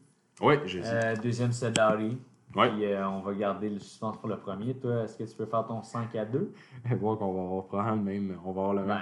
[0.41, 0.55] Oui.
[0.75, 2.17] Euh, deuxième, c'était Larry.
[2.55, 2.69] Ouais.
[2.69, 4.73] Puis, euh, on va garder le suspense pour le premier.
[4.75, 6.53] Toi, est-ce que tu peux faire ton 5 à 2?
[6.99, 8.37] voir qu'on va probablement le même.
[8.45, 9.01] On va avoir le Ben, même.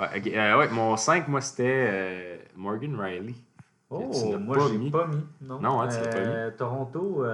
[0.00, 3.34] Ouais, ok, euh, ouais, mon 5, moi, c'était euh, Morgan Riley.
[3.90, 4.86] Oh, moi, je mis?
[4.86, 5.22] l'ai pas mis.
[5.42, 7.24] Non, Non, hein, tu l'as pas Euh, Toronto,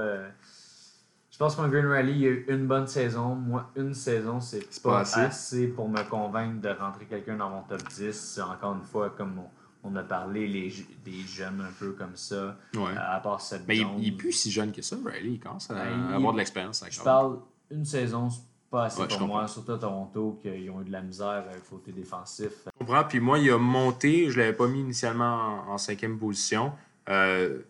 [1.39, 3.37] je pense que Rally il a eu une bonne saison.
[3.37, 5.21] Moi, une saison, c'est pas, pas assez.
[5.21, 5.69] assez.
[5.69, 8.11] pour me convaincre de rentrer quelqu'un dans mon top 10.
[8.11, 9.49] C'est Encore une fois, comme on,
[9.85, 10.73] on a parlé, les,
[11.05, 12.81] des jeunes un peu comme ça, Ouais.
[12.91, 15.33] euh, à part cette Mais il, il est plus si jeune que ça, Riley.
[15.35, 16.85] Il commence à Ben, il- avoir de l'expérience.
[16.91, 17.39] Je parle
[17.71, 18.29] une saison,
[18.71, 21.55] pas assez Ouais, pour moi, surtout à Toronto, qu'ils ont eu de la misère avec
[21.55, 22.51] le côté défensif.
[22.67, 23.05] Je comprends.
[23.05, 24.31] Puis moi, il a monté.
[24.31, 26.73] Je ne l'avais pas mis initialement en, en cinquième position.
[27.09, 27.63] Il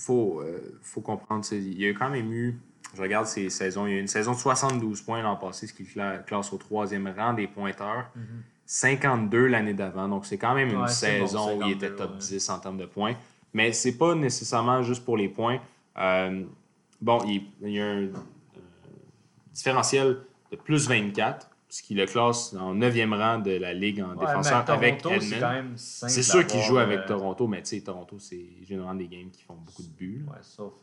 [0.00, 1.44] faut, euh, faut comprendre.
[1.52, 2.58] Il y a quand même eu.
[2.94, 3.86] Je regarde ses saisons.
[3.86, 5.84] Il y a eu une saison de 72 points l'an passé, ce qui
[6.26, 8.10] classe au troisième rang des pointeurs.
[8.72, 10.06] 52 l'année d'avant.
[10.08, 12.18] Donc, c'est quand même une Ouais, c'est bon, saison où il était 52, top ouais.
[12.18, 13.16] 10 en termes de points.
[13.52, 15.58] Mais c'est pas nécessairement juste pour les points.
[15.98, 16.44] Euh,
[17.00, 18.12] bon, il, il y a un euh,
[19.52, 20.20] différentiel
[20.52, 24.24] de plus 24, ce qui le classe en 9e rang de la Ligue en Ouais,
[24.24, 25.20] défenseur avec Toronto,
[25.74, 29.30] c'est sûr qu'il joue avec euh, Toronto, mais tu sais, Toronto, c'est généralement des games
[29.32, 30.24] qui font beaucoup de buts.
[30.28, 30.74] Ouais, sauf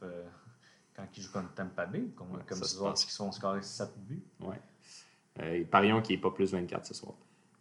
[0.93, 3.91] quand ils jouent contre Tampa Bay, comme, Ouais, comme ce soir, qui sont scorés 7
[4.05, 4.23] buts.
[4.41, 5.61] Ouais.
[5.71, 7.13] Parions qu'il n'est pas plus 24 ce soir.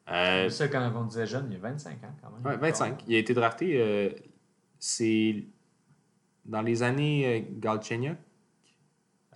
[0.09, 2.47] Euh, ça, quand on disait jeune, il y a 25 ans quand même.
[2.47, 3.03] ouais, 25.
[3.09, 4.11] Il a été drafté, euh,
[4.79, 5.45] c'est
[6.45, 8.17] dans les années euh, Galchenyuk?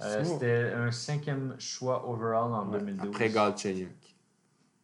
[0.03, 3.09] Euh, C'était un cinquième choix overall en Ouais, 2012.
[3.09, 3.91] Après Galchenyuk,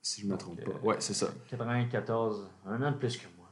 [0.03, 0.78] si je ne me trompe pas.
[0.82, 1.28] Ouais, c'est ça.
[1.51, 3.49] 94, un an de plus que moi.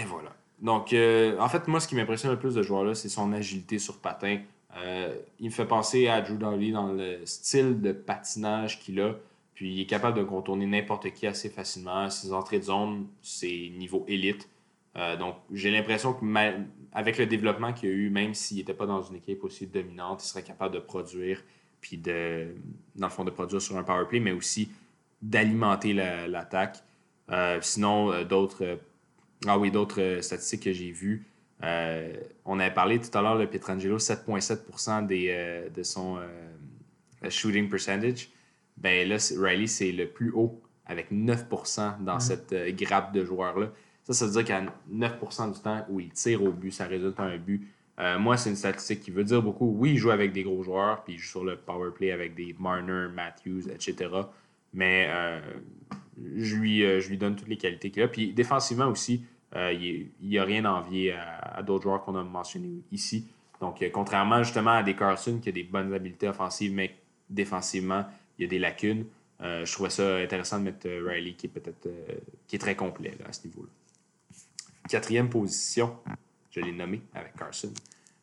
[0.00, 0.30] Et voilà.
[0.60, 3.78] Donc, en fait, moi, ce qui m'impressionne le plus de ce joueur-là, c'est son agilité
[3.78, 4.40] sur patin.
[5.40, 9.14] Il me fait penser à Drew Doughty dans le style de patinage qu'il a.
[9.54, 12.10] Puis, il est capable de contourner n'importe qui assez facilement.
[12.10, 14.48] Ses entrées de zone, c'est niveau élite.
[14.96, 16.24] Euh, donc, j'ai l'impression que
[16.92, 20.22] avec le développement qu'il a eu, même s'il n'était pas dans une équipe aussi dominante,
[20.24, 21.42] il serait capable de produire,
[21.80, 22.54] puis de,
[22.94, 24.70] dans de produire sur un power play, mais aussi
[25.20, 26.78] d'alimenter la- l'attaque.
[27.30, 28.78] Euh, sinon, euh, d'autres
[29.46, 29.58] ah
[30.22, 31.26] statistiques que j'ai vues.
[32.44, 36.18] On avait parlé tout à l'heure de Pietrangelo, 7,7% des, euh, de son
[37.28, 38.28] shooting percentage.
[38.76, 43.70] Ben là, Riley, c'est le plus haut, avec 9% dans cette euh, grappe de joueurs-là.
[44.02, 44.62] Ça, ça veut dire qu'à
[44.92, 47.66] 9% du temps où il tire au but, ça résulte en un but.
[47.98, 49.66] Euh, moi, c'est une statistique qui veut dire beaucoup.
[49.78, 52.34] Oui, il joue avec des gros joueurs, puis il joue sur le power play avec
[52.34, 54.10] des Marner, Matthews, etc.
[54.74, 55.40] Mais euh,
[56.36, 58.08] je, lui, je lui donne toutes les qualités qu'il a.
[58.08, 62.24] Puis défensivement aussi, il n'y a rien à envier à, à d'autres joueurs qu'on a
[62.24, 63.28] mentionnés ici.
[63.60, 66.96] Donc, contrairement justement à des Carson qui a des bonnes habiletés offensives, mais
[67.30, 68.04] défensivement,
[68.38, 69.04] il y a des lacunes.
[69.40, 72.14] euh, je trouvais ça intéressant de mettre euh, Riley qui est peut-être euh,
[72.46, 73.68] qui est très complet là, à ce niveau-là.
[74.88, 75.96] Quatrième position,
[76.50, 77.72] je l'ai nommé avec Carson.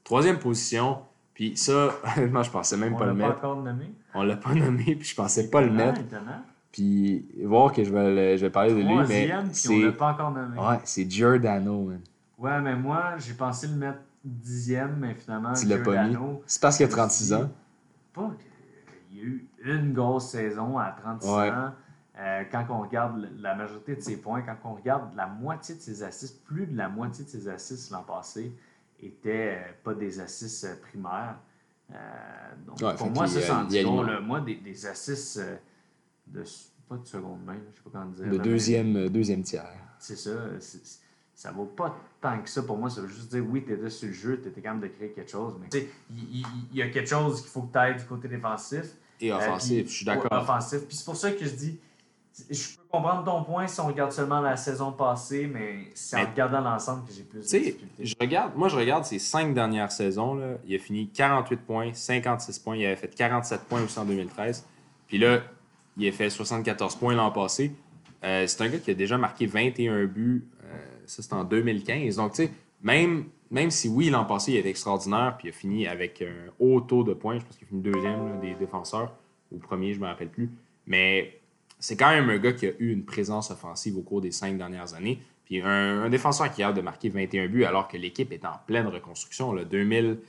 [0.03, 0.99] Troisième position,
[1.33, 3.37] puis ça, honnêtement, je pensais même On pas l'a le pas mettre.
[3.39, 3.85] encore nommé?
[4.13, 6.01] On l'a pas nommé, puis je pensais pas le Étonnant, mettre.
[6.01, 6.43] étonnant.
[6.71, 9.79] Puis voir que je vais, le- je vais parler de lui, mais puis on c'est
[9.81, 10.57] l'a pas encore nommé.
[10.57, 11.99] ouais, c'est Giordano, man.
[12.37, 16.11] Ouais, mais moi, j'ai pensé le mettre dixième, mais finalement, Tu l'as pas mis.
[16.13, 17.49] Giordano, C'est parce qu'il a 36 ans.
[18.13, 18.31] pas
[19.11, 21.49] il y a eu une grosse saison à 36 Ouais.
[21.51, 21.71] ans.
[22.19, 25.79] Euh, quand on regarde la majorité de ses points, quand on regarde la moitié de
[25.79, 28.53] ses assists, plus de la moitié de ses assists l'an passé
[29.01, 31.37] étaient euh, pas des assists euh, primaires.
[32.65, 34.19] Donc, Ouais, pour moi, ça, y c'est y là.
[34.21, 35.41] Moi, des, des assists
[36.27, 36.43] de.
[36.87, 38.25] Pas de seconde main, je sais pas comment dire.
[38.27, 39.65] Mais deuxième, deuxième tiers.
[39.97, 40.31] C'est ça.
[41.33, 42.89] ça vaut pas tant que ça pour moi.
[42.89, 45.11] Ça veut juste dire, oui, tu étais sur le jeu, tu étais capable de créer
[45.11, 45.55] quelque chose.
[45.61, 48.03] Mais tu sais, il il y, a quelque chose qu'il faut que tu ailles du
[48.03, 48.93] côté défensif.
[49.21, 50.31] Et Euh, offensif, je suis d'accord.
[50.31, 50.79] Offensif.
[50.87, 51.79] Puis c'est pour ça que je dis,
[52.49, 56.29] je peux comprendre ton point si on regarde seulement la saison passée, mais c'est en
[56.29, 57.87] regardant l'ensemble que j'ai plus de difficultés.
[58.05, 60.35] je regarde, moi je regarde ces cinq dernières saisons.
[60.35, 62.77] Là, il a fini 48 points, 56 points.
[62.77, 64.65] Il avait fait 47 points aussi en 2013.
[65.07, 65.41] Puis là,
[65.97, 67.73] il a fait 74 points l'an passé.
[68.23, 70.45] Euh, c'est un gars qui a déjà marqué 21 buts.
[70.63, 72.15] euh, ça, c'était en 2015.
[72.15, 72.51] Donc, tu sais,
[72.81, 76.51] même, même si oui, l'an passé, il était extraordinaire, puis il a fini avec un
[76.59, 77.37] haut taux de points.
[77.37, 79.13] Je pense qu'il a fini deuxième des défenseurs,
[79.51, 80.49] ou premier, je ne me rappelle plus.
[80.87, 81.41] Mais
[81.77, 84.57] c'est quand même un gars qui a eu une présence offensive au cours des cinq
[84.57, 85.19] dernières années.
[85.43, 88.53] Puis un, défenseur qui a hâte de marquer 21 buts alors que l'équipe est en
[88.65, 89.51] pleine reconstruction.
[89.51, 90.19] Là, 2000,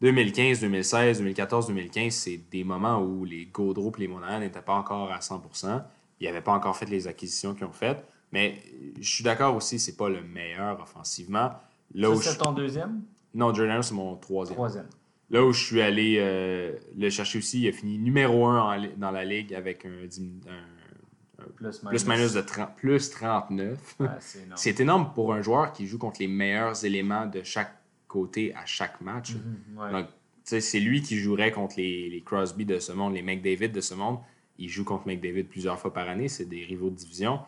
[0.00, 4.74] 2015, 2016, 2014, 2015, c'est des moments où les Gaudreau et les Monahan n'étaient pas
[4.74, 5.82] encore à 100%.
[6.20, 8.02] Ils n'avaient pas encore fait les acquisitions qu'ils ont faites.
[8.32, 8.62] Mais
[8.98, 11.50] je suis d'accord aussi, c'est pas le meilleur offensivement.
[11.92, 13.02] Là Ça, c'est ton deuxième?
[13.34, 14.56] Non, Jordan, c'est mon troisième.
[14.56, 14.86] Troisième.
[15.30, 19.10] Là où je suis allé euh, le chercher aussi, il a fini numéro 1 dans
[19.10, 21.80] la ligue avec un, Plus minus.
[21.80, 23.96] plus minus de 30, plus 39.
[23.98, 24.52] Ouais, c'est énorme.
[24.56, 27.74] C'est énorme pour un joueur qui joue contre les meilleurs éléments de chaque
[28.06, 29.34] côté à chaque match.
[29.34, 29.92] Mhm, ouais.
[29.92, 30.06] Donc,
[30.44, 33.94] c'est lui qui jouerait contre les, les Crosby de ce monde, les McDavid de ce
[33.94, 34.18] monde.
[34.58, 36.28] Il joue contre McDavid plusieurs fois par année.
[36.28, 37.40] C'est des rivaux de division.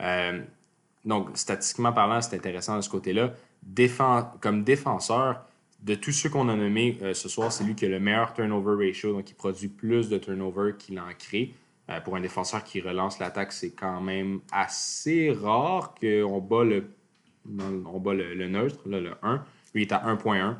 [0.00, 0.42] Euh,
[1.04, 3.34] donc, statistiquement parlant, c'est intéressant de ce côté-là.
[4.40, 5.44] Comme défenseur,
[5.82, 8.32] de tous ceux qu'on a nommés euh, ce soir, c'est lui qui a le meilleur
[8.34, 9.12] turnover ratio.
[9.12, 11.54] Donc, il produit plus de turnover qu'il en crée.
[11.90, 16.84] Euh, pour un défenseur qui relance l'attaque, c'est quand même assez rare qu'on bat le,
[17.48, 19.44] on le, neutre, le 1.
[19.74, 20.54] Lui, il est à 1.1.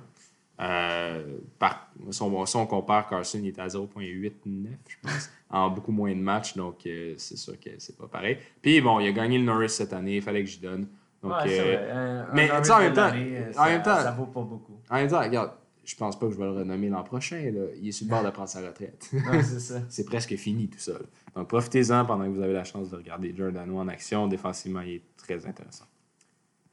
[0.60, 5.70] Euh, par, si, on, si on compare, Carson il est à 0.89, je pense, en
[5.70, 8.38] beaucoup moins de matchs, donc euh, c'est sûr que c'est pas pareil.
[8.60, 10.86] Puis bon, il a gagné le Norris cette année, il fallait que j'y donne.
[11.22, 12.24] Donc, Ouais, euh.
[12.28, 14.78] Un- mais, en même temps- l'année, en ça- même temps- Ça vaut pas beaucoup.
[14.90, 15.52] en même temps, regarde,
[15.84, 17.50] je pense pas que je vais le renommer l'an prochain.
[17.52, 17.62] là.
[17.80, 19.10] Il est sur le bord de prendre sa retraite.
[19.42, 20.04] C'est ça.
[20.06, 20.92] presque fini tout ça.
[20.92, 20.98] là.
[21.34, 24.26] Donc profitez-en pendant que vous avez la chance de regarder Giordano en action.
[24.28, 25.86] Défensivement, il est très intéressant.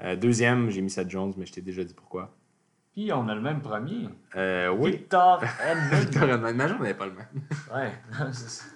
[0.02, 2.36] Euh, deuxième, j'ai mis Seth Jones, mais je t'ai déjà dit pourquoi.
[3.14, 4.10] On a le même premier?
[4.36, 4.92] Euh, oui.
[4.92, 6.00] Victor Edmond.
[6.00, 6.54] Victor Edman.
[6.54, 7.28] Imagine, on n'avait pas le même.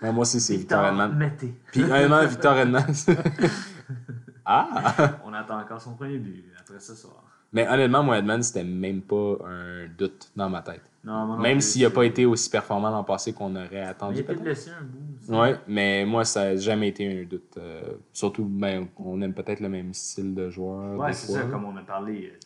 [0.02, 1.10] ouais, moi aussi, c'est Victor Victor.
[1.10, 1.54] Mété.
[1.72, 2.86] Puis Victor Edman.
[4.46, 5.20] ah!
[5.26, 7.24] On attend encore son premier but après ce soir.
[7.52, 10.82] Mais honnêtement, moi, Edman, c'était même pas un doute dans ma tête.
[11.04, 13.82] Non, moi non Même s'il n'a pas été aussi performant l'an passé qu'on aurait Mais
[13.82, 14.20] il attendu.
[14.22, 15.40] a peut-être laissé un bout.
[15.40, 17.58] Oui, mais moi, ça n'a jamais été un doute.
[17.58, 21.06] Euh, surtout, ben, on aime peut-être le même style de joueur.
[21.06, 22.40] Des c'est ça, comme on a parlé, euh,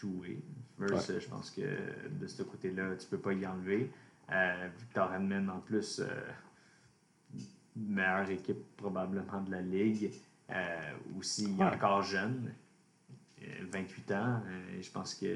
[0.00, 0.38] two-way.
[0.86, 3.90] Verse, je pense que de ce côté-là, tu peux pas y enlever.
[4.32, 6.06] Euh, Victor Edmond, en plus, euh,
[7.76, 10.10] meilleure équipe probablement de la ligue.
[10.50, 10.76] Euh,
[11.18, 11.74] aussi, il est Ouais.
[11.74, 12.52] encore jeune,
[13.42, 14.40] euh, 28 ans.
[14.46, 15.28] Euh, je pense qu'il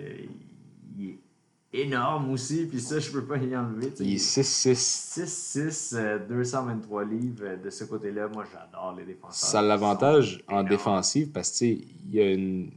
[1.01, 1.19] est
[1.73, 3.93] énorme aussi, puis ça, je peux pas y enlever.
[4.01, 4.75] Il est 6-6.
[4.77, 8.29] 6-6, euh, 223 livres de ce côté-là.
[8.29, 9.51] Moi, j'adore les défenseurs.
[9.51, 12.71] Ça a l'avantage en défensive parce que tu sais, il y a une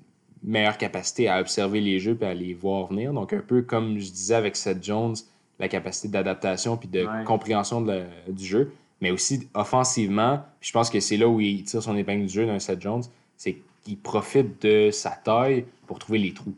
[0.44, 3.14] meilleure capacité à observer les jeux et à les voir venir.
[3.14, 5.16] Donc, un peu comme je disais avec Seth Jones,
[5.60, 7.24] la capacité d'adaptation puis de Ouais.
[7.26, 8.72] compréhension de la- du jeu.
[9.02, 12.46] Mais aussi offensivement, je pense que c'est là où il tire son épingle du jeu
[12.46, 13.04] d'un Seth Jones,
[13.36, 16.56] c'est qu'il profite de sa taille pour trouver les trous,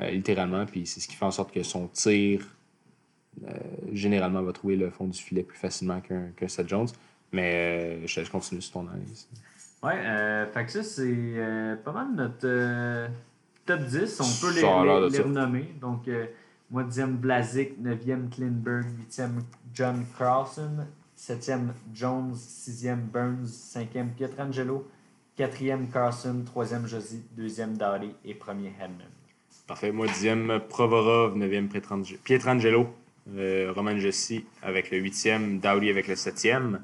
[0.00, 0.66] euh, littéralement.
[0.66, 2.56] Puis c'est ce qui fait en sorte que son tir,
[3.46, 3.52] euh,
[3.92, 6.88] généralement, va trouver le fond du filet plus facilement qu'un qu'un Seth Jones.
[7.32, 9.28] Mais euh, je, je continue sur ton analyse.
[9.82, 13.08] Ouais, euh, fait que ça, c'est euh, pas mal notre euh,
[13.64, 14.20] top 10.
[14.20, 15.74] On peut les, les- les renommer.
[15.80, 16.26] Donc, euh,
[16.70, 19.40] moi, 10e Blazik, 9e Klinberg, 8e
[19.74, 20.86] John Carlson,
[21.16, 24.86] 7e Jones, 6e Burns, 5e Pietrangelo,
[25.38, 29.08] 4e Carlson, 3e Josie, 2e Dowdy et 1er Hedman.
[29.66, 29.92] Parfait.
[29.92, 32.88] Moi, dixième, Provorov, neuvième, Pietrangelo, Pietrangelo
[33.36, 36.80] euh, Roman Jossi avec le huitième, Dowdy avec le septième.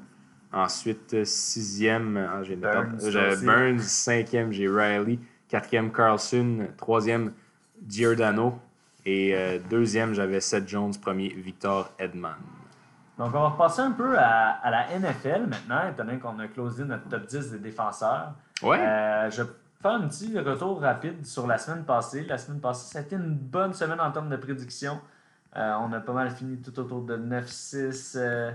[0.57, 3.45] Ensuite, euh, sixième, ah, j'ai Burns, aussi.
[3.45, 5.19] Burns, cinquième, j'ai Riley.
[5.47, 6.67] Quatrième, Carlson.
[6.77, 7.33] Troisième,
[7.87, 8.59] Giordano.
[9.05, 10.93] Et euh, deuxième, j'avais Seth Jones.
[10.99, 12.35] Premier, Victor Edman.
[13.17, 16.47] Donc, on va repasser un peu à, à la NFL maintenant, étant donné qu'on a
[16.47, 18.33] closé notre top 10 des défenseurs.
[18.63, 18.79] Ouais.
[18.79, 19.49] Euh, je vais
[19.81, 22.25] faire un petit retour rapide sur la semaine passée.
[22.27, 24.99] La semaine passée, ça a été une bonne semaine en termes de prédiction.
[25.55, 28.51] Euh, on a pas mal fini tout autour de 9-6, euh,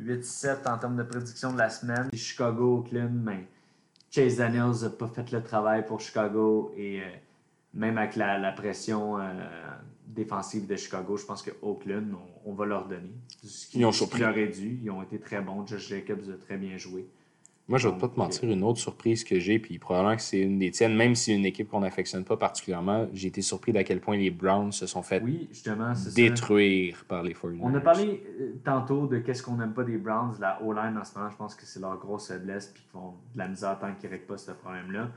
[0.00, 2.10] 8-7 en termes de prédiction de la semaine.
[2.12, 3.46] Chicago, Oakland, mais
[4.10, 7.04] Chase Daniels n'a pas fait le travail pour Chicago et euh,
[7.74, 9.22] même avec la, la pression euh,
[10.06, 12.14] défensive de Chicago, je pense que Oakland,
[12.44, 13.12] on, on va leur donner.
[13.44, 14.24] Ce qui, Ils ont ce surpris.
[14.24, 14.78] aurait dû.
[14.82, 15.66] Ils ont été très bons.
[15.66, 17.08] Josh Jacobs a très bien joué.
[17.66, 20.22] Moi, je vais pas Donc, te mentir, une autre surprise que j'ai, puis probablement que
[20.22, 23.72] c'est une des tiennes, même si une équipe qu'on n'affectionne pas particulièrement, j'ai été surpris
[23.72, 26.14] d'à quel point les Browns se sont fait Oui, justement, c'est ça.
[26.14, 27.60] détruire par les 49ers.
[27.62, 31.04] On a parlé euh, tantôt de qu'est-ce qu'on n'aime pas des Browns, la O-line en
[31.04, 33.78] ce moment, je pense que c'est leur grosse faiblesse, puis qu'ils font de la misère
[33.78, 35.10] tant qu'ils ne règlent pas ce problème-là.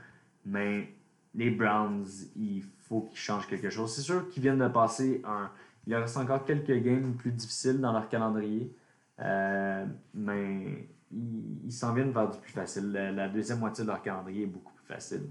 [0.46, 0.88] Mais
[1.34, 3.92] les Browns, il faut qu'ils changent quelque chose.
[3.94, 5.50] C'est sûr qu'ils viennent de passer un.
[5.86, 8.72] Il leur reste encore quelques games plus difficiles dans leur calendrier,
[9.20, 9.84] euh,
[10.14, 12.90] mais ils ils s'en viennent vers du plus facile.
[12.92, 15.22] La, la deuxième moitié de leur calendrier est beaucoup plus facile.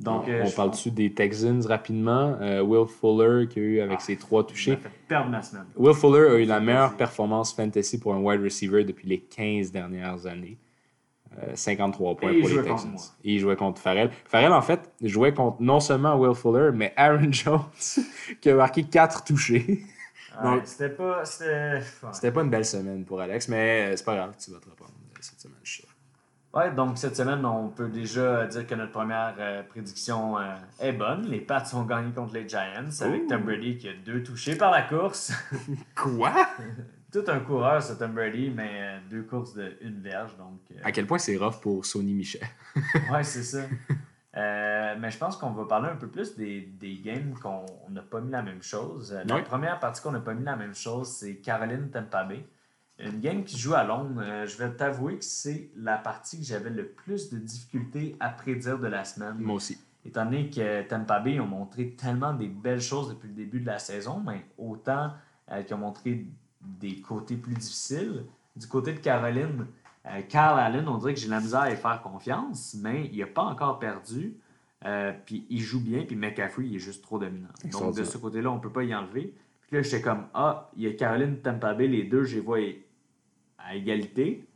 [0.00, 2.36] Donc, euh, on je parle pense- dessus des Texans rapidement?
[2.40, 4.76] Euh, Will Fuller qui a eu avec Ah, ses trois touchés.
[5.06, 5.66] perdre ma semaine.
[5.76, 6.66] Will Fuller a eu la Fantasy.
[6.66, 10.58] meilleure performance fantasy pour un wide receiver depuis les 15 dernières années.
[11.38, 12.96] Euh, 53 points Et il pour les Texans.
[13.24, 14.10] Et il jouait contre Farrell.
[14.26, 17.60] Farrell, en fait, jouait contre non seulement Will Fuller, mais Aaron Jones,
[18.40, 19.84] qui a marqué 4 touchés.
[20.42, 21.22] Ouais, C'était pas.
[21.40, 22.30] Ouais.
[22.32, 24.72] Pas une belle semaine pour Alex, mais euh, c'est pas grave, tu vas te euh,
[25.24, 25.88] cette semaine, je suis sûr.
[26.54, 30.92] Ouais, donc cette semaine, on peut déjà dire que notre première euh, prédiction euh, est
[30.92, 31.26] bonne.
[31.26, 33.26] Les Pats ont gagné contre les Giants avec.
[33.26, 35.32] Tom Brady qui a deux touchés par la course.
[35.96, 36.34] Quoi?
[37.10, 40.36] Tout un coureur, ce Tom Brady, mais euh, deux courses de une verge.
[40.36, 42.46] Donc, À quel point c'est rough pour Sony Michel?
[43.10, 43.62] ouais, c'est ça.
[44.34, 48.02] Mais je pense qu'on va parler un peu plus des, des games qu'on on n'a
[48.02, 49.16] pas mis la même chose.
[49.24, 52.44] La première partie qu'on n'a pas mis la même chose, c'est Caroline Tampa Bay.
[53.02, 54.22] Une game qui se joue à Londres.
[54.22, 58.28] Euh, je vais t'avouer que c'est la partie que j'avais le plus de difficultés à
[58.28, 59.34] prédire de la semaine.
[59.38, 59.78] Moi aussi.
[60.04, 63.66] Étant donné que Tampa Bay ont montré tellement des belles choses depuis le début de
[63.66, 65.12] la saison, mais autant
[65.50, 66.26] euh, qu'ils ont montré
[66.60, 68.24] des côtés plus difficiles.
[68.56, 69.66] Du côté de Caroline,
[70.06, 73.18] euh, Carl Allen, on dirait que j'ai la misère à y faire confiance, mais il
[73.18, 74.34] n'a pas encore perdu.
[75.26, 77.46] Puis il joue bien, puis McCaffrey, il est juste trop dominant.
[77.70, 79.32] Donc de ce côté-là, on ne peut pas y enlever.
[79.60, 82.40] Puis là, j'étais comme, ah, il y a Caroline Tampa Bay, les deux, je les
[82.40, 82.58] vois
[83.66, 84.46] à égalité.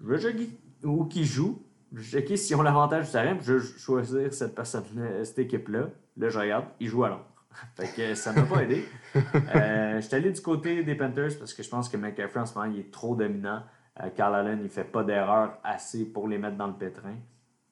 [0.00, 0.48] Je veux checker
[0.84, 1.62] où qui joue.
[1.92, 4.84] Je checker ont l'avantage du terrain, puis je vais choisir cette personne
[5.22, 5.88] cette équipe-là.
[6.16, 7.26] Là, je regarde, ils jouent à Londres.
[7.76, 8.84] fait que ça m'a pas aidé.
[9.54, 12.46] Euh, je suis allé du côté des Panthers parce que je pense que McCaffrey en
[12.46, 13.62] ce moment, il est trop dominant.
[14.02, 17.14] Euh, Carl Allen, il fait pas d'erreur assez pour les mettre dans le pétrin.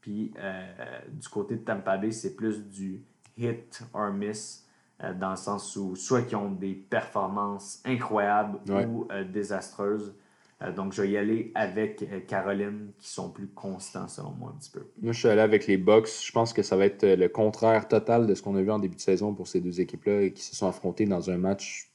[0.01, 3.03] Puis euh, du côté de Tampa Bay, c'est plus du
[3.37, 4.69] hit or miss,
[5.03, 8.87] euh, dans le sens où soit qu'ils ont des performances incroyables Ouais.
[8.87, 10.15] ou euh, désastreuses.
[10.63, 14.53] Euh, donc, je vais y aller avec euh, Caroline, qui sont plus constants, selon moi,
[14.55, 14.87] un petit peu.
[15.01, 16.09] Moi, je suis allé avec les Bucks.
[16.25, 18.71] Je pense que ça va être euh, le contraire total de ce qu'on a vu
[18.71, 21.39] en début de saison pour ces deux équipes-là et qui se sont affrontées dans un
[21.39, 21.89] match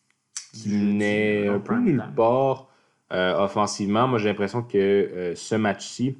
[0.53, 2.67] qui n'est un peu nulle part
[3.13, 4.07] euh, offensivement.
[4.07, 6.17] Moi, j'ai l'impression que euh, ce match-ci,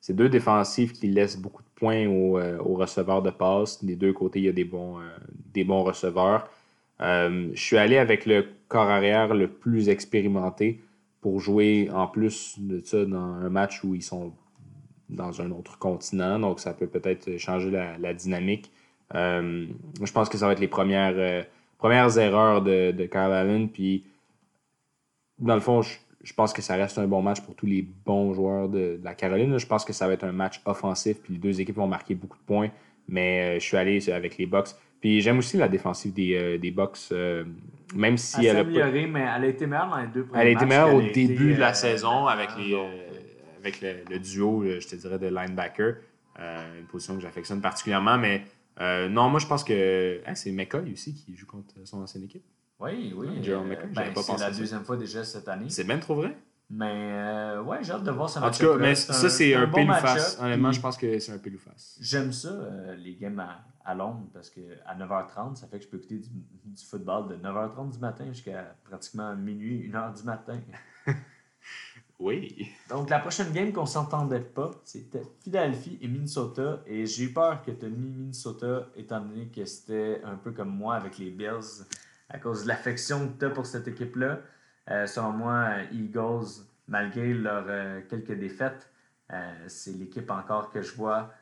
[0.00, 3.84] c'est deux défensives qui laissent beaucoup de points aux, euh, aux receveurs de passe.
[3.84, 4.98] Des deux côtés, il y a des bons,
[5.52, 6.48] des bons receveurs.
[7.00, 10.80] Je suis allé avec le corps arrière le plus expérimenté
[11.20, 14.32] pour jouer en plus de ça dans un match où ils sont
[15.08, 18.70] dans un autre continent, donc ça peut peut-être changer la, dynamique.
[19.14, 19.66] Euh,
[20.02, 21.42] je pense que ça va être les premières, euh,
[21.78, 23.68] premières erreurs de, de Kyle Allen.
[23.68, 24.04] Puis,
[25.38, 27.82] dans le fond, je, je pense que ça reste un bon match pour tous les
[27.82, 29.58] bons joueurs de, de la Caroline.
[29.58, 32.16] Je pense que ça va être un match offensif, puis les deux équipes vont marquer
[32.16, 32.70] beaucoup de points.
[33.08, 34.70] Mais euh, je suis allé avec les Bucks.
[35.06, 37.44] Puis j'aime aussi la défensive des, euh, des Bucks, euh,
[37.94, 40.40] même si elle a pas- améliorée, mais elle a été meilleure dans les deux premiers
[40.42, 42.76] elle a été meilleure au été, début de la euh, saison avec, les,
[43.60, 45.98] avec le, le duo, je te dirais, de linebacker.
[46.40, 48.18] Une position que j'affectionne particulièrement.
[48.18, 48.42] Mais
[48.80, 52.24] euh, non, moi, je pense que hein, c'est McCoy aussi qui joue contre son ancienne
[52.24, 52.42] équipe.
[52.80, 53.28] Oui, oui.
[53.28, 55.66] McCoy, ben, c'est la deuxième fois déjà cette année.
[55.68, 56.36] C'est même trop vrai.
[56.68, 59.54] Mais euh, ouais, j'ai hâte de voir ce En match tout cas, mais ça, c'est
[59.54, 60.38] un, match-up, face.
[60.40, 61.96] Honnêtement, je pense que c'est un peu face.
[62.00, 65.84] J'aime ça, euh, les games à, à Londres, parce que à 9h30, ça fait que
[65.84, 70.24] je peux écouter du, du football de 9h30 du matin jusqu'à pratiquement minuit, 1h du
[70.24, 70.60] matin.
[72.18, 72.70] Oui.
[72.88, 76.82] Donc, la prochaine game qu'on s'entendait pas, c'était Philadelphie et Minnesota.
[76.86, 80.70] Et j'ai eu peur que tu mis Minnesota, étant donné que c'était un peu comme
[80.70, 81.84] moi avec les Bills,
[82.28, 84.40] à cause de l'affection que tu as pour cette équipe-là.
[84.90, 86.46] Euh, selon moi, Eagles,
[86.88, 88.90] malgré leurs euh, quelques défaites,
[89.32, 91.32] euh, c'est l'équipe encore que je vois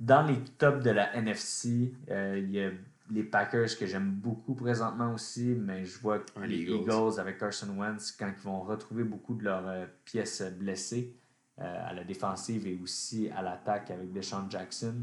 [0.00, 1.92] dans les tops de la NFC.
[2.10, 2.70] Euh, Il y a
[3.10, 6.90] les Packers que j'aime beaucoup présentement aussi, mais je vois que Ouais, les les Eagles.
[6.90, 11.14] Eagles avec Carson Wentz, quand ils vont retrouver beaucoup de leurs euh, pièces blessées
[11.58, 14.94] euh, à la défensive et aussi à l'attaque avec Deshaun Jackson,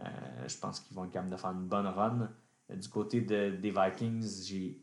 [0.00, 0.04] euh,
[0.48, 2.28] je pense qu'ils vont être capables de faire une bonne run.
[2.70, 4.80] Euh, Du côté de- des Vikings, j'ai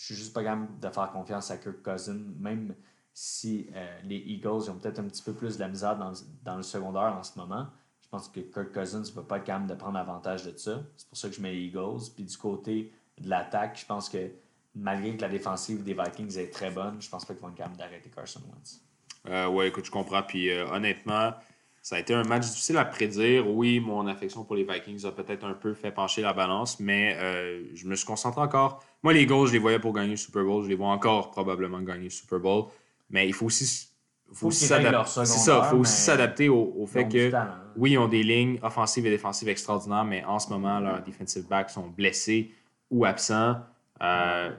[0.00, 2.74] je suis juste pas capable de faire confiance à Kirk Cousin, même
[3.12, 6.12] si euh, les Eagles ont peut-être un petit peu plus de la misère dans,
[6.42, 7.66] dans le secondaire en ce moment.
[8.00, 10.80] Je pense que Kirk Cousins ne va pas être capable de prendre avantage de ça.
[10.96, 12.12] C'est pour ça que je mets les Eagles.
[12.14, 14.30] Puis du côté de l'attaque, je pense que
[14.74, 17.56] malgré que la défensive des Vikings est très bonne, je pense pas qu'ils vont être
[17.56, 18.80] capables d'arrêter Carson Wentz.
[19.28, 20.22] Euh, ouais, écoute, je comprends.
[20.22, 21.34] Puis euh, honnêtement,
[21.82, 23.48] ça a été un match difficile à prédire.
[23.48, 27.16] Oui, mon affection pour les Vikings a peut-être un peu fait pencher la balance, mais
[27.18, 28.84] euh, je me suis concentré encore.
[29.02, 30.62] Moi, les Eagles, je les voyais pour gagner le Super Bowl.
[30.62, 32.64] Je les vois encore probablement gagner le Super Bowl.
[33.08, 33.88] Mais il faut aussi
[34.32, 35.24] faut s'adapter.
[35.24, 37.54] ça, faut aussi s'adapter au, fait que talent.
[37.76, 41.48] oui, ils ont des lignes offensives et défensives extraordinaires, mais en ce moment, leurs defensive
[41.48, 42.52] backs sont blessés
[42.90, 43.56] ou absents.
[44.02, 44.50] Euh,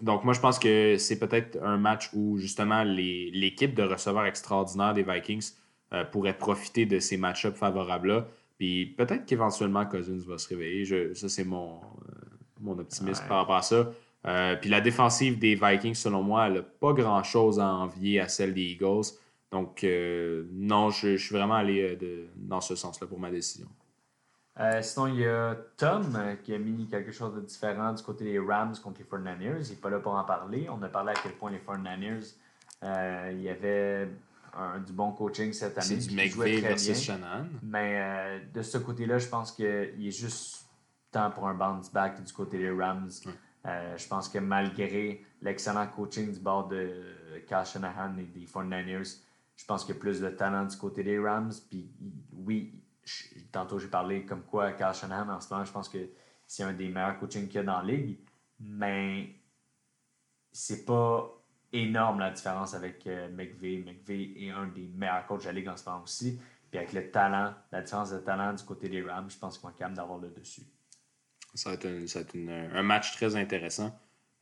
[0.00, 4.24] donc, moi, je pense que c'est peut-être un match où, justement, les- l'équipe de receveurs
[4.24, 5.50] extraordinaires des Vikings
[5.92, 8.26] euh, pourrait profiter de ces match-ups favorables-là.
[8.58, 10.84] Puis peut-être qu'éventuellement, Cousins va se réveiller.
[10.84, 12.12] Je- ça, c'est mon, euh,
[12.60, 13.28] mon optimisme Ouais.
[13.28, 13.90] par rapport à ça.
[14.26, 18.28] Euh, puis la défensive des Vikings, selon moi, elle n'a pas grand-chose à envier à
[18.28, 19.06] celle des Eagles.
[19.50, 23.66] Donc, euh, non, je, je suis vraiment allé de- dans ce sens-là pour ma décision.
[24.60, 28.02] Euh, sinon, il y a Tom euh, qui a mis quelque chose de différent du
[28.02, 29.66] côté des Rams contre les 49ers.
[29.66, 30.68] Il n'est pas là pour en parler.
[30.70, 32.34] On a parlé à quel point les 49ers,
[32.84, 34.08] euh, il y avait
[34.54, 36.00] un- du bon coaching cette année.
[36.00, 37.00] C'est du McVay versus.
[37.02, 37.46] Shanahan.
[37.62, 40.66] Mais euh, de ce côté-là, je pense qu'il est juste
[41.10, 43.10] temps pour un bounce back du côté des Rams.
[43.66, 49.20] Euh, je pense que malgré l'excellent coaching du bord de Kyle Shanahan et des 49ers,
[49.56, 51.52] je pense qu'il y a plus de talent du côté des Rams.
[51.70, 51.88] Puis
[52.32, 52.74] oui,
[53.04, 55.98] je- tantôt j'ai parlé comme quoi Kyle Shanahan en ce moment, je pense que
[56.46, 58.18] c'est un des meilleurs coachings qu'il y a dans la ligue.
[58.58, 59.28] Mais
[60.50, 61.30] c'est pas
[61.72, 63.78] énorme la différence avec euh, McVay.
[63.84, 66.38] McVay est un des meilleurs coachs de la ligue en ce moment aussi.
[66.70, 69.62] Puis avec le talent, la différence de talent du côté des Rams, je pense qu'ils
[69.64, 70.62] vont être capables d'avoir le dessus.
[71.54, 73.98] Ça va être, un, ça va être une- un match très intéressant.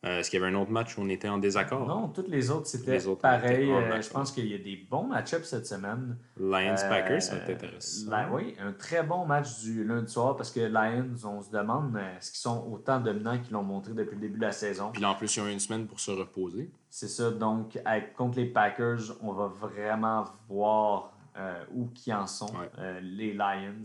[0.06, 1.86] Euh, Est-ce qu'il y avait un autre match où on était en désaccord?
[1.86, 3.70] Non, toutes les autres, c'était pareil.
[3.70, 6.16] Euh, je pense qu'il y a des bons match-ups cette semaine.
[6.38, 8.10] Lions-Packers, Euh, ça va être intéressant.
[8.10, 11.94] la- oui, un très bon match du lundi soir parce que Lions, on se demande
[12.16, 14.90] est-ce qu'ils sont autant dominants qu'ils l'ont montré depuis le début de la saison?
[14.92, 16.70] Puis là, en plus, ils ont eu une semaine pour se reposer.
[16.92, 22.26] C'est ça, donc avec, contre les Packers, on va vraiment voir euh, où qui en
[22.26, 22.68] sont, Ouais.
[22.78, 23.84] euh, les Lions.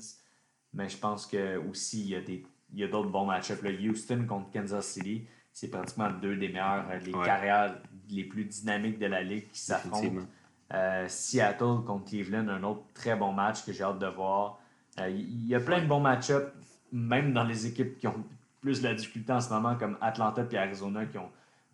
[0.74, 3.62] Mais je pense que aussi il y a des il y a d'autres bons match-ups.
[3.64, 7.26] Houston contre Kansas City, c'est pratiquement deux des meilleurs, euh, les Ouais.
[7.26, 7.78] carrières
[8.10, 10.26] les plus dynamiques de la ligue qui s'affrontent.
[10.74, 14.60] Euh, Seattle contre Cleveland, un autre très bon match que j'ai hâte de voir.
[14.98, 16.52] Il y a plein de bons match-ups,
[16.92, 18.24] même dans les équipes qui ont
[18.62, 21.30] plus de la difficulté en ce moment, comme Atlanta et Arizona, qui ont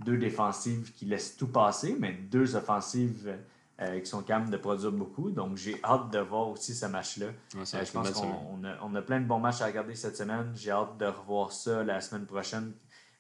[0.06, 3.36] deux défensives qui laissent tout passer, mais deux offensives
[3.82, 5.32] euh, qui sont capables de produire beaucoup.
[5.32, 7.28] Donc j'ai hâte de voir aussi ce match-là.
[7.56, 10.15] Ouais, Euh, je pense qu'on a, on a plein de bons matchs à regarder cette
[10.18, 10.52] semaine.
[10.56, 12.72] J'ai hâte de revoir ça la semaine prochaine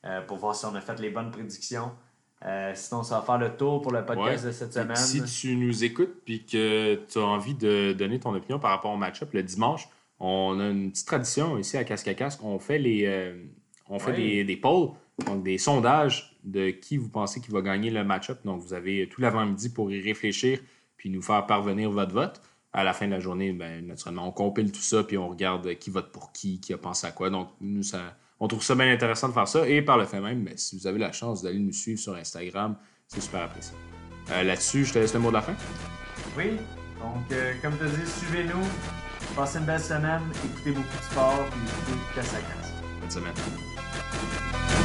[0.05, 1.91] euh, pour voir si on a fait les bonnes prédictions.
[2.73, 4.47] Sinon, ça va faire le tour pour le podcast Ouais.
[4.49, 4.95] de cette semaine.
[4.95, 8.91] Si tu nous écoutes puis que tu as envie de donner ton opinion par rapport
[8.91, 9.87] au match-up, le dimanche,
[10.19, 12.39] on a une petite tradition ici à Casque à Casque.
[12.43, 13.31] On fait, les,
[13.87, 14.89] on fait des, des polls,
[15.27, 18.39] donc des sondages de qui vous pensez qui va gagner le match-up.
[18.45, 20.59] Donc, vous avez tout l'avant-midi pour y réfléchir
[20.97, 22.41] puis nous faire parvenir votre vote.
[22.73, 25.75] À la fin de la journée, ben, naturellement, on compile tout ça puis on regarde
[25.75, 27.29] qui vote pour qui, qui a pensé à quoi.
[27.29, 29.67] Donc, nous, ça, on trouve ça bien intéressant de faire ça.
[29.67, 32.15] Et par le fait même, ben, si vous avez la chance d'aller nous suivre sur
[32.15, 32.77] Instagram,
[33.07, 33.75] c'est super apprécié.
[34.31, 35.55] Euh, Là-dessus, je te laisse le mot de la fin.
[36.37, 36.51] Oui,
[36.99, 38.65] donc euh, comme tu dit, suivez-nous.
[39.35, 42.73] Passez une belle semaine, écoutez beaucoup de sport, puis écoutez casse à casse.
[42.99, 44.80] Bonne semaine.